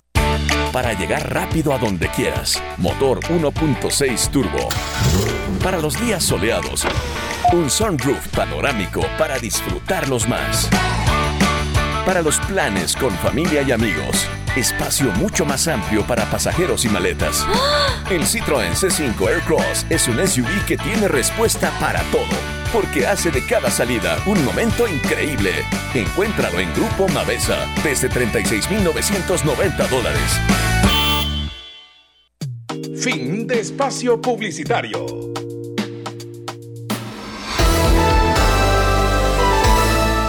para 0.73 0.93
llegar 0.93 1.31
rápido 1.33 1.71
a 1.71 1.77
donde 1.77 2.09
quieras. 2.09 2.61
Motor 2.77 3.21
1.6 3.29 4.29
turbo. 4.29 4.67
Para 5.65 5.79
los 5.79 5.99
días 5.99 6.23
soleados, 6.23 6.85
un 7.51 7.71
sunroof 7.71 8.27
panorámico 8.27 9.01
para 9.17 9.39
disfrutarlos 9.39 10.29
más. 10.29 10.69
Para 12.05 12.21
los 12.21 12.37
planes 12.41 12.95
con 12.95 13.09
familia 13.17 13.63
y 13.63 13.71
amigos, 13.71 14.27
espacio 14.55 15.09
mucho 15.13 15.43
más 15.43 15.67
amplio 15.67 16.05
para 16.05 16.29
pasajeros 16.29 16.85
y 16.85 16.89
maletas. 16.89 17.47
El 18.11 18.21
Citroën 18.27 18.73
C5 18.73 19.27
Aircross 19.27 19.87
es 19.89 20.07
un 20.07 20.19
SUV 20.27 20.65
que 20.67 20.77
tiene 20.77 21.07
respuesta 21.07 21.71
para 21.79 22.03
todo, 22.11 22.37
porque 22.71 23.07
hace 23.07 23.31
de 23.31 23.43
cada 23.43 23.71
salida 23.71 24.19
un 24.27 24.45
momento 24.45 24.87
increíble. 24.87 25.49
Encuéntralo 25.95 26.59
en 26.59 26.71
Grupo 26.75 27.07
Mavesa 27.07 27.57
desde 27.83 28.07
36.990 28.11 29.89
dólares. 29.89 30.39
Fin 33.01 33.47
de 33.47 33.61
espacio 33.61 34.21
publicitario. 34.21 35.34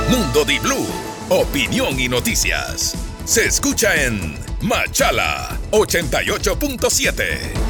Mundo 0.08 0.44
Di 0.44 0.58
Blue, 0.60 0.86
opinión 1.30 1.98
y 1.98 2.08
noticias. 2.08 2.94
Se 3.24 3.46
escucha 3.46 3.94
en 4.04 4.38
Machala 4.60 5.58
88.7. 5.72 7.66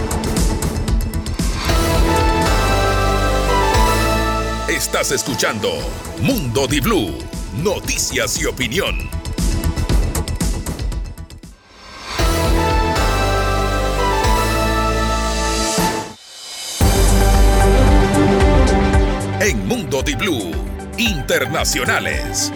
Estás 4.68 5.12
escuchando 5.12 5.70
Mundo 6.20 6.66
Di 6.66 6.80
Blue, 6.80 7.16
noticias 7.62 8.39
y 8.39 8.45
opinión. 8.45 9.09
En 19.41 19.66
Mundo 19.66 20.03
Di 20.03 20.14
Blue, 20.16 20.53
internacionales. 20.99 22.53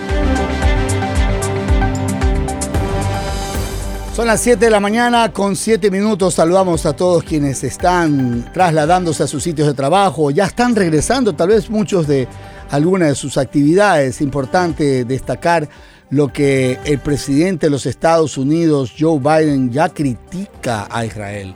Son 4.15 4.27
las 4.27 4.41
7 4.41 4.65
de 4.65 4.71
la 4.71 4.81
mañana 4.81 5.33
con 5.33 5.57
7 5.57 5.91
minutos. 5.91 6.35
Saludamos 6.35 6.85
a 6.85 6.93
todos 6.93 7.23
quienes 7.23 7.65
están 7.65 8.51
trasladándose 8.53 9.23
a 9.23 9.27
sus 9.27 9.43
sitios 9.43 9.69
de 9.69 9.75
trabajo. 9.75 10.31
Ya 10.31 10.47
están 10.47 10.75
regresando, 10.75 11.33
tal 11.33 11.49
vez 11.49 11.71
muchos 11.71 12.07
de 12.07 12.29
algunas 12.71 13.09
de 13.11 13.15
sus 13.15 13.39
actividades. 13.39 14.21
Importante 14.21 15.05
destacar 15.05 15.69
lo 16.11 16.33
que 16.33 16.79
el 16.85 16.99
presidente 16.99 17.67
de 17.67 17.71
los 17.71 17.87
Estados 17.87 18.37
Unidos, 18.37 18.93
Joe 18.99 19.19
Biden, 19.19 19.71
ya 19.71 19.89
critica 19.89 20.89
a 20.91 21.05
Israel. 21.05 21.55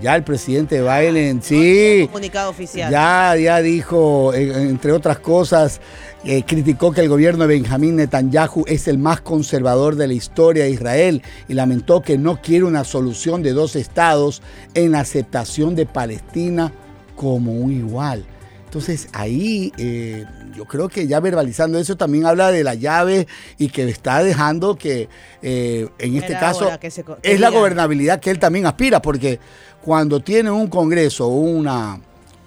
Ya 0.00 0.14
el 0.14 0.24
presidente 0.24 0.82
Biden, 0.82 1.42
sí. 1.42 2.04
Comunicado 2.06 2.50
oficial. 2.50 2.90
Ya, 2.90 3.34
ya 3.36 3.62
dijo, 3.62 4.34
eh, 4.34 4.68
entre 4.68 4.92
otras 4.92 5.18
cosas, 5.20 5.80
eh, 6.24 6.42
criticó 6.46 6.92
que 6.92 7.00
el 7.00 7.08
gobierno 7.08 7.46
de 7.46 7.54
Benjamín 7.54 7.96
Netanyahu 7.96 8.64
es 8.66 8.88
el 8.88 8.98
más 8.98 9.22
conservador 9.22 9.96
de 9.96 10.08
la 10.08 10.12
historia 10.12 10.64
de 10.64 10.70
Israel 10.70 11.22
y 11.48 11.54
lamentó 11.54 12.02
que 12.02 12.18
no 12.18 12.42
quiere 12.42 12.64
una 12.64 12.84
solución 12.84 13.42
de 13.42 13.52
dos 13.52 13.74
estados 13.74 14.42
en 14.74 14.94
aceptación 14.94 15.74
de 15.74 15.86
Palestina 15.86 16.72
como 17.14 17.52
un 17.52 17.72
igual. 17.72 18.26
Entonces 18.66 19.08
ahí 19.12 19.72
eh, 19.78 20.26
yo 20.54 20.64
creo 20.64 20.88
que 20.88 21.06
ya 21.06 21.20
verbalizando 21.20 21.78
eso 21.78 21.96
también 21.96 22.26
habla 22.26 22.50
de 22.50 22.64
la 22.64 22.74
llave 22.74 23.26
y 23.58 23.68
que 23.68 23.88
está 23.88 24.22
dejando 24.22 24.76
que 24.76 25.08
eh, 25.40 25.88
en 25.98 26.16
este 26.16 26.32
Era 26.32 26.40
caso 26.40 26.70
se 26.90 27.04
es 27.22 27.40
la 27.40 27.50
gobernabilidad 27.50 28.20
que 28.20 28.30
él 28.30 28.38
también 28.38 28.66
aspira, 28.66 29.00
porque 29.00 29.38
cuando 29.82 30.20
tiene 30.20 30.50
un 30.50 30.66
Congreso 30.66 31.28
o 31.28 31.36
una, 31.36 32.00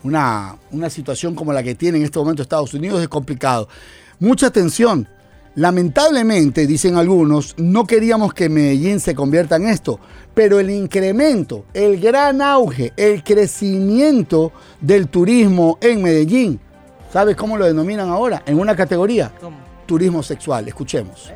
una, 0.04 0.58
una 0.72 0.90
situación 0.90 1.36
como 1.36 1.54
la 1.54 1.64
que 1.64 1.74
tiene 1.74 1.98
en 1.98 2.04
este 2.04 2.20
momento 2.20 2.42
Estados 2.42 2.74
Unidos 2.74 3.02
es 3.02 3.08
complicado. 3.08 3.70
Mucha 4.20 4.52
tensión. 4.52 5.08
Lamentablemente, 5.56 6.68
dicen 6.68 6.96
algunos, 6.96 7.56
no 7.58 7.86
queríamos 7.86 8.34
que 8.34 8.50
Medellín 8.50 9.00
se 9.00 9.16
convierta 9.16 9.56
en 9.56 9.68
esto, 9.68 10.00
pero 10.34 10.60
el 10.60 10.70
incremento, 10.70 11.66
el 11.74 12.00
gran 12.00 12.42
auge, 12.42 12.94
el 12.96 13.24
crecimiento 13.24 14.52
del 14.80 15.08
turismo 15.10 15.78
en 15.82 16.02
Medellín, 16.02 16.60
¿sabes 17.12 17.36
cómo 17.36 17.58
lo 17.58 17.66
denominan 17.66 18.10
ahora? 18.10 18.44
En 18.46 18.60
una 18.60 18.76
categoría, 18.76 19.32
turismo 19.86 20.22
sexual. 20.24 20.68
Escuchemos. 20.68 21.32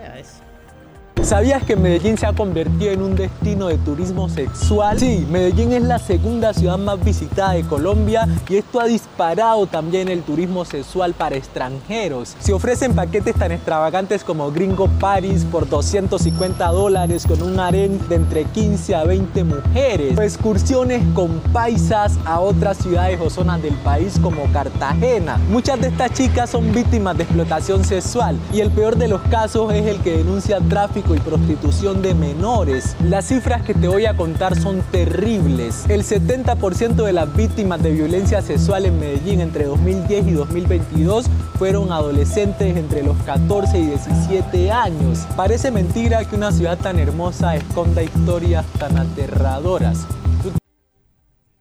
¿Sabías 1.24 1.64
que 1.64 1.78
Medellín 1.78 2.18
se 2.18 2.26
ha 2.26 2.34
convertido 2.34 2.92
en 2.92 3.02
un 3.02 3.16
destino 3.16 3.68
de 3.70 3.78
turismo 3.78 4.28
sexual? 4.28 5.00
Sí, 5.00 5.26
Medellín 5.32 5.72
es 5.72 5.82
la 5.82 5.98
segunda 5.98 6.54
ciudad 6.54 6.78
más 6.78 7.02
visitada 7.02 7.54
de 7.54 7.64
Colombia 7.64 8.28
y 8.50 8.58
esto 8.58 8.82
ha 8.82 8.86
disparado 8.88 9.66
también 9.66 10.10
el 10.10 10.22
turismo 10.22 10.66
sexual 10.66 11.14
para 11.14 11.38
extranjeros. 11.38 12.36
Se 12.40 12.52
ofrecen 12.52 12.94
paquetes 12.94 13.36
tan 13.36 13.54
extravagantes 13.54 14.22
como 14.26 14.52
Gringo 14.52 14.90
Paris 15.00 15.46
por 15.50 15.70
250 15.70 16.68
dólares 16.68 17.26
con 17.26 17.42
un 17.42 17.58
harén 17.58 18.06
de 18.10 18.16
entre 18.16 18.44
15 18.44 18.94
a 18.94 19.06
20 19.06 19.46
mujeres. 19.46 20.18
O 20.18 20.22
excursiones 20.22 21.02
con 21.14 21.40
paisas 21.54 22.20
a 22.26 22.42
otras 22.42 22.78
ciudades 22.80 23.18
o 23.22 23.30
zonas 23.30 23.62
del 23.62 23.76
país 23.76 24.20
como 24.22 24.44
Cartagena. 24.52 25.38
Muchas 25.50 25.80
de 25.80 25.88
estas 25.88 26.12
chicas 26.12 26.50
son 26.50 26.74
víctimas 26.74 27.16
de 27.16 27.24
explotación 27.24 27.86
sexual 27.86 28.38
y 28.52 28.60
el 28.60 28.72
peor 28.72 28.98
de 28.98 29.08
los 29.08 29.22
casos 29.22 29.72
es 29.74 29.86
el 29.86 30.02
que 30.02 30.18
denuncia 30.18 30.60
tráfico 30.60 31.13
y 31.16 31.20
prostitución 31.20 32.02
de 32.02 32.14
menores. 32.16 32.96
Las 33.04 33.26
cifras 33.28 33.62
que 33.64 33.74
te 33.74 33.88
voy 33.88 34.06
a 34.06 34.16
contar 34.16 34.56
son 34.60 34.82
terribles. 34.92 35.84
El 35.90 36.04
70% 36.04 36.96
de 37.06 37.14
las 37.14 37.36
víctimas 37.36 37.82
de 37.84 37.92
violencia 37.92 38.42
sexual 38.42 38.86
en 38.86 39.00
Medellín 39.00 39.42
entre 39.42 39.66
2010 39.66 40.28
y 40.28 40.32
2022 40.32 41.26
fueron 41.58 41.92
adolescentes 41.92 42.76
entre 42.76 43.04
los 43.04 43.16
14 43.24 43.80
y 43.80 43.86
17 43.88 44.72
años. 44.72 45.20
Parece 45.36 45.72
mentira 45.72 46.24
que 46.26 46.36
una 46.36 46.52
ciudad 46.52 46.78
tan 46.78 47.00
hermosa 47.00 47.56
esconda 47.56 48.04
historias 48.04 48.66
tan 48.80 48.98
aterradoras. 48.98 50.00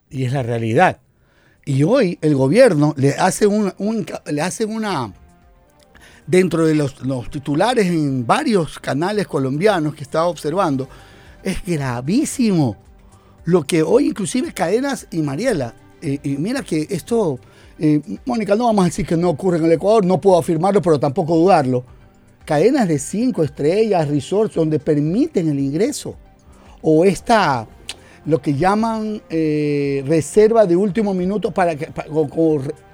y 0.09 0.25
es 0.25 0.33
la 0.33 0.43
realidad. 0.43 0.99
Y 1.65 1.83
hoy 1.83 2.19
el 2.21 2.35
gobierno 2.35 2.93
le 2.97 3.11
hace, 3.13 3.47
un, 3.47 3.73
un- 3.77 4.05
le 4.29 4.41
hace 4.41 4.65
una, 4.65 5.13
dentro 6.25 6.65
de 6.65 6.75
los, 6.75 6.95
titulares 7.29 7.87
en 7.87 8.25
varios 8.25 8.79
canales 8.79 9.27
colombianos 9.27 9.95
que 9.95 10.03
estaba 10.03 10.27
observando, 10.27 10.87
es 11.43 11.63
gravísimo. 11.65 12.77
Lo 13.45 13.63
que 13.63 13.83
hoy 13.83 14.07
inclusive 14.07 14.53
cadenas 14.53 15.07
y 15.11 15.21
Mariela, 15.21 15.73
eh, 16.01 16.19
y 16.23 16.37
mira 16.37 16.63
que 16.63 16.87
esto, 16.89 17.39
eh, 17.77 18.01
Mónica, 18.25 18.55
no 18.55 18.65
vamos 18.65 18.83
a 18.83 18.85
decir 18.85 19.05
que 19.05 19.17
no 19.17 19.29
ocurre 19.29 19.57
en 19.57 19.65
el 19.65 19.73
Ecuador, 19.73 20.05
no 20.05 20.21
puedo 20.21 20.37
afirmarlo, 20.37 20.81
pero 20.81 20.99
tampoco 20.99 21.35
dudarlo. 21.35 21.83
Cadenas 22.45 22.87
de 22.87 22.99
cinco 22.99 23.43
estrellas, 23.43 24.07
resorts, 24.07 24.55
donde 24.55 24.79
permiten 24.79 25.49
el 25.49 25.59
ingreso. 25.59 26.15
O 26.81 27.05
esta, 27.05 27.67
lo 28.25 28.41
que 28.41 28.55
llaman 28.55 29.21
eh, 29.29 30.03
reserva 30.07 30.65
de 30.65 30.75
último 30.75 31.13
minuto 31.13 31.51
para 31.51 31.75
que 31.75 31.89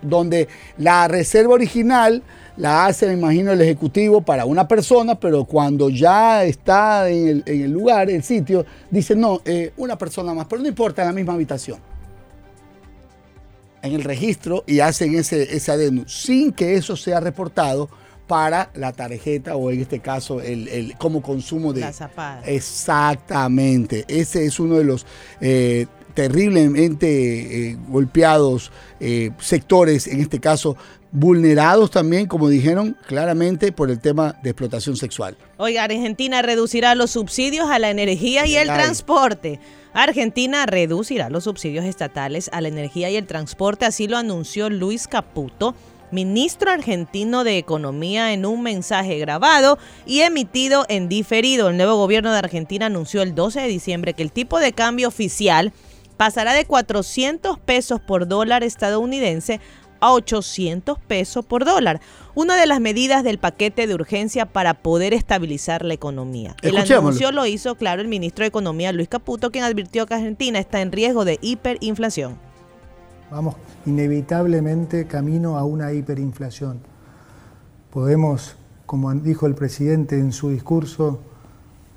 donde 0.01 0.47
la 0.77 1.07
reserva 1.07 1.53
original 1.53 2.23
la 2.57 2.87
hace, 2.87 3.07
me 3.07 3.13
imagino, 3.13 3.51
el 3.51 3.61
ejecutivo 3.61 4.21
para 4.21 4.45
una 4.45 4.67
persona, 4.67 5.19
pero 5.19 5.45
cuando 5.45 5.89
ya 5.89 6.43
está 6.43 7.09
en 7.09 7.43
el, 7.45 7.71
lugar, 7.71 8.09
el 8.09 8.23
sitio, 8.23 8.65
dice 8.89 9.15
no, 9.15 9.41
eh, 9.45 9.71
una 9.77 9.97
persona 9.97 10.33
más, 10.33 10.47
pero 10.47 10.61
no 10.61 10.67
importa, 10.67 11.03
en 11.03 11.07
la 11.07 11.13
misma 11.13 11.33
habitación. 11.33 11.79
En 13.81 13.93
el 13.93 14.03
registro 14.03 14.65
y 14.67 14.81
hacen 14.81 15.15
ese, 15.15 15.55
ese 15.55 16.03
sin 16.07 16.51
que 16.51 16.73
eso 16.73 16.97
sea 16.97 17.21
reportado 17.21 17.89
para 18.29 18.69
la 18.75 18.93
tarjeta 18.93 19.55
o 19.55 19.71
en 19.71 19.81
este 19.81 20.01
caso 20.01 20.39
el, 20.39 20.67
el 20.67 20.95
como 20.97 21.23
consumo 21.23 21.73
de 21.73 21.81
La 21.81 21.91
zapada. 21.91 22.43
Exactamente. 22.45 24.05
Ese 24.07 24.45
es 24.45 24.59
uno 24.59 24.75
de 24.75 24.83
los 24.83 25.07
eh, 25.41 25.87
terriblemente 26.13 27.71
eh, 27.71 27.77
golpeados 27.87 28.71
eh, 28.99 29.31
sectores, 29.39 30.05
en 30.05 30.21
este 30.21 30.39
caso 30.39 30.77
vulnerados 31.11 31.89
también, 31.89 32.27
como 32.27 32.49
dijeron 32.49 32.95
claramente, 33.07 33.71
por 33.71 33.89
el 33.89 33.99
tema 33.99 34.35
de 34.43 34.51
explotación 34.51 34.95
sexual. 34.95 35.35
Oiga, 35.57 35.83
Argentina 35.83 36.43
reducirá 36.43 36.93
los 36.93 37.09
subsidios 37.09 37.67
a 37.71 37.79
la 37.79 37.89
energía 37.89 38.45
y 38.45 38.55
el 38.57 38.67
transporte. 38.67 39.59
Argentina 39.93 40.67
reducirá 40.67 41.31
los 41.31 41.45
subsidios 41.45 41.85
estatales 41.85 42.51
a 42.53 42.61
la 42.61 42.67
energía 42.67 43.09
y 43.09 43.15
el 43.15 43.25
transporte, 43.25 43.85
así 43.85 44.07
lo 44.07 44.17
anunció 44.17 44.69
Luis 44.69 45.07
Caputo, 45.07 45.73
ministro 46.11 46.71
argentino 46.71 47.43
de 47.43 47.57
Economía, 47.57 48.33
en 48.33 48.45
un 48.45 48.61
mensaje 48.61 49.17
grabado 49.19 49.77
y 50.05 50.21
emitido 50.21 50.85
en 50.89 51.09
diferido. 51.09 51.69
El 51.69 51.77
nuevo 51.77 51.95
gobierno 51.95 52.31
de 52.31 52.39
Argentina 52.39 52.87
anunció 52.87 53.21
el 53.21 53.35
12 53.35 53.61
de 53.61 53.67
diciembre 53.67 54.13
que 54.13 54.23
el 54.23 54.31
tipo 54.31 54.59
de 54.59 54.73
cambio 54.73 55.07
oficial 55.07 55.73
pasará 56.17 56.53
de 56.53 56.65
400 56.65 57.59
pesos 57.59 58.01
por 58.01 58.27
dólar 58.27 58.63
estadounidense 58.63 59.61
a 60.01 60.13
800 60.13 60.97
pesos 60.99 61.45
por 61.45 61.65
dólar. 61.65 62.01
Una 62.35 62.55
de 62.55 62.65
las 62.65 62.79
medidas 62.79 63.23
del 63.23 63.37
paquete 63.37 63.87
de 63.87 63.93
urgencia 63.93 64.45
para 64.45 64.75
poder 64.75 65.13
estabilizar 65.13 65.83
la 65.83 65.93
economía. 65.93 66.55
El 66.61 66.77
anuncio 66.77 67.31
lo 67.31 67.45
hizo, 67.45 67.75
claro, 67.75 68.01
el 68.01 68.07
ministro 68.07 68.43
de 68.43 68.47
Economía 68.47 68.91
Luis 68.91 69.09
Caputo, 69.09 69.51
quien 69.51 69.63
advirtió 69.63 70.05
que 70.05 70.13
Argentina 70.13 70.59
está 70.59 70.81
en 70.81 70.91
riesgo 70.91 71.25
de 71.25 71.37
hiperinflación. 71.41 72.48
Vamos 73.31 73.55
inevitablemente 73.85 75.05
camino 75.05 75.57
a 75.57 75.63
una 75.63 75.93
hiperinflación. 75.93 76.79
Podemos, 77.91 78.55
como 78.85 79.13
dijo 79.13 79.45
el 79.45 79.55
presidente 79.55 80.17
en 80.17 80.31
su 80.31 80.49
discurso, 80.49 81.19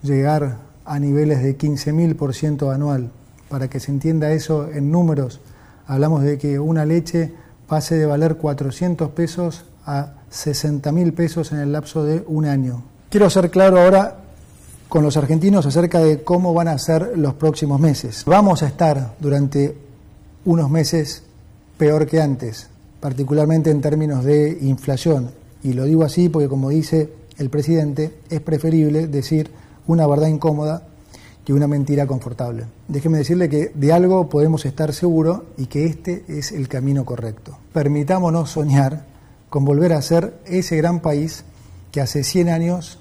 llegar 0.03 0.59
a 0.85 0.99
niveles 0.99 1.43
de 1.43 1.57
15.000% 1.57 2.74
anual. 2.74 3.11
Para 3.49 3.68
que 3.68 3.80
se 3.80 3.91
entienda 3.91 4.33
eso 4.33 4.68
en 4.70 4.91
números, 4.91 5.41
hablamos 5.87 6.22
de 6.22 6.39
que 6.39 6.59
una 6.59 6.85
leche 6.85 7.33
pase 7.66 7.97
de 7.97 8.07
valer 8.07 8.37
400 8.37 9.11
pesos 9.11 9.64
a 9.87 10.14
60.000 10.30 11.14
pesos 11.14 11.53
en 11.53 11.59
el 11.59 11.72
lapso 11.72 12.05
de 12.05 12.24
un 12.26 12.47
año. 12.47 12.83
Quiero 13.11 13.28
ser 13.30 13.51
claro 13.51 13.80
ahora 13.80 14.18
con 14.89 15.03
los 15.03 15.16
argentinos 15.16 15.64
acerca 15.64 16.01
de 16.01 16.22
cómo 16.22 16.53
van 16.53 16.68
a 16.68 16.78
ser 16.78 17.12
los 17.16 17.35
próximos 17.35 17.80
meses. 17.80 18.24
Vamos 18.26 18.62
a 18.62 18.66
estar 18.66 19.14
durante 19.20 19.74
unos 20.45 20.70
meses 20.70 21.22
peor 21.78 22.07
que 22.07 22.20
antes, 22.20 22.68
particularmente 23.01 23.70
en 23.70 23.80
términos 23.80 24.24
de 24.24 24.59
inflación. 24.61 25.30
Y 25.62 25.72
lo 25.72 25.84
digo 25.84 26.05
así 26.05 26.28
porque, 26.28 26.49
como 26.49 26.70
dice 26.70 27.12
el 27.38 27.51
presidente, 27.51 28.14
es 28.30 28.40
preferible 28.40 29.07
decir 29.07 29.51
una 29.86 30.07
verdad 30.07 30.28
incómoda 30.28 30.86
que 31.45 31.53
una 31.53 31.66
mentira 31.66 32.07
confortable. 32.07 32.66
Déjeme 32.88 33.18
decirle 33.18 33.49
que 33.49 33.72
de 33.74 33.93
algo 33.93 34.28
podemos 34.28 34.64
estar 34.64 34.93
seguros 34.93 35.43
y 35.57 35.66
que 35.66 35.86
este 35.86 36.24
es 36.28 36.53
el 36.53 36.68
camino 36.68 37.05
correcto. 37.05 37.59
Permitámonos 37.72 38.51
soñar 38.51 39.07
con 39.51 39.64
volver 39.64 39.93
a 39.93 40.03
ser 40.03 40.38
ese 40.47 40.76
gran 40.76 41.01
país 41.01 41.45
que 41.90 42.01
hace 42.01 42.22
100 42.22 42.49
años 42.49 42.99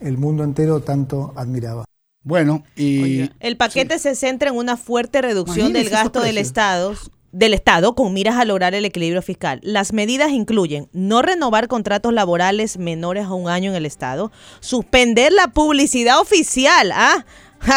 el 0.00 0.18
mundo 0.18 0.44
entero 0.44 0.80
tanto 0.80 1.32
admiraba. 1.36 1.84
Bueno, 2.24 2.64
y 2.74 3.30
El 3.38 3.56
paquete 3.56 3.98
se 3.98 4.14
centra 4.14 4.48
en 4.50 4.56
una 4.56 4.76
fuerte 4.76 5.22
reducción 5.22 5.68
Imagínese 5.68 5.90
del 5.90 5.92
gasto 5.92 6.20
del. 6.20 6.38
Estado 6.38 6.94
del 7.34 7.52
Estado 7.52 7.96
con 7.96 8.12
miras 8.12 8.36
a 8.36 8.44
lograr 8.44 8.74
el 8.76 8.84
equilibrio 8.84 9.20
fiscal. 9.20 9.58
Las 9.64 9.92
medidas 9.92 10.30
incluyen 10.30 10.88
no 10.92 11.20
renovar 11.20 11.66
contratos 11.66 12.12
laborales 12.12 12.78
menores 12.78 13.26
a 13.26 13.32
un 13.32 13.48
año 13.48 13.70
en 13.70 13.76
el 13.76 13.86
Estado, 13.86 14.30
suspender 14.60 15.32
la 15.32 15.48
publicidad 15.48 16.20
oficial, 16.20 16.92
¿ah? 16.94 17.26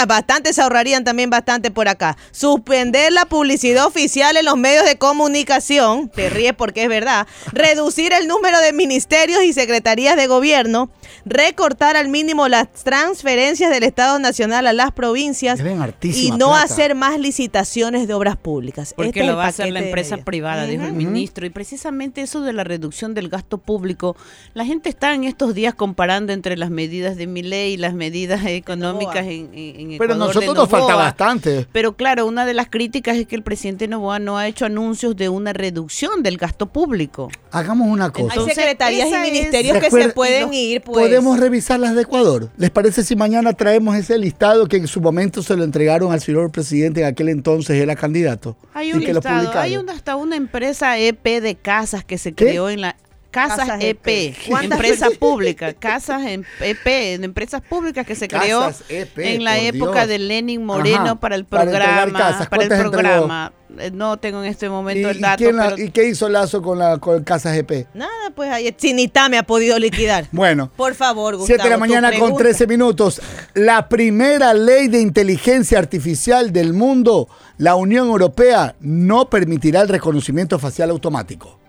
Bastante 0.08 0.54
se 0.54 0.62
ahorrarían 0.62 1.04
también 1.04 1.30
bastante 1.30 1.72
por 1.72 1.88
acá. 1.88 2.18
Suspender 2.32 3.12
la 3.14 3.26
publicidad 3.26 3.86
oficial 3.86 4.36
en 4.38 4.46
los 4.46 4.58
medios 4.58 4.86
de 4.86 4.98
comunicación, 4.98 6.10
te 6.10 6.30
ríes 6.30 6.54
porque 6.54 6.84
es 6.84 6.90
verdad. 6.90 7.26
Reducir 7.52 8.14
el 8.14 8.28
número 8.28 8.60
de 8.60 8.74
ministerios 8.74 9.44
y 9.44 9.54
secretarías 9.54 10.18
de 10.18 10.28
gobierno. 10.28 10.90
Recortar 11.26 11.96
al 11.98 12.10
mínimo 12.10 12.48
las 12.48 12.68
transferencias 12.84 13.70
del 13.70 13.84
Estado 13.84 14.20
Nacional 14.20 14.68
a 14.68 14.74
las 14.74 14.92
provincias. 14.92 15.60
Y 16.04 16.32
no 16.32 16.50
plata. 16.50 16.64
hacer 16.64 16.96
más 16.96 17.20
licitaciones 17.20 18.08
de 18.08 18.14
obras 18.14 18.38
públicas. 18.38 18.94
Porque 18.96 19.10
Este 19.10 19.22
es 19.22 19.28
lo 19.28 19.36
va 19.36 19.46
a 19.46 19.48
hacer 19.48 19.72
la 19.72 19.80
empresa 19.82 20.18
privada, 20.18 20.66
dijo 20.66 20.84
el 20.84 20.94
ministro. 20.94 21.46
Y 21.46 21.50
precisamente 21.50 22.22
eso 22.22 22.42
de 22.42 22.54
la 22.54 22.64
reducción 22.64 23.14
del 23.14 23.30
gasto 23.30 23.58
público, 23.58 24.16
la 24.54 24.66
gente 24.66 24.90
está 24.90 25.14
en 25.14 25.24
estos 25.24 25.54
días 25.54 25.74
comparando 25.74 26.34
entre 26.34 26.58
las 26.58 26.70
medidas 26.70 27.18
de 27.18 27.28
Milei 27.28 27.74
y 27.74 27.78
las 27.78 27.94
medidas 27.94 28.46
económicas 28.46 29.26
en, 29.26 29.50
en, 29.54 29.92
en 29.92 29.98
Pero 29.98 30.14
Ecuador 30.14 30.18
nosotros 30.36 30.56
nos 30.56 30.70
falta 30.70 30.96
bastante. 30.96 31.68
Pero 31.72 31.96
claro, 31.96 32.26
una 32.26 32.46
de 32.46 32.54
las 32.54 32.70
críticas 32.70 33.18
es 33.18 33.28
que 33.28 33.36
el 33.36 33.44
presidente 33.44 33.88
Novoa 33.88 34.20
no 34.20 34.38
ha 34.38 34.48
hecho 34.48 34.66
anuncios 34.66 35.16
de 35.16 35.30
una 35.30 35.54
reducción 35.54 36.24
del 36.24 36.38
gasto 36.38 36.68
público. 36.68 37.30
Hagamos 37.52 37.88
una 37.88 38.12
cosa. 38.12 38.34
Hay 38.40 38.46
secretarías 38.46 39.10
y 39.10 39.14
es- 39.14 39.22
ministerios 39.22 39.78
que 39.80 39.92
se 39.92 40.10
pueden 40.10 40.54
ir, 40.54 40.82
pues. 40.82 40.97
Podemos 41.02 41.40
revisar 41.40 41.80
las 41.80 41.96
de 41.96 42.02
Ecuador. 42.02 42.50
¿Les 42.58 42.70
parece 42.70 43.04
si 43.04 43.16
mañana 43.16 43.54
traemos 43.54 43.96
ese 43.96 44.18
listado 44.18 44.68
que 44.68 44.78
en 44.78 44.88
su 44.88 45.02
momento 45.02 45.42
se 45.42 45.56
lo 45.56 45.64
entregaron 45.64 46.12
al 46.12 46.22
señor 46.22 46.52
presidente 46.52 47.02
en 47.02 47.08
aquel 47.08 47.30
entonces 47.30 47.82
era 47.82 47.96
candidato? 47.96 48.58
Hay 48.74 48.90
y 48.90 48.94
un 48.94 49.00
que 49.02 49.14
lo 49.14 49.20
listado, 49.20 49.52
hay 49.60 49.78
una, 49.78 49.94
hasta 49.94 50.16
una 50.16 50.36
empresa 50.36 50.98
EP 50.98 51.42
de 51.42 51.56
casas 51.56 52.04
que 52.04 52.18
se 52.18 52.34
creó 52.34 52.70
en 52.70 52.82
la 52.82 52.96
Casas, 53.32 53.60
Casas 53.60 53.84
EP, 53.84 54.08
EP. 54.08 54.64
Empresa 54.64 55.10
pública, 55.20 55.74
casas 55.74 56.24
en 56.26 56.46
EP, 56.62 56.88
en 57.14 57.24
empresas 57.24 57.62
públicas 57.62 58.06
que 58.06 58.16
se 58.16 58.28
creó 58.28 58.70
EP, 58.90 59.18
en 59.18 59.44
la 59.44 59.60
época 59.60 60.06
Dios. 60.06 60.08
de 60.08 60.20
Lenin 60.20 60.66
Moreno 60.66 60.98
Ajá, 61.04 61.16
para 61.16 61.36
el 61.36 61.46
para 61.46 61.64
programa, 61.66 62.18
casas. 62.20 62.48
para 62.48 62.64
el 62.64 62.70
programa. 62.70 63.52
Eh, 63.80 63.92
No 63.92 64.18
tengo 64.18 64.42
en 64.44 64.50
este 64.50 64.70
momento 64.70 65.10
¿Y, 65.10 65.12
el 65.12 65.18
y 65.18 65.22
dato, 65.22 65.38
quién 65.38 65.56
la- 65.58 65.66
pero 65.72 65.78
y 65.84 65.92
qué 65.92 66.06
hizo 66.08 66.30
Lazo 66.30 66.62
con 66.62 66.80
la 66.80 66.98
con 67.00 67.24
Casas 67.24 67.56
EP? 67.58 67.86
Nada, 67.94 68.32
pues 68.34 68.50
ahí 68.50 68.72
Chinita 68.72 69.28
me 69.30 69.38
ha 69.38 69.44
podido 69.44 69.78
liquidar. 69.78 70.26
Bueno. 70.32 70.72
Por 70.76 70.96
favor, 70.96 71.36
Gustavo. 71.36 71.48
7 71.58 71.64
de 71.64 71.70
la 71.70 71.78
mañana 71.78 72.10
con 72.12 72.20
pregunta. 72.20 72.44
13 72.44 72.66
minutos. 72.66 73.22
La 73.54 73.90
primera 73.90 74.54
ley 74.54 74.88
de 74.88 75.02
inteligencia 75.02 75.78
artificial 75.80 76.54
del 76.54 76.74
mundo, 76.74 77.28
la 77.58 77.76
Unión 77.76 78.08
Europea 78.08 78.76
no 78.80 79.30
permitirá 79.30 79.82
el 79.82 79.90
reconocimiento 79.90 80.58
facial 80.60 80.90
automático. 80.90 81.60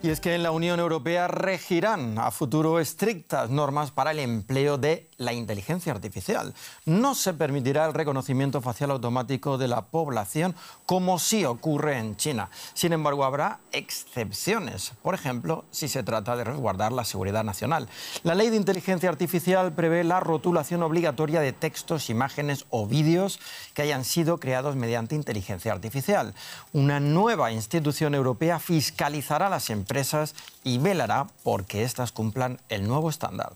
Y 0.00 0.10
es 0.10 0.20
que 0.20 0.34
en 0.36 0.44
la 0.44 0.52
Unión 0.52 0.78
Europea 0.78 1.26
regirán 1.26 2.18
a 2.18 2.30
futuro 2.30 2.78
estrictas 2.78 3.50
normas 3.50 3.90
para 3.90 4.12
el 4.12 4.20
empleo 4.20 4.78
de 4.78 5.07
la 5.18 5.32
inteligencia 5.32 5.92
artificial. 5.92 6.54
No 6.86 7.14
se 7.14 7.34
permitirá 7.34 7.84
el 7.84 7.94
reconocimiento 7.94 8.62
facial 8.62 8.92
automático 8.92 9.58
de 9.58 9.68
la 9.68 9.82
población 9.86 10.54
como 10.86 11.18
sí 11.18 11.44
ocurre 11.44 11.98
en 11.98 12.16
China. 12.16 12.50
Sin 12.72 12.92
embargo, 12.92 13.24
habrá 13.24 13.58
excepciones, 13.72 14.92
por 15.02 15.14
ejemplo, 15.14 15.64
si 15.70 15.88
se 15.88 16.02
trata 16.02 16.36
de 16.36 16.44
resguardar 16.44 16.92
la 16.92 17.04
seguridad 17.04 17.44
nacional. 17.44 17.88
La 18.22 18.34
ley 18.34 18.48
de 18.48 18.56
inteligencia 18.56 19.08
artificial 19.08 19.72
prevé 19.72 20.04
la 20.04 20.20
rotulación 20.20 20.82
obligatoria 20.82 21.40
de 21.40 21.52
textos, 21.52 22.10
imágenes 22.10 22.64
o 22.70 22.86
vídeos 22.86 23.40
que 23.74 23.82
hayan 23.82 24.04
sido 24.04 24.38
creados 24.38 24.76
mediante 24.76 25.16
inteligencia 25.16 25.72
artificial. 25.72 26.34
Una 26.72 27.00
nueva 27.00 27.50
institución 27.50 28.14
europea 28.14 28.60
fiscalizará 28.60 29.48
las 29.48 29.70
empresas 29.70 30.34
y 30.62 30.78
velará 30.78 31.26
porque 31.42 31.82
éstas 31.82 32.12
cumplan 32.12 32.60
el 32.68 32.86
nuevo 32.86 33.10
estándar. 33.10 33.54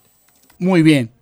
Muy 0.59 0.83
bien. 0.83 1.22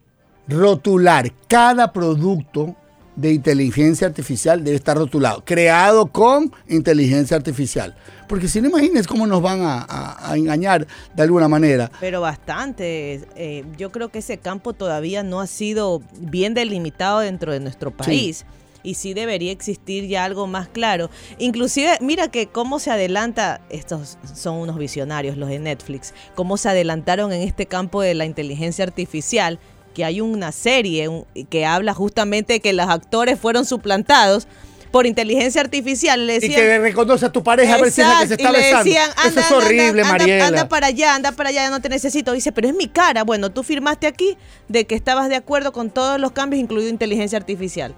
Rotular. 0.51 1.33
Cada 1.49 1.93
producto 1.93 2.75
de 3.17 3.33
inteligencia 3.33 4.07
artificial 4.07 4.65
debe 4.65 4.77
estar 4.77 4.97
rotulado. 4.97 5.43
Creado 5.45 6.07
con 6.07 6.53
inteligencia 6.69 7.37
artificial. 7.37 7.95
Porque 8.29 8.49
si 8.49 8.61
no 8.61 8.69
imagines 8.69 9.07
cómo 9.07 9.27
nos 9.27 9.43
van 9.43 9.61
a, 9.63 9.81
a- 9.89 10.31
a 10.33 10.37
engañar 10.37 10.87
de 11.15 11.23
alguna 11.23 11.49
manera. 11.49 11.91
Pero 12.01 12.21
bastante. 12.21 13.21
eh, 13.37 13.65
yo 13.77 13.91
creo 13.91 14.09
que 14.11 14.21
ese 14.21 14.39
campo 14.39 14.73
todavía 14.73 15.23
no 15.23 15.41
ha 15.41 15.47
sido 15.47 16.03
bien 16.19 16.55
delimitado 16.55 17.21
dentro 17.21 17.53
de 17.53 17.61
nuestro 17.61 17.91
país. 17.91 18.45
Y 18.83 18.95
sí 18.95 19.13
debería 19.13 19.53
existir 19.53 20.07
ya 20.09 20.25
algo 20.25 20.47
más 20.47 20.69
claro. 20.69 21.11
Inclusive, 21.39 21.99
mira 22.01 22.29
que 22.29 22.47
cómo 22.47 22.79
se 22.79 22.91
adelanta, 22.91 23.61
estos 23.69 24.17
son 24.35 24.57
unos 24.57 24.79
visionarios, 24.79 25.37
los 25.37 25.51
de 25.51 25.59
Netflix, 25.59 26.15
cómo 26.35 26.57
se 26.57 26.71
adelantaron 26.71 27.31
en 27.33 27.43
este 27.43 27.67
campo 27.67 28.01
de 28.01 28.15
la 28.15 28.25
inteligencia 28.25 28.85
artificial, 28.85 29.59
que 29.95 30.05
hay 30.05 30.21
una 30.21 30.53
serie 30.53 31.25
que 31.49 31.67
habla 31.67 31.95
justamente 31.95 32.55
de 32.55 32.61
que 32.61 32.73
los 32.73 32.89
actores 32.89 33.39
fueron 33.39 33.65
suplantados 33.65 34.47
por 34.91 35.07
inteligencia 35.07 35.61
artificial. 35.61 36.27
Le 36.27 36.37
Y 36.37 36.49
que 36.49 36.79
reconoce 36.79 37.27
a 37.27 37.33
tu 37.33 37.43
pareja 37.43 37.75
a 37.75 37.79
ver 37.81 37.93
si 37.93 38.01
es 38.01 38.09
la 38.09 38.21
que 38.21 38.29
se 38.29 38.35
está 38.35 38.51
y 38.51 38.53
le 38.53 38.59
besando. 38.59 38.85
decían, 38.85 39.11
Eso 39.11 39.21
anda, 39.29 39.41
es 39.41 39.47
anda, 39.47 39.57
horrible, 39.57 40.03
anda, 40.03 40.05
Mariela. 40.05 40.47
Anda 40.47 40.69
para 40.69 40.87
allá, 40.89 41.15
anda 41.15 41.33
para 41.33 41.49
allá, 41.51 41.63
ya 41.63 41.71
no 41.71 41.81
te 41.81 41.89
necesito. 41.89 42.33
Dice, 42.33 42.53
pero 42.53 42.69
es 42.69 42.75
mi 42.75 42.89
cara. 42.89 43.25
Bueno, 43.25 43.51
tú 43.51 43.63
firmaste 43.63 44.07
aquí 44.07 44.37
de 44.69 44.87
que 44.87 44.95
estabas 44.95 45.29
de 45.29 45.37
acuerdo 45.37 45.73
con 45.73 45.91
todos 45.91 46.21
los 46.21 46.33
cambios, 46.33 46.61
incluido 46.61 46.89
inteligencia 46.89 47.39
artificial. 47.39 47.95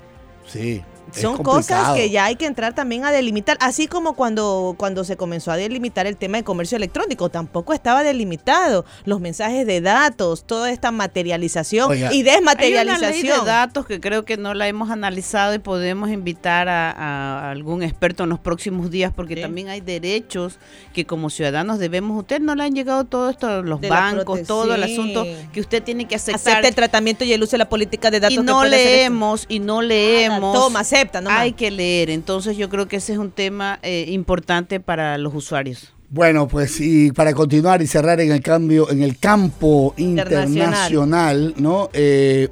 Sí. 0.47 0.83
Son 1.11 1.37
complicado. 1.37 1.57
cosas 1.57 1.95
que 1.95 2.11
ya 2.11 2.25
hay 2.25 2.37
que 2.37 2.47
entrar 2.47 2.75
también 2.75 3.05
a 3.05 3.11
delimitar, 3.11 3.59
así 3.61 3.87
como 3.87 4.15
cuando, 4.15 4.75
cuando 4.79 5.05
se 5.05 5.17
comenzó 5.17 5.51
a 5.51 5.57
delimitar 5.57 6.07
el 6.07 6.17
tema 6.17 6.39
de 6.39 6.45
comercio 6.45 6.77
electrónico, 6.77 7.29
tampoco 7.29 7.73
estaba 7.75 8.03
delimitado 8.03 8.85
los 9.05 9.21
mensajes 9.21 9.67
de 9.67 9.81
datos, 9.81 10.45
toda 10.45 10.71
esta 10.71 10.91
materialización 10.91 11.91
Oiga, 11.91 12.13
y 12.13 12.19
Hay 12.19 12.21
una 12.23 12.31
ley 12.31 12.37
desmaterialización. 12.37 13.41
de 13.41 13.47
datos 13.47 13.87
que 13.87 14.01
creo 14.01 14.25
que 14.25 14.37
no 14.37 14.55
la 14.55 14.69
hemos 14.69 14.91
analizado 14.91 15.55
y 15.55 15.59
podemos 15.59 16.11
invitar 16.11 16.69
a, 16.69 16.91
a 16.91 17.51
algún 17.51 17.83
experto 17.83 18.23
en 18.25 18.31
los 18.31 18.39
próximos 18.39 18.91
días 18.91 19.13
porque 19.15 19.37
también 19.37 19.69
hay 19.69 19.81
derechos 19.81 20.59
que 20.95 21.05
como 21.05 21.31
ciudadanos 21.31 21.79
debemos. 21.79 22.19
Usted 22.19 22.41
no 22.41 22.55
le 22.55 22.65
han 22.65 22.75
llegado 22.75 23.05
todo 23.05 23.31
esto, 23.31 23.63
los 23.63 23.81
De 23.81 23.89
bancos, 23.89 24.45
todo 24.45 24.75
el 24.75 24.83
asunto 24.83 25.27
que 25.53 25.61
usted 25.61 25.83
tiene 25.83 26.07
que 26.07 26.17
aceptar. 26.17 26.53
Acepta 26.53 26.69
el 26.69 26.75
tratamiento 26.75 27.25
y 27.25 27.33
el 27.33 27.43
uso 27.43 27.53
de 27.53 27.59
la 27.59 27.69
política 27.69 28.11
de 28.11 28.21
datos 28.21 28.35
y 28.35 28.39
que 28.39 28.43
no 28.45 28.65
leemos 28.65 29.47
y 29.49 29.59
no 29.61 29.83
leemos. 29.83 30.55
toma, 30.55 30.85
acepta, 30.93 31.21
nomás. 31.21 31.41
Hay 31.41 31.53
que 31.53 31.71
leer. 31.71 32.11
Entonces 32.11 32.57
yo 32.57 32.69
creo 32.69 32.89
que 32.89 32.97
ese 32.97 33.13
es 33.13 33.19
un 33.19 33.31
tema 33.31 33.79
eh, 33.83 34.07
importante 34.09 34.81
para 34.81 35.19
los 35.19 35.35
usuarios. 35.35 35.93
Bueno, 36.11 36.47
pues 36.47 36.79
y 36.81 37.11
para 37.11 37.33
continuar 37.33 37.81
y 37.81 37.87
cerrar 37.87 38.21
en 38.21 38.33
el 38.33 38.43
cambio, 38.43 38.91
en 38.91 39.03
el 39.03 39.19
campo 39.19 39.95
Internacional. 39.97 40.49
internacional, 40.49 41.55
¿no? 41.57 41.89
Eh, 41.95 42.49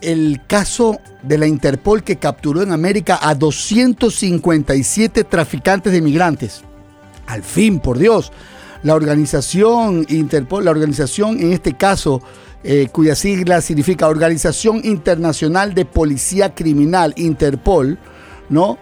el 0.00 0.40
caso 0.46 0.98
de 1.22 1.36
la 1.36 1.46
Interpol 1.46 2.02
que 2.02 2.16
capturó 2.16 2.62
en 2.62 2.72
América 2.72 3.18
a 3.20 3.34
257 3.34 5.24
traficantes 5.24 5.92
de 5.92 6.00
migrantes. 6.00 6.62
Al 7.26 7.42
fin, 7.42 7.78
por 7.78 7.98
Dios. 7.98 8.32
La 8.82 8.94
organización 8.94 10.06
Interpol, 10.08 10.64
la 10.64 10.70
organización 10.70 11.40
en 11.40 11.52
este 11.52 11.74
caso, 11.74 12.22
eh, 12.64 12.88
cuya 12.90 13.14
sigla 13.14 13.60
significa 13.60 14.08
Organización 14.08 14.80
Internacional 14.84 15.74
de 15.74 15.84
Policía 15.84 16.54
Criminal, 16.54 17.14
Interpol, 17.16 17.98
¿no? 18.48 18.78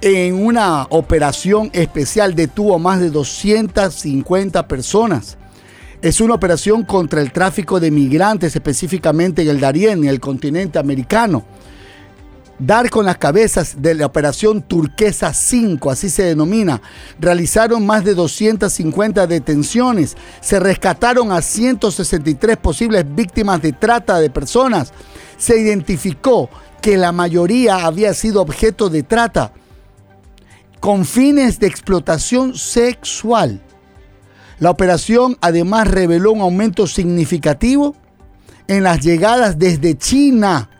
En 0.00 0.34
una 0.34 0.86
operación 0.90 1.70
especial 1.72 2.36
detuvo 2.36 2.76
a 2.76 2.78
más 2.78 3.00
de 3.00 3.10
250 3.10 4.68
personas. 4.68 5.36
Es 6.00 6.20
una 6.20 6.34
operación 6.34 6.84
contra 6.84 7.20
el 7.20 7.32
tráfico 7.32 7.80
de 7.80 7.90
migrantes, 7.90 8.54
específicamente 8.54 9.42
en 9.42 9.48
el 9.48 9.58
Darién, 9.58 10.04
en 10.04 10.08
el 10.08 10.20
continente 10.20 10.78
americano. 10.78 11.44
Dar 12.58 12.90
con 12.90 13.04
las 13.04 13.18
cabezas 13.18 13.80
de 13.80 13.94
la 13.94 14.06
operación 14.06 14.62
Turquesa 14.62 15.32
5, 15.32 15.90
así 15.92 16.10
se 16.10 16.24
denomina. 16.24 16.82
Realizaron 17.20 17.86
más 17.86 18.04
de 18.04 18.14
250 18.14 19.28
detenciones. 19.28 20.16
Se 20.40 20.58
rescataron 20.58 21.30
a 21.30 21.40
163 21.40 22.56
posibles 22.56 23.04
víctimas 23.14 23.62
de 23.62 23.72
trata 23.72 24.18
de 24.18 24.28
personas. 24.28 24.92
Se 25.36 25.56
identificó 25.56 26.50
que 26.82 26.96
la 26.96 27.12
mayoría 27.12 27.86
había 27.86 28.12
sido 28.12 28.42
objeto 28.42 28.88
de 28.88 29.04
trata 29.04 29.52
con 30.80 31.04
fines 31.04 31.60
de 31.60 31.68
explotación 31.68 32.56
sexual. 32.56 33.62
La 34.58 34.70
operación 34.70 35.36
además 35.40 35.86
reveló 35.88 36.32
un 36.32 36.40
aumento 36.40 36.88
significativo 36.88 37.94
en 38.66 38.82
las 38.82 39.00
llegadas 39.00 39.58
desde 39.58 39.96
China, 39.96 40.70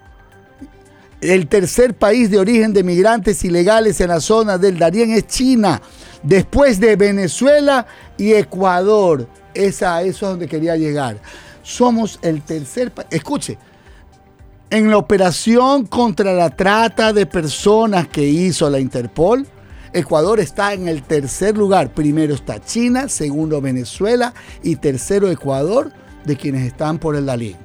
el 1.21 1.49
tercer 1.49 1.95
país 1.95 2.31
de 2.31 2.39
origen 2.39 2.73
de 2.73 2.85
migrantes 2.85 3.45
ilegales 3.45 4.01
en 4.01 4.09
la 4.09 4.21
zona 4.21 4.59
del 4.59 4.79
Darién 4.79 5.11
es 5.11 5.27
China, 5.27 5.81
después 6.23 6.79
de 6.79 6.97
Venezuela 6.97 7.87
y 8.17 8.33
Ecuador. 8.33 9.27
Esa, 9.55 10.03
eso 10.03 10.27
es 10.27 10.31
donde 10.31 10.47
quería 10.47 10.77
llegar. 10.77 11.19
Somos 11.63 12.19
el 12.23 12.43
tercer 12.43 12.93
país. 12.93 13.09
Escuche, 13.11 13.59
en 14.71 14.91
la 14.91 14.99
operación 14.99 15.87
contra 15.87 16.33
la 16.35 16.51
trata 16.51 17.13
de 17.13 17.27
personas 17.27 18.07
que 18.09 18.25
hizo 18.25 18.69
la 18.71 18.79
Interpol, 18.79 19.47
Ecuador 19.93 20.39
está 20.39 20.75
en 20.75 20.87
el 20.87 21.03
tercer 21.03 21.57
lugar. 21.57 21.93
Primero 21.93 22.35
está 22.35 22.61
China, 22.61 23.09
segundo 23.09 23.61
Venezuela 23.61 24.35
y 24.63 24.77
tercero 24.77 25.31
Ecuador, 25.31 25.91
de 26.25 26.37
quienes 26.37 26.67
están 26.67 26.99
por 26.99 27.17
el 27.17 27.27
Dalí. 27.27 27.57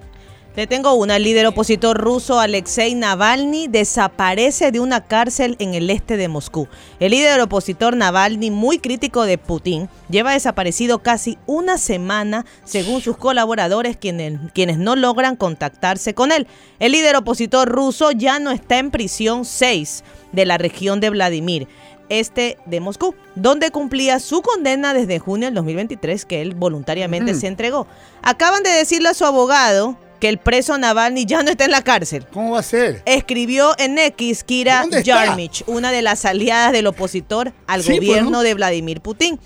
Le 0.55 0.67
tengo 0.67 0.93
una. 0.93 1.15
El 1.15 1.23
líder 1.23 1.47
opositor 1.47 1.97
ruso 1.97 2.39
Alexei 2.39 2.93
Navalny 2.93 3.67
desaparece 3.67 4.71
de 4.71 4.79
una 4.79 5.03
cárcel 5.03 5.55
en 5.57 5.73
el 5.73 5.89
este 5.89 6.15
de 6.15 6.27
Moscú. 6.27 6.67
El 6.99 7.09
líder 7.09 7.41
opositor 7.41 7.97
Navalny, 7.97 8.51
muy 8.51 8.77
crítico 8.77 9.23
de 9.23 9.39
Putin, 9.39 9.89
lleva 10.09 10.33
desaparecido 10.33 10.99
casi 10.99 11.39
una 11.47 11.79
semana, 11.79 12.45
según 12.65 13.01
sus 13.01 13.17
colaboradores, 13.17 13.97
quienes, 13.97 14.39
quienes 14.53 14.77
no 14.77 14.95
logran 14.95 15.37
contactarse 15.37 16.13
con 16.13 16.31
él. 16.31 16.45
El 16.77 16.91
líder 16.91 17.15
opositor 17.15 17.67
ruso 17.67 18.11
ya 18.11 18.37
no 18.37 18.51
está 18.51 18.77
en 18.77 18.91
prisión 18.91 19.45
6 19.45 20.03
de 20.33 20.45
la 20.45 20.59
región 20.59 20.99
de 20.99 21.09
Vladimir 21.09 21.67
este 22.09 22.59
de 22.67 22.79
Moscú, 22.79 23.15
donde 23.33 23.71
cumplía 23.71 24.19
su 24.19 24.43
condena 24.43 24.93
desde 24.93 25.17
junio 25.17 25.47
del 25.47 25.55
2023 25.55 26.25
que 26.25 26.41
él 26.43 26.53
voluntariamente 26.53 27.33
se 27.33 27.47
entregó. 27.47 27.87
Acaban 28.21 28.61
de 28.61 28.69
decirle 28.69 29.09
a 29.09 29.13
su 29.15 29.25
abogado 29.25 29.97
que 30.23 30.29
el 30.29 30.37
preso 30.37 30.77
Navalny 30.77 31.25
ya 31.25 31.43
no 31.43 31.51
está 31.51 31.65
en 31.65 31.71
la 31.71 31.81
cárcel. 31.81 32.25
¿Cómo 32.31 32.51
va 32.51 32.59
a 32.59 32.63
ser? 32.63 33.01
Escribió 33.05 33.73
en 33.77 33.99
X 33.99 34.45
Kira 34.45 34.85
Yarmich, 35.03 35.65
una 35.67 35.91
de 35.91 36.01
las 36.01 36.23
aliadas 36.23 36.71
del 36.71 36.87
opositor 36.87 37.51
al 37.67 37.83
gobierno 37.83 38.41
de 38.41 38.53
Vladimir 38.53 39.01
Putin. 39.01 39.37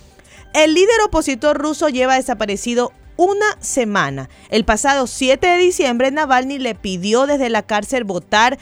El 0.54 0.76
líder 0.76 1.02
opositor 1.04 1.58
ruso 1.58 1.90
lleva 1.90 2.14
desaparecido 2.14 2.94
una 3.16 3.58
semana. 3.60 4.30
El 4.52 4.66
pasado 4.66 5.08
7 5.08 5.48
de 5.48 5.58
diciembre, 5.58 6.12
Navalny 6.12 6.60
le 6.60 6.76
pidió 6.76 7.26
desde 7.26 7.50
la 7.50 7.64
cárcel 7.64 8.04
votar 8.04 8.60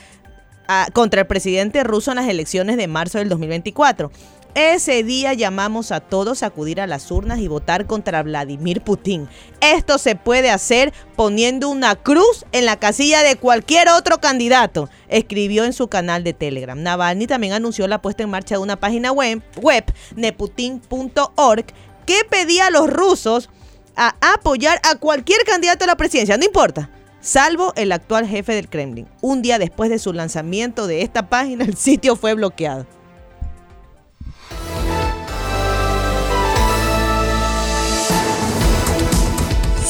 contra 0.94 1.20
el 1.20 1.28
presidente 1.28 1.84
ruso 1.84 2.12
en 2.12 2.16
las 2.16 2.30
elecciones 2.30 2.78
de 2.78 2.88
marzo 2.88 3.18
del 3.18 3.28
2024. 3.28 4.10
Ese 4.56 5.04
día 5.04 5.34
llamamos 5.34 5.92
a 5.92 6.00
todos 6.00 6.42
a 6.42 6.46
acudir 6.46 6.80
a 6.80 6.88
las 6.88 7.12
urnas 7.12 7.40
y 7.40 7.50
votar 7.50 7.88
contra 7.88 8.24
Vladimir 8.24 8.80
Putin. 8.80 9.28
Esto 9.60 9.98
se 9.98 10.16
puede 10.16 10.50
hacer 10.50 10.94
poniendo 11.18 11.68
una 11.68 11.98
cruz 11.98 12.46
en 12.54 12.66
la 12.66 12.80
casilla 12.80 13.22
de 13.22 13.36
cualquier 13.36 13.90
otro 13.90 14.22
candidato, 14.22 14.90
escribió 15.10 15.66
en 15.66 15.74
su 15.74 15.90
canal 15.90 16.24
de 16.24 16.32
Telegram. 16.32 16.82
Navalny 16.82 17.28
también 17.28 17.52
anunció 17.52 17.86
la 17.90 18.02
puesta 18.02 18.24
en 18.24 18.30
marcha 18.30 18.56
de 18.56 18.62
una 18.62 18.80
página 18.80 19.12
web, 19.12 19.44
web 19.62 19.84
neputin.org, 20.16 21.66
que 22.06 22.22
pedía 22.30 22.68
a 22.68 22.72
los 22.72 22.90
rusos 22.90 23.50
a 23.98 24.16
apoyar 24.22 24.80
a 24.90 24.96
cualquier 24.96 25.44
candidato 25.44 25.84
a 25.84 25.88
la 25.88 25.98
presidencia, 25.98 26.38
no 26.38 26.46
importa 26.46 26.90
salvo 27.20 27.74
el 27.76 27.92
actual 27.92 28.28
jefe 28.28 28.54
del 28.54 28.70
Kremlin. 28.70 29.08
Un 29.20 29.42
día 29.42 29.58
después 29.58 29.90
de 29.90 29.98
su 29.98 30.14
lanzamiento 30.14 30.86
de 30.86 31.02
esta 31.02 31.28
página, 31.28 31.66
el 31.66 31.76
sitio 31.76 32.16
fue 32.16 32.36
bloqueado. 32.36 32.86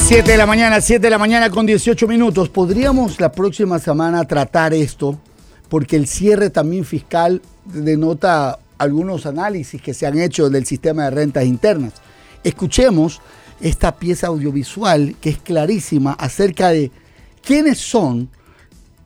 Siete 0.08 0.30
de 0.30 0.38
la 0.38 0.46
mañana, 0.46 0.80
7 0.80 1.00
de 1.00 1.10
la 1.10 1.18
mañana 1.18 1.50
con 1.50 1.66
18 1.66 2.06
minutos. 2.06 2.48
Podríamos 2.48 3.18
la 3.18 3.32
próxima 3.32 3.80
semana 3.80 4.24
tratar 4.24 4.72
esto, 4.72 5.18
porque 5.68 5.96
el 5.96 6.06
cierre 6.06 6.48
también 6.48 6.84
fiscal 6.84 7.42
denota 7.64 8.60
algunos 8.78 9.26
análisis 9.26 9.82
que 9.82 9.94
se 9.94 10.06
han 10.06 10.16
hecho 10.16 10.48
del 10.48 10.64
sistema 10.64 11.06
de 11.06 11.10
rentas 11.10 11.44
internas. 11.44 11.94
Escuchemos 12.44 13.20
esta 13.60 13.96
pieza 13.96 14.28
audiovisual 14.28 15.16
que 15.20 15.30
es 15.30 15.38
clarísima 15.38 16.12
acerca 16.12 16.68
de 16.68 16.92
¿Quiénes 17.44 17.78
son 17.78 18.28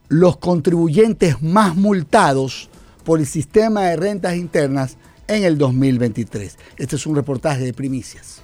los 0.09 0.37
contribuyentes 0.37 1.41
más 1.41 1.77
multados 1.77 2.69
por 3.05 3.21
el 3.21 3.27
sistema 3.27 3.85
de 3.85 3.97
rentas 3.97 4.37
internas 4.37 4.99
en 5.29 5.45
el 5.45 5.57
2023? 5.57 6.59
Este 6.77 6.97
es 6.97 7.07
un 7.07 7.17
reportaje 7.17 7.65
de 7.65 7.73
primicias. 7.73 8.43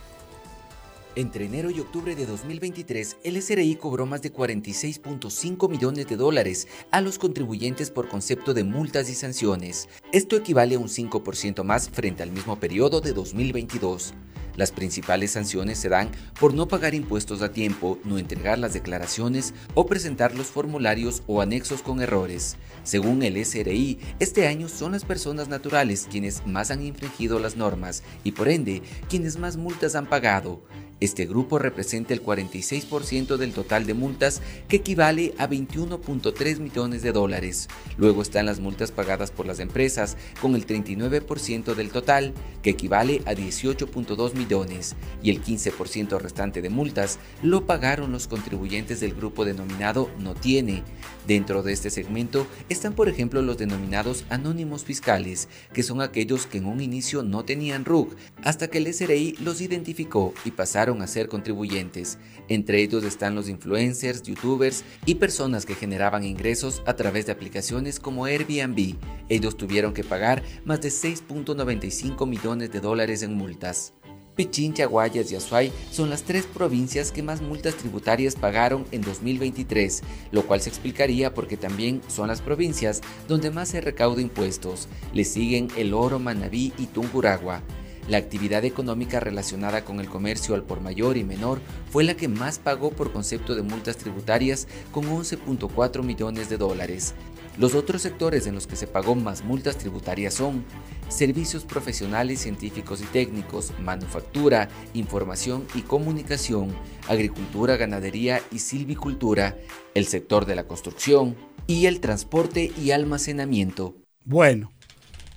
Entre 1.17 1.47
enero 1.47 1.71
y 1.71 1.81
octubre 1.81 2.15
de 2.15 2.27
2023, 2.27 3.17
el 3.25 3.41
SRI 3.41 3.77
cobró 3.77 4.05
más 4.05 4.21
de 4.21 4.31
46.5 4.31 5.71
millones 5.71 6.07
de 6.09 6.17
dólares 6.17 6.69
a 6.91 7.01
los 7.01 7.19
contribuyentes 7.19 7.91
por 7.91 8.07
concepto 8.07 8.53
de 8.53 8.65
multas 8.65 9.09
y 9.09 9.15
sanciones. 9.15 9.89
Esto 10.13 10.37
equivale 10.37 10.75
a 10.75 10.79
un 10.79 10.89
5% 10.89 11.65
más 11.65 11.89
frente 11.89 12.23
al 12.23 12.33
mismo 12.33 12.61
periodo 12.61 13.01
de 13.01 13.15
2022. 13.15 14.13
Las 14.57 14.73
principales 14.73 15.31
sanciones 15.31 15.79
se 15.79 15.89
dan 15.89 16.11
por 16.39 16.53
no 16.53 16.69
pagar 16.69 16.95
impuestos 16.95 17.41
a 17.41 17.51
tiempo, 17.51 17.99
no 18.05 18.19
entregar 18.19 18.59
las 18.59 18.75
declaraciones 18.75 19.55
o 19.75 19.87
presentar 19.87 20.35
los 20.35 20.49
formularios 20.49 21.23
o 21.27 21.41
anexos 21.41 21.81
con 21.81 22.03
errores. 22.03 22.57
Según 22.83 23.23
el 23.23 23.43
SRI, 23.43 23.99
este 24.19 24.49
año 24.49 24.69
son 24.69 24.93
las 24.93 25.07
personas 25.07 25.49
naturales 25.49 26.09
quienes 26.11 26.47
más 26.47 26.71
han 26.71 26.83
infringido 26.83 27.39
las 27.39 27.57
normas 27.57 28.03
y 28.23 28.33
por 28.33 28.49
ende 28.49 28.83
quienes 29.09 29.39
más 29.39 29.57
multas 29.57 29.95
han 29.95 30.07
pagado. 30.07 30.63
Este 30.99 31.27
grupo 31.27 31.59
representa 31.59 32.15
el 32.15 32.25
46% 32.25 33.37
del 33.37 33.53
total 33.53 33.85
de 33.85 33.93
multas, 33.93 34.41
que 34.67 34.77
equivale 34.77 35.35
a 35.37 35.47
21.3 35.47 36.59
millones 36.59 37.03
de 37.03 37.13
dólares. 37.13 37.69
Luego 37.99 38.23
están 38.23 38.47
las 38.47 38.61
multas 38.61 38.93
pagadas 38.93 39.31
por 39.31 39.45
las 39.45 39.61
empresas, 39.61 40.17
con 40.41 40.55
el 40.55 40.67
39% 40.67 41.75
del 41.75 41.91
total, 41.91 42.33
que 42.63 42.71
equivale 42.71 43.21
a 43.27 43.35
18.2 43.35 44.35
millones, 44.35 44.97
y 45.23 45.29
el 45.29 45.45
15% 45.45 46.19
restante 46.19 46.63
de 46.63 46.71
multas 46.71 47.19
lo 47.43 47.67
pagaron 47.67 48.11
los 48.11 48.27
contribuyentes 48.27 48.99
del 49.01 49.15
grupo 49.15 49.45
denominado 49.45 50.11
No 50.19 50.35
Tiene. 50.35 50.83
Dentro 51.27 51.63
de 51.63 51.73
este 51.73 51.91
segmento 51.91 52.47
están, 52.69 52.95
por 52.95 53.09
ejemplo, 53.09 53.43
los 53.43 53.59
denominados 53.59 54.25
anónimos 54.31 54.85
fiscales, 54.85 55.49
que 55.75 55.83
son 55.83 56.01
aquellos 56.01 56.47
que 56.47 56.59
en 56.59 56.67
un 56.67 56.81
inicio 56.81 57.23
no 57.23 57.45
tenían 57.45 57.85
RUC, 57.85 58.17
hasta 58.45 58.69
que 58.69 58.79
el 58.79 58.95
SRI 58.95 59.37
los 59.41 59.61
identificó 59.61 60.33
y 60.45 60.53
pasaron 60.53 60.86
a 60.87 61.07
ser 61.07 61.29
contribuyentes. 61.29 62.19
Entre 62.49 62.83
ellos 62.83 63.05
están 63.05 63.35
los 63.35 63.49
influencers, 63.49 64.23
youtubers 64.23 64.85
y 65.05 65.17
personas 65.17 65.67
que 65.67 65.75
generaban 65.75 66.25
ingresos 66.25 66.83
a 66.87 66.95
través 66.95 67.27
de 67.27 67.33
aplicaciones 67.33 67.99
como 67.99 68.25
Airbnb. 68.25 68.95
Ellos 69.29 69.57
tuvieron 69.57 69.93
que 69.93 70.05
pagar 70.05 70.43
más 70.65 70.81
de 70.81 70.89
6.95 70.89 72.27
millones 72.27 72.71
de 72.71 72.81
dólares 72.81 73.23
en 73.23 73.35
multas. 73.35 73.93
Pichincha, 74.37 74.85
Guayas 74.85 75.33
y 75.33 75.37
Azuay 75.37 75.73
son 75.91 76.11
las 76.11 76.23
tres 76.23 76.47
provincias 76.47 77.11
que 77.11 77.23
más 77.23 77.41
multas 77.41 77.75
tributarias 77.75 78.37
pagaron 78.37 78.85
en 78.93 79.01
2023, 79.01 80.03
lo 80.31 80.47
cual 80.47 80.61
se 80.61 80.69
explicaría 80.69 81.33
porque 81.33 81.57
también 81.57 82.03
son 82.07 82.29
las 82.29 82.43
provincias 82.43 83.01
donde 83.27 83.51
más 83.51 83.71
se 83.71 83.81
recauda 83.81 84.21
impuestos. 84.21 84.89
Le 85.15 85.25
siguen 85.25 85.69
El 85.77 85.95
Oro, 85.95 86.19
Manabí 86.19 86.75
y 86.77 86.87
Tunguragua. 86.87 87.63
La 88.09 88.19
actividad 88.19 88.65
económica 88.65 89.19
relacionada 89.19 89.85
con 89.85 89.99
el 89.99 90.09
comercio 90.09 90.55
al 90.55 90.63
por 90.63 90.81
mayor 90.81 91.17
y 91.17 91.25
menor 91.25 91.61
fue 91.91 92.05
la 92.05 92.15
que 92.15 92.29
más 92.29 92.59
pagó 92.59 92.91
por 92.91 93.13
concepto 93.13 93.55
de 93.55 93.63
multas 93.63 93.97
tributarias 93.97 94.69
con 94.93 95.05
11.4 95.05 96.03
millones 96.05 96.49
de 96.49 96.57
dólares. 96.57 97.15
Los 97.59 97.75
otros 97.75 98.03
sectores 98.03 98.47
en 98.47 98.55
los 98.55 98.67
que 98.67 98.77
se 98.77 98.87
pagó 98.87 99.15
más 99.15 99.43
multas 99.43 99.79
tributarias 99.79 100.35
son 100.35 100.65
servicios 101.09 101.65
profesionales, 101.65 102.41
científicos 102.41 103.01
y 103.01 103.07
técnicos, 103.07 103.73
manufactura, 103.81 104.69
información 104.93 105.67
y 105.75 105.81
comunicación, 105.81 106.69
agricultura, 107.09 107.77
ganadería 107.77 108.43
y 108.53 108.59
silvicultura, 108.59 109.57
el 109.95 110.07
sector 110.07 110.45
de 110.45 110.55
la 110.55 110.69
construcción 110.69 111.35
y 111.67 111.87
el 111.87 112.01
transporte 112.01 112.71
y 112.81 112.91
almacenamiento. 112.91 113.97
Bueno, 114.25 114.73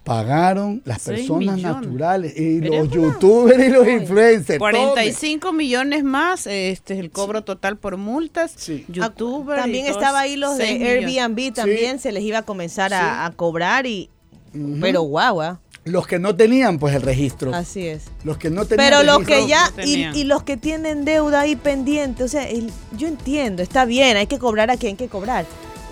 pagaron 0.09 0.81
las 0.85 0.99
personas 1.01 1.55
millones. 1.57 1.87
naturales 1.87 2.33
y 2.35 2.41
Mira, 2.41 2.77
los 2.79 2.89
youtubers 2.89 3.63
y 3.63 3.69
los 3.69 3.87
influencers. 3.87 4.57
45 4.57 5.53
millones 5.53 6.03
más, 6.03 6.47
este 6.47 6.95
es 6.95 6.99
el 6.99 7.11
cobro 7.11 7.43
total 7.43 7.77
por 7.77 7.95
multas, 7.97 8.55
youtuber. 8.87 9.59
También 9.59 9.85
y 9.85 9.89
todos, 9.89 10.01
estaba 10.01 10.21
ahí 10.21 10.35
los 10.35 10.57
de 10.57 10.73
millones. 10.73 11.15
Airbnb, 11.17 11.53
también 11.53 11.99
se 11.99 12.11
les 12.11 12.23
iba 12.23 12.39
a 12.39 12.41
comenzar 12.41 12.91
a, 12.91 13.25
a 13.25 13.31
cobrar 13.33 13.85
y... 13.85 14.09
Pero 14.81 15.03
guau, 15.03 15.41
ah. 15.43 15.59
Los 15.85 16.07
que 16.07 16.17
no 16.17 16.35
tenían 16.35 16.79
pues 16.79 16.95
el 16.95 17.03
registro. 17.03 17.53
Así 17.53 17.87
es. 17.87 18.05
Los 18.23 18.37
que 18.37 18.49
no 18.49 18.65
tenían 18.65 18.89
Pero 18.89 19.03
los 19.03 19.19
registro- 19.25 19.43
que 19.43 19.47
ya, 19.47 19.71
y, 19.85 20.19
y 20.19 20.23
los 20.23 20.41
que 20.43 20.57
tienen 20.57 21.05
deuda 21.05 21.41
ahí 21.41 21.55
pendiente, 21.55 22.23
o 22.23 22.27
sea, 22.27 22.49
el- 22.49 22.71
yo 22.97 23.07
entiendo, 23.07 23.61
está 23.61 23.85
bien, 23.85 24.17
hay 24.17 24.25
que 24.27 24.39
cobrar 24.39 24.71
a 24.71 24.77
quien 24.77 24.91
hay 24.93 24.97
que 24.97 25.07
cobrar. 25.07 25.45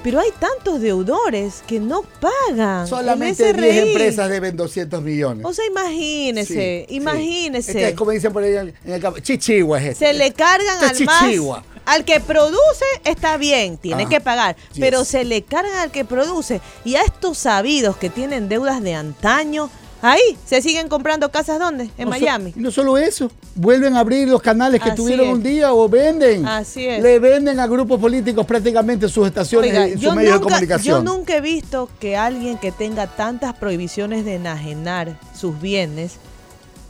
Pero 0.03 0.19
hay 0.19 0.29
tantos 0.39 0.79
deudores 0.79 1.63
que 1.67 1.79
no 1.79 2.03
pagan. 2.21 2.87
Solamente 2.87 3.49
El 3.49 3.57
10 3.57 3.75
SRI. 3.75 3.87
empresas 3.89 4.29
deben 4.29 4.55
200 4.55 5.01
millones. 5.01 5.45
O 5.45 5.53
sea, 5.53 5.65
imagínese, 5.65 6.85
Sí, 6.87 6.95
imagínese. 6.95 7.71
Este 7.71 7.89
es 7.89 7.93
como 7.95 8.11
dicen 8.11 8.31
por 8.31 8.43
ahí 8.43 8.55
en 8.55 8.73
el 8.85 9.01
campo, 9.01 9.19
chichigua 9.19 9.79
es 9.79 9.85
este. 9.91 10.07
Se 10.07 10.13
le 10.13 10.31
cargan 10.33 10.83
Este 10.83 11.03
al 11.03 11.05
más. 11.05 11.19
chichigua. 11.25 11.63
Al 11.85 12.03
que 12.05 12.19
produce 12.19 12.85
está 13.05 13.37
bien, 13.37 13.77
tiene 13.77 14.03
Ajá. 14.03 14.09
que 14.09 14.21
pagar, 14.21 14.55
Yes. 14.73 14.79
pero 14.79 15.05
se 15.05 15.23
le 15.23 15.41
cargan 15.43 15.75
al 15.77 15.91
que 15.91 16.05
produce. 16.05 16.61
Y 16.85 16.95
a 16.95 17.01
estos 17.03 17.37
sabidos 17.37 17.97
que 17.97 18.09
tienen 18.09 18.49
deudas 18.49 18.81
de 18.81 18.93
antaño, 18.93 19.69
ahí 20.01 20.37
se 20.45 20.61
siguen 20.61 20.87
comprando 20.89 21.29
casas 21.31 21.59
¿dónde? 21.59 21.89
En 21.97 22.09
No 22.09 22.13
so- 22.13 22.19
Miami. 22.19 22.53
y 22.55 22.59
no 22.59 22.71
solo 22.71 22.97
eso, 22.97 23.31
vuelven 23.55 23.95
a 23.95 23.99
abrir 24.01 24.27
los 24.27 24.41
canales 24.41 24.81
que 24.81 24.89
Así 24.89 24.97
tuvieron 24.97 25.27
es. 25.27 25.33
un 25.33 25.43
día 25.43 25.73
o 25.73 25.89
venden. 25.89 26.45
Así 26.47 26.85
es. 26.87 27.01
Le 27.01 27.19
venden 27.19 27.59
a 27.59 27.67
grupos 27.67 27.99
políticos 27.99 28.45
prácticamente 28.45 29.09
sus 29.09 29.27
estaciones 29.27 29.71
Oiga, 29.71 29.87
y 29.87 29.93
sus 29.99 30.13
medios 30.15 30.35
de 30.35 30.41
comunicación. 30.41 31.03
yo 31.05 31.13
nunca 31.13 31.35
he 31.37 31.41
visto 31.41 31.89
que 31.99 32.15
alguien 32.15 32.57
que 32.57 32.71
tenga 32.71 33.07
tantas 33.07 33.53
prohibiciones 33.55 34.23
de 34.25 34.35
enajenar 34.35 35.17
sus 35.35 35.59
bienes 35.59 36.17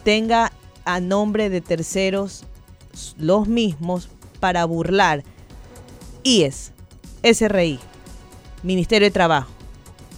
tenga 0.04 0.52
a 0.86 1.00
nombre 1.00 1.50
de 1.50 1.62
terceros 1.62 2.44
los 3.18 3.48
mismos 3.48 4.10
para 4.40 4.64
burlar 4.66 5.24
IES, 6.24 6.72
SRI, 7.24 7.80
Ministerio 8.64 9.08
de 9.08 9.12
Trabajo, 9.12 9.50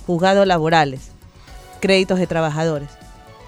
Juzgados 0.07 0.45
Laborales, 0.47 1.08
Créditos 1.79 2.19
de 2.19 2.27
Trabajadores. 2.27 2.89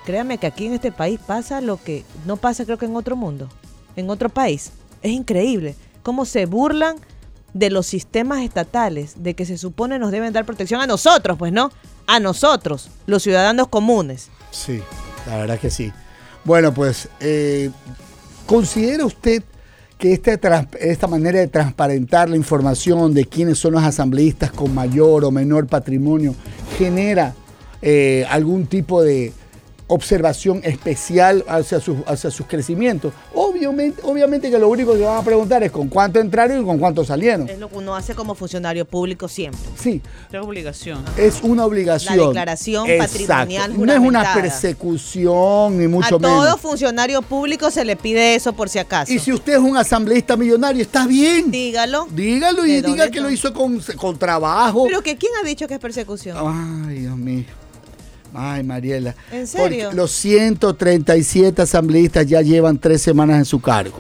Créame 0.06 0.38
que 0.38 0.48
aquí 0.48 0.66
en 0.66 0.74
este 0.74 0.92
país 0.92 1.20
pasa 1.26 1.62
lo 1.62 1.78
que 1.82 2.04
no 2.26 2.38
pasa 2.38 2.66
creo 2.66 2.78
que 2.78 2.86
en 2.86 2.96
otro 2.96 3.16
mundo, 3.16 3.50
en 3.96 4.10
otro 4.10 4.30
país. 4.30 4.72
Es 5.02 5.12
increíble 5.12 5.76
cómo 6.04 6.26
se 6.26 6.46
burlan 6.46 6.98
de 7.54 7.70
los 7.70 7.86
sistemas 7.86 8.42
estatales, 8.42 9.16
de 9.24 9.34
que 9.34 9.46
se 9.46 9.58
supone 9.58 10.00
nos 10.00 10.12
deben 10.12 10.34
dar 10.34 10.46
protección 10.46 10.82
a 10.82 10.88
nosotros, 10.88 11.38
pues 11.38 11.52
no, 11.52 11.72
a 12.08 12.20
nosotros, 12.20 12.90
los 13.06 13.24
ciudadanos 13.24 13.68
comunes. 13.68 14.30
Sí, 14.52 14.82
la 15.28 15.38
verdad 15.38 15.60
que 15.60 15.70
sí. 15.70 15.92
Bueno, 16.44 16.74
pues, 16.74 17.10
eh, 17.20 17.70
¿considera 18.46 19.06
usted 19.06 19.44
que 19.98 20.14
esta, 20.14 20.68
esta 20.80 21.08
manera 21.08 21.40
de 21.40 21.48
transparentar 21.48 22.30
la 22.30 22.36
información 22.36 23.14
de 23.14 23.26
quiénes 23.26 23.60
son 23.60 23.74
los 23.74 23.84
asambleístas 23.84 24.52
con 24.52 24.74
mayor 24.74 25.24
o 25.26 25.32
menor 25.32 25.68
patrimonio 25.68 26.34
genera 26.78 27.36
eh, 27.82 28.26
algún 28.30 28.66
tipo 28.68 29.02
de 29.02 29.34
observación 29.88 30.62
especial 30.64 31.44
hacia 31.50 31.82
sus, 31.82 31.98
hacia 32.06 32.32
sus 32.32 32.46
crecimientos? 32.48 33.12
Obviamente, 33.34 34.02
obviamente 34.06 34.50
que 34.50 34.58
lo 34.58 34.70
único 34.70 34.94
que 34.94 35.02
van 35.02 35.18
a 35.18 35.22
preguntar 35.22 35.64
es 35.64 35.72
con 35.72 35.90
cuánto 35.90 36.18
entraron 36.20 36.62
y 36.62 36.64
con 36.64 36.80
cuánto 36.80 37.04
salieron. 37.04 37.50
Es 37.50 37.60
lo 37.60 37.68
que 37.68 37.76
uno 37.78 37.94
hace 37.94 38.16
como 38.16 38.34
funcionario 38.34 38.86
público 38.86 39.28
siempre. 39.28 39.60
Sí, 39.78 40.02
Es 40.32 40.40
obligación. 40.40 41.04
es 41.18 41.42
una 41.44 41.66
obligación. 41.66 42.18
La 42.18 42.26
declaración 42.28 42.88
patrimonial 42.98 43.86
No 43.86 43.92
es 43.92 44.00
una 44.00 44.34
persecución, 44.34 45.78
ni 45.78 45.88
mucho 45.90 46.16
a 46.16 46.20
todo 46.20 46.42
menos. 46.42 46.62
funcionario 46.62 47.22
público 47.22 47.70
se 47.70 47.84
le 47.84 47.98
pide 47.98 48.36
eso 48.36 48.54
por 48.54 48.70
si 48.70 48.80
acaso. 48.80 49.12
Y 49.12 49.20
si 49.20 49.34
usted 49.34 49.54
es 49.54 49.60
un 49.60 49.76
asambleísta 49.76 50.38
millonario, 50.38 50.82
está 50.82 51.06
bien. 51.06 51.52
Dígalo. 51.52 52.08
Dígalo 52.12 52.66
y 52.66 52.76
¿De 52.76 52.82
dónde 52.82 52.96
diga 52.96 53.12
que 53.12 53.20
lo 53.20 53.30
hizo 53.30 53.54
con, 53.54 53.82
con 53.98 54.18
trabajo. 54.18 54.86
Pero 54.88 55.02
que 55.02 55.18
quién 55.18 55.34
ha 55.42 55.46
dicho 55.46 55.68
que 55.68 55.74
es 55.74 55.80
persecución. 55.82 56.38
Ay, 56.40 57.00
Dios 57.00 57.18
mío. 57.18 57.44
Ay, 58.34 58.64
Mariela. 58.64 59.16
¿En 59.32 59.46
serio? 59.48 59.86
Porque 59.86 59.96
los 59.98 60.12
137 60.12 61.62
asambleístas 61.62 62.26
ya 62.28 62.42
llevan 62.42 62.78
tres 62.78 63.02
semanas 63.02 63.38
en 63.38 63.46
su 63.46 63.60
cargo. 63.62 64.00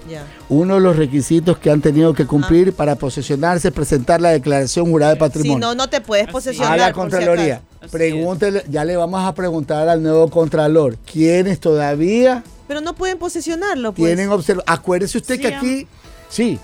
Uno 0.49 0.75
de 0.75 0.81
los 0.81 0.95
requisitos 0.95 1.57
que 1.57 1.69
han 1.69 1.81
tenido 1.81 2.13
que 2.13 2.25
cumplir 2.25 2.73
para 2.73 2.95
posesionarse 2.95 3.69
es 3.69 3.73
presentar 3.73 4.21
la 4.21 4.29
declaración 4.29 4.89
jurada 4.89 5.13
de 5.13 5.17
Si 5.17 5.19
patrimonio. 5.19 5.59
no, 5.67 5.75
no 5.75 5.89
te 5.89 6.01
puedes 6.01 6.27
posesionar. 6.27 6.73
a 6.73 6.77
la 6.77 6.93
por 6.93 7.05
si 7.05 7.11
Contraloría. 7.11 7.61
Pregúntele, 7.91 8.63
ya 8.69 8.85
le 8.85 8.95
vamos 8.95 9.21
a 9.23 9.33
preguntar 9.33 9.89
al 9.89 10.01
nuevo 10.03 10.29
Contralor, 10.29 10.97
¿quiénes 11.11 11.59
todavía 11.59 12.43
Pero 12.67 12.79
no 12.81 12.93
pueden 12.95 13.17
posesionarlo, 13.17 13.91
pues. 13.93 14.15
tienen? 14.15 14.29
Acuérdese 14.65 15.17
usted 15.17 15.35
Sí, 15.35 15.41
que 15.41 15.47
aquí, 15.55 15.87
sí, 16.29 16.59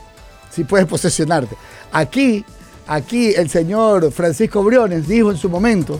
sí 0.53 0.63
puedes 0.63 0.85
posesionarte. 0.87 1.55
Aquí, 1.91 2.45
aquí 2.87 3.33
el 3.35 3.49
señor 3.49 4.11
Francisco 4.11 4.63
Briones 4.63 5.07
dijo 5.07 5.31
en 5.31 5.37
su 5.37 5.49
momento, 5.49 5.99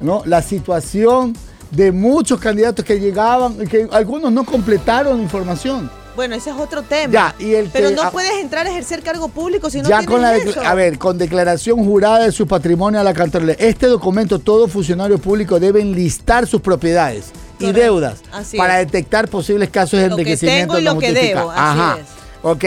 ¿no? 0.00 0.22
La 0.26 0.42
situación 0.42 1.36
de 1.70 1.92
muchos 1.92 2.40
candidatos 2.40 2.84
que 2.84 2.98
llegaban, 2.98 3.56
que 3.68 3.88
algunos 3.92 4.32
no 4.32 4.44
completaron 4.44 5.20
información. 5.20 5.90
Bueno, 6.16 6.34
ese 6.34 6.50
es 6.50 6.56
otro 6.56 6.82
tema. 6.82 7.12
Ya, 7.12 7.34
y 7.38 7.54
el 7.54 7.68
Pero 7.68 7.90
que- 7.90 7.94
no 7.94 8.10
puedes 8.10 8.32
entrar 8.40 8.66
a 8.66 8.70
ejercer 8.70 9.02
cargo 9.02 9.28
público 9.28 9.70
si 9.70 9.78
no 9.80 9.88
ya 9.88 9.98
tienes 10.00 10.06
con 10.08 10.20
la 10.20 10.34
eso. 10.36 10.60
a 10.60 10.74
ver, 10.74 10.98
con 10.98 11.16
declaración 11.16 11.84
jurada 11.84 12.24
de 12.24 12.32
su 12.32 12.46
patrimonio 12.48 13.00
a 13.00 13.04
la 13.04 13.14
Contraloría. 13.14 13.54
Este 13.58 13.86
documento 13.86 14.38
todo 14.40 14.66
funcionario 14.66 15.18
público 15.18 15.60
debe 15.60 15.80
enlistar 15.80 16.46
sus 16.48 16.60
propiedades 16.60 17.26
y 17.60 17.70
deudas 17.72 18.18
Así 18.32 18.56
para 18.56 18.80
es. 18.80 18.86
detectar 18.86 19.28
posibles 19.28 19.70
casos 19.70 20.00
de 20.00 20.08
Lo 20.08 20.16
que 20.16 20.22
enriquecimiento 20.22 20.74
tengo 20.74 20.80
y 20.80 20.84
no 20.84 20.94
lo 20.94 20.98
que 21.00 21.06
justificado. 21.10 21.48
debo, 21.50 21.50
así 21.52 21.80
Ajá. 21.80 21.98
es. 22.00 22.06
Ok. 22.42 22.64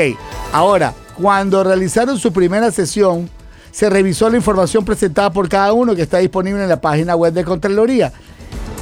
Ahora, 0.53 0.93
cuando 1.21 1.63
realizaron 1.63 2.17
su 2.17 2.31
primera 2.31 2.71
sesión, 2.71 3.29
se 3.73 3.89
revisó 3.89 4.29
la 4.29 4.37
información 4.37 4.85
presentada 4.85 5.33
por 5.33 5.49
cada 5.49 5.73
uno 5.73 5.93
que 5.95 6.03
está 6.03 6.19
disponible 6.19 6.63
en 6.63 6.69
la 6.69 6.79
página 6.79 7.15
web 7.15 7.33
de 7.33 7.43
Contraloría. 7.43 8.13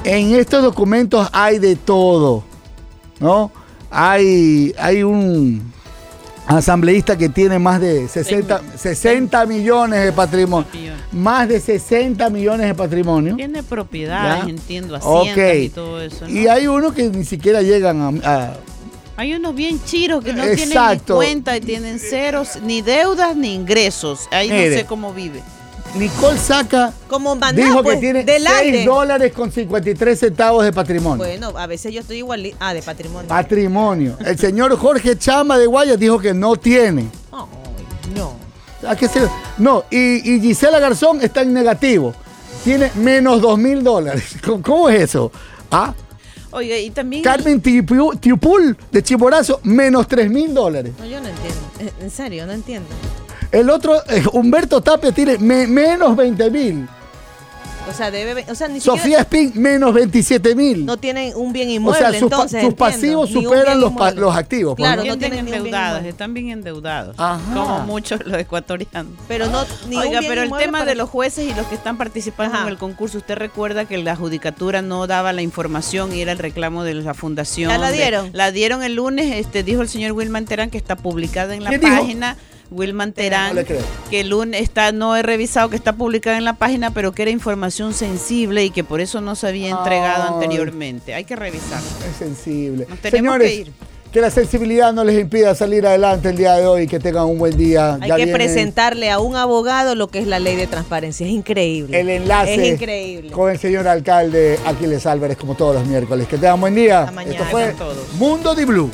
En 0.03 0.35
estos 0.35 0.61
documentos 0.61 1.27
hay 1.31 1.57
de 1.59 1.75
todo, 1.77 2.43
¿no? 3.19 3.51
Hay, 3.89 4.75
hay 4.77 5.01
un 5.03 5.71
asambleísta 6.47 7.17
que 7.17 7.29
tiene 7.29 7.57
más 7.59 7.79
de 7.79 8.07
60, 8.09 8.61
60 8.77 9.45
millones 9.45 10.03
de 10.03 10.11
patrimonio. 10.11 10.67
Más 11.13 11.47
de 11.47 11.59
60 11.61 12.29
millones 12.29 12.67
de 12.67 12.75
patrimonio. 12.75 13.35
Tiene 13.37 13.63
propiedades, 13.63 14.43
Ya. 14.43 14.49
entiendo, 14.49 14.95
haciendas 14.95 15.37
Ok. 15.37 15.55
y 15.61 15.69
todo 15.69 16.01
eso. 16.01 16.25
¿no? 16.27 16.29
Y 16.29 16.47
hay 16.47 16.67
unos 16.67 16.93
que 16.93 17.09
ni 17.09 17.23
siquiera 17.23 17.61
llegan 17.61 18.21
a- 18.23 18.29
a 18.49 18.53
Hay 19.21 19.35
unos 19.35 19.53
bien 19.53 19.79
chiros 19.85 20.23
que 20.23 20.33
no 20.33 20.41
tienen 20.43 20.69
ni 20.69 20.99
cuenta 21.13 21.55
y 21.55 21.61
tienen 21.61 21.99
ceros, 21.99 22.59
ni 22.63 22.81
deudas 22.81 23.35
ni 23.35 23.53
ingresos. 23.53 24.27
Ahí 24.31 24.49
Mire. 24.49 24.71
no 24.71 24.77
sé 24.77 24.85
cómo 24.87 25.13
vive. 25.13 25.43
Nicole 25.93 26.39
saca 26.39 26.91
Como 27.07 27.35
maná, 27.35 27.51
dijo 27.55 27.83
pues, 27.83 27.97
que 27.97 28.01
tiene 28.01 28.23
del 28.23 28.41
6 28.41 28.55
aire. 28.61 28.83
dólares 28.83 29.31
con 29.31 29.51
53 29.51 30.17
centavos 30.19 30.63
de 30.65 30.73
patrimonio. 30.73 31.23
Bueno, 31.23 31.53
a 31.55 31.67
veces 31.67 31.93
yo 31.93 32.01
estoy 32.01 32.17
igual. 32.17 32.51
Ah, 32.59 32.73
de 32.73 32.81
patrimonio. 32.81 33.27
Patrimonio. 33.27 34.17
El 34.25 34.39
señor 34.39 34.75
Jorge 34.75 35.15
Chama 35.15 35.59
de 35.59 35.67
Guayas 35.67 35.99
dijo 35.99 36.17
que 36.17 36.33
no 36.33 36.55
tiene. 36.55 37.05
no. 38.15 38.33
¿A 38.87 38.95
qué 38.95 39.07
se- 39.07 39.29
No, 39.59 39.83
y, 39.91 40.33
y 40.33 40.41
Gisela 40.41 40.79
Garzón 40.79 41.21
está 41.21 41.41
en 41.43 41.53
negativo. 41.53 42.15
Tiene 42.63 42.91
menos 42.95 43.39
2 43.39 43.59
mil 43.59 43.83
dólares. 43.83 44.33
¿Cómo- 44.43 44.63
¿Cómo 44.63 44.89
es 44.89 45.01
eso? 45.03 45.31
¿Ah? 45.69 45.93
Oiga, 46.51 46.77
y 46.77 46.89
también. 46.89 47.23
Carmen 47.23 47.61
Tipu- 47.61 48.19
Tiupul 48.19 48.77
de 48.91 49.03
Chiborazo, 49.03 49.59
menos 49.63 50.07
3 50.07 50.29
mil 50.29 50.53
dólares. 50.53 50.93
No, 50.99 51.05
yo 51.05 51.19
no 51.21 51.27
entiendo. 51.29 51.59
Eh, 51.79 51.91
En 52.01 52.09
serio, 52.11 52.45
no 52.45 52.51
entiendo. 52.53 52.87
El 53.51 53.69
otro, 53.69 53.95
eh, 54.09 54.23
Humberto 54.33 54.81
Tapia, 54.81 55.11
tiene 55.11 55.37
me- 55.37 55.67
menos 55.67 56.15
20 56.15 56.49
mil. 56.49 56.87
O 57.89 57.93
sea, 57.93 58.09
debe. 58.11 58.45
O 58.49 58.55
sea, 58.55 58.67
ni 58.67 58.79
Sofía 58.79 59.01
siquiera. 59.01 59.21
Spin, 59.23 59.51
menos 59.55 59.93
27 59.93 60.55
mil. 60.55 60.85
No 60.85 60.97
tienen 60.97 61.33
un 61.35 61.51
bien 61.51 61.67
O 61.67 61.71
inmueble. 61.71 61.99
sea, 61.99 62.09
sus, 62.13 62.21
entonces, 62.23 62.63
sus 62.63 62.73
pasivos 62.73 63.29
superan 63.29 63.81
los, 63.81 63.91
pa- 63.93 64.11
los 64.11 64.33
activos. 64.35 64.75
pues, 64.77 64.87
Claro, 64.87 65.03
¿no? 65.03 65.17
tienen 65.17 65.47
inmueble. 65.47 66.07
están 66.09 66.33
bien 66.33 66.49
endeudados. 66.49 67.15
Ajá. 67.17 67.39
Como 67.53 67.79
muchos 67.81 68.25
los 68.25 68.37
ecuatorianos. 68.39 69.11
Pero 69.27 69.47
no, 69.47 69.65
ni 69.89 69.95
un 69.97 70.01
Oiga, 70.03 70.19
bien 70.19 70.29
pero 70.31 70.41
el 70.43 70.51
tema 70.51 70.79
para- 70.79 70.85
de 70.91 70.95
los 70.95 71.09
jueces 71.09 71.49
y 71.49 71.53
los 71.53 71.65
que 71.67 71.75
están 71.75 71.97
participando 71.97 72.55
Ajá. 72.55 72.63
en 72.65 72.69
el 72.71 72.77
concurso, 72.77 73.17
usted 73.17 73.35
recuerda 73.35 73.85
que 73.85 73.97
la 73.97 74.15
judicatura 74.15 74.81
no 74.81 75.05
daba 75.07 75.33
la 75.33 75.41
información 75.41 76.13
y 76.15 76.21
era 76.21 76.31
el 76.31 76.37
reclamo 76.37 76.83
de 76.83 76.93
la 76.93 77.13
fundación. 77.13 77.71
¿Ya 77.71 77.77
la 77.77 77.91
de- 77.91 77.97
dieron? 77.97 78.29
la 78.33 78.51
dieron 78.51 78.83
el 78.83 78.95
lunes, 78.95 79.35
este 79.35 79.63
dijo 79.63 79.81
el 79.81 79.89
señor 79.89 80.13
Wilman 80.13 80.45
Terán 80.45 80.69
que 80.69 80.77
está 80.77 80.95
publicada 80.95 81.55
en 81.55 81.63
la 81.63 81.69
¿Quién 81.69 81.81
dijo? 81.81 81.93
Wilman 82.71 83.11
Terán, 83.13 83.55
No 83.55 83.61
que 84.09 84.19
el 84.21 84.29
lunes 84.29 84.61
está, 84.61 84.91
no 84.91 85.15
he 85.15 85.21
revisado 85.21 85.69
que 85.69 85.75
está 85.75 85.93
publicada 85.93 86.37
en 86.37 86.45
la 86.45 86.53
página, 86.53 86.91
pero 86.91 87.11
que 87.11 87.21
era 87.23 87.31
información 87.31 87.93
sensible 87.93 88.63
y 88.65 88.69
que 88.71 88.83
por 88.83 89.01
eso 89.01 89.21
no 89.21 89.35
se 89.35 89.47
había 89.47 89.69
entregado 89.69 90.33
anteriormente. 90.35 91.13
Hay 91.13 91.25
que 91.25 91.35
revisar. 91.35 91.81
Es 92.09 92.15
sensible. 92.17 92.87
Nos 92.89 92.99
tenemos 92.99 93.33
Señores, 93.35 93.49
que 93.51 93.55
ir. 93.55 93.71
que 94.13 94.21
la 94.21 94.29
sensibilidad 94.29 94.93
no 94.93 95.03
les 95.03 95.19
impida 95.19 95.53
salir 95.53 95.85
adelante 95.85 96.29
el 96.29 96.37
día 96.37 96.53
de 96.53 96.65
hoy. 96.65 96.87
Que 96.87 96.99
tengan 96.99 97.25
un 97.25 97.37
buen 97.39 97.57
día. 97.57 97.97
Hay 98.01 98.07
Ya 98.09 98.15
que 98.15 98.27
presentarle 98.27 99.09
a 99.11 99.19
un 99.19 99.35
abogado 99.35 99.95
lo 99.95 100.07
que 100.07 100.19
es 100.19 100.27
la 100.27 100.39
ley 100.39 100.55
de 100.55 100.67
transparencia. 100.67 101.25
Es 101.27 101.33
increíble. 101.33 101.99
El 101.99 102.09
enlace 102.09 102.55
Es 102.55 102.73
increíble. 102.73 103.31
con 103.31 103.51
el 103.51 103.59
señor 103.59 103.87
alcalde 103.87 104.57
Aquiles 104.65 105.05
Álvarez, 105.05 105.37
como 105.37 105.55
todos 105.55 105.75
los 105.75 105.85
miércoles. 105.85 106.25
Que 106.27 106.37
tengan 106.37 106.59
buen 106.61 106.75
día. 106.75 107.01
Hasta 107.01 107.11
mañana 107.11 107.35
Esto 107.37 107.45
fue 107.51 107.67
con 107.71 107.77
todos. 107.77 108.13
Mundo 108.13 108.55
Di 108.55 108.63
Blue. 108.65 108.89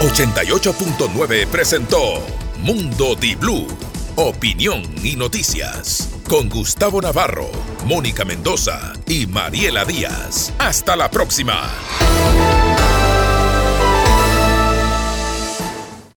88.9 0.00 1.46
presentó 1.48 2.24
Mundo 2.62 3.14
Di 3.16 3.34
Blue. 3.34 3.66
Opinión 4.16 4.82
y 5.04 5.14
noticias. 5.14 6.08
Con 6.26 6.48
Gustavo 6.48 7.02
Navarro, 7.02 7.50
Mónica 7.84 8.24
Mendoza 8.24 8.94
y 9.06 9.26
Mariela 9.26 9.84
Díaz. 9.84 10.54
Hasta 10.58 10.96
la 10.96 11.10
próxima. 11.10 11.70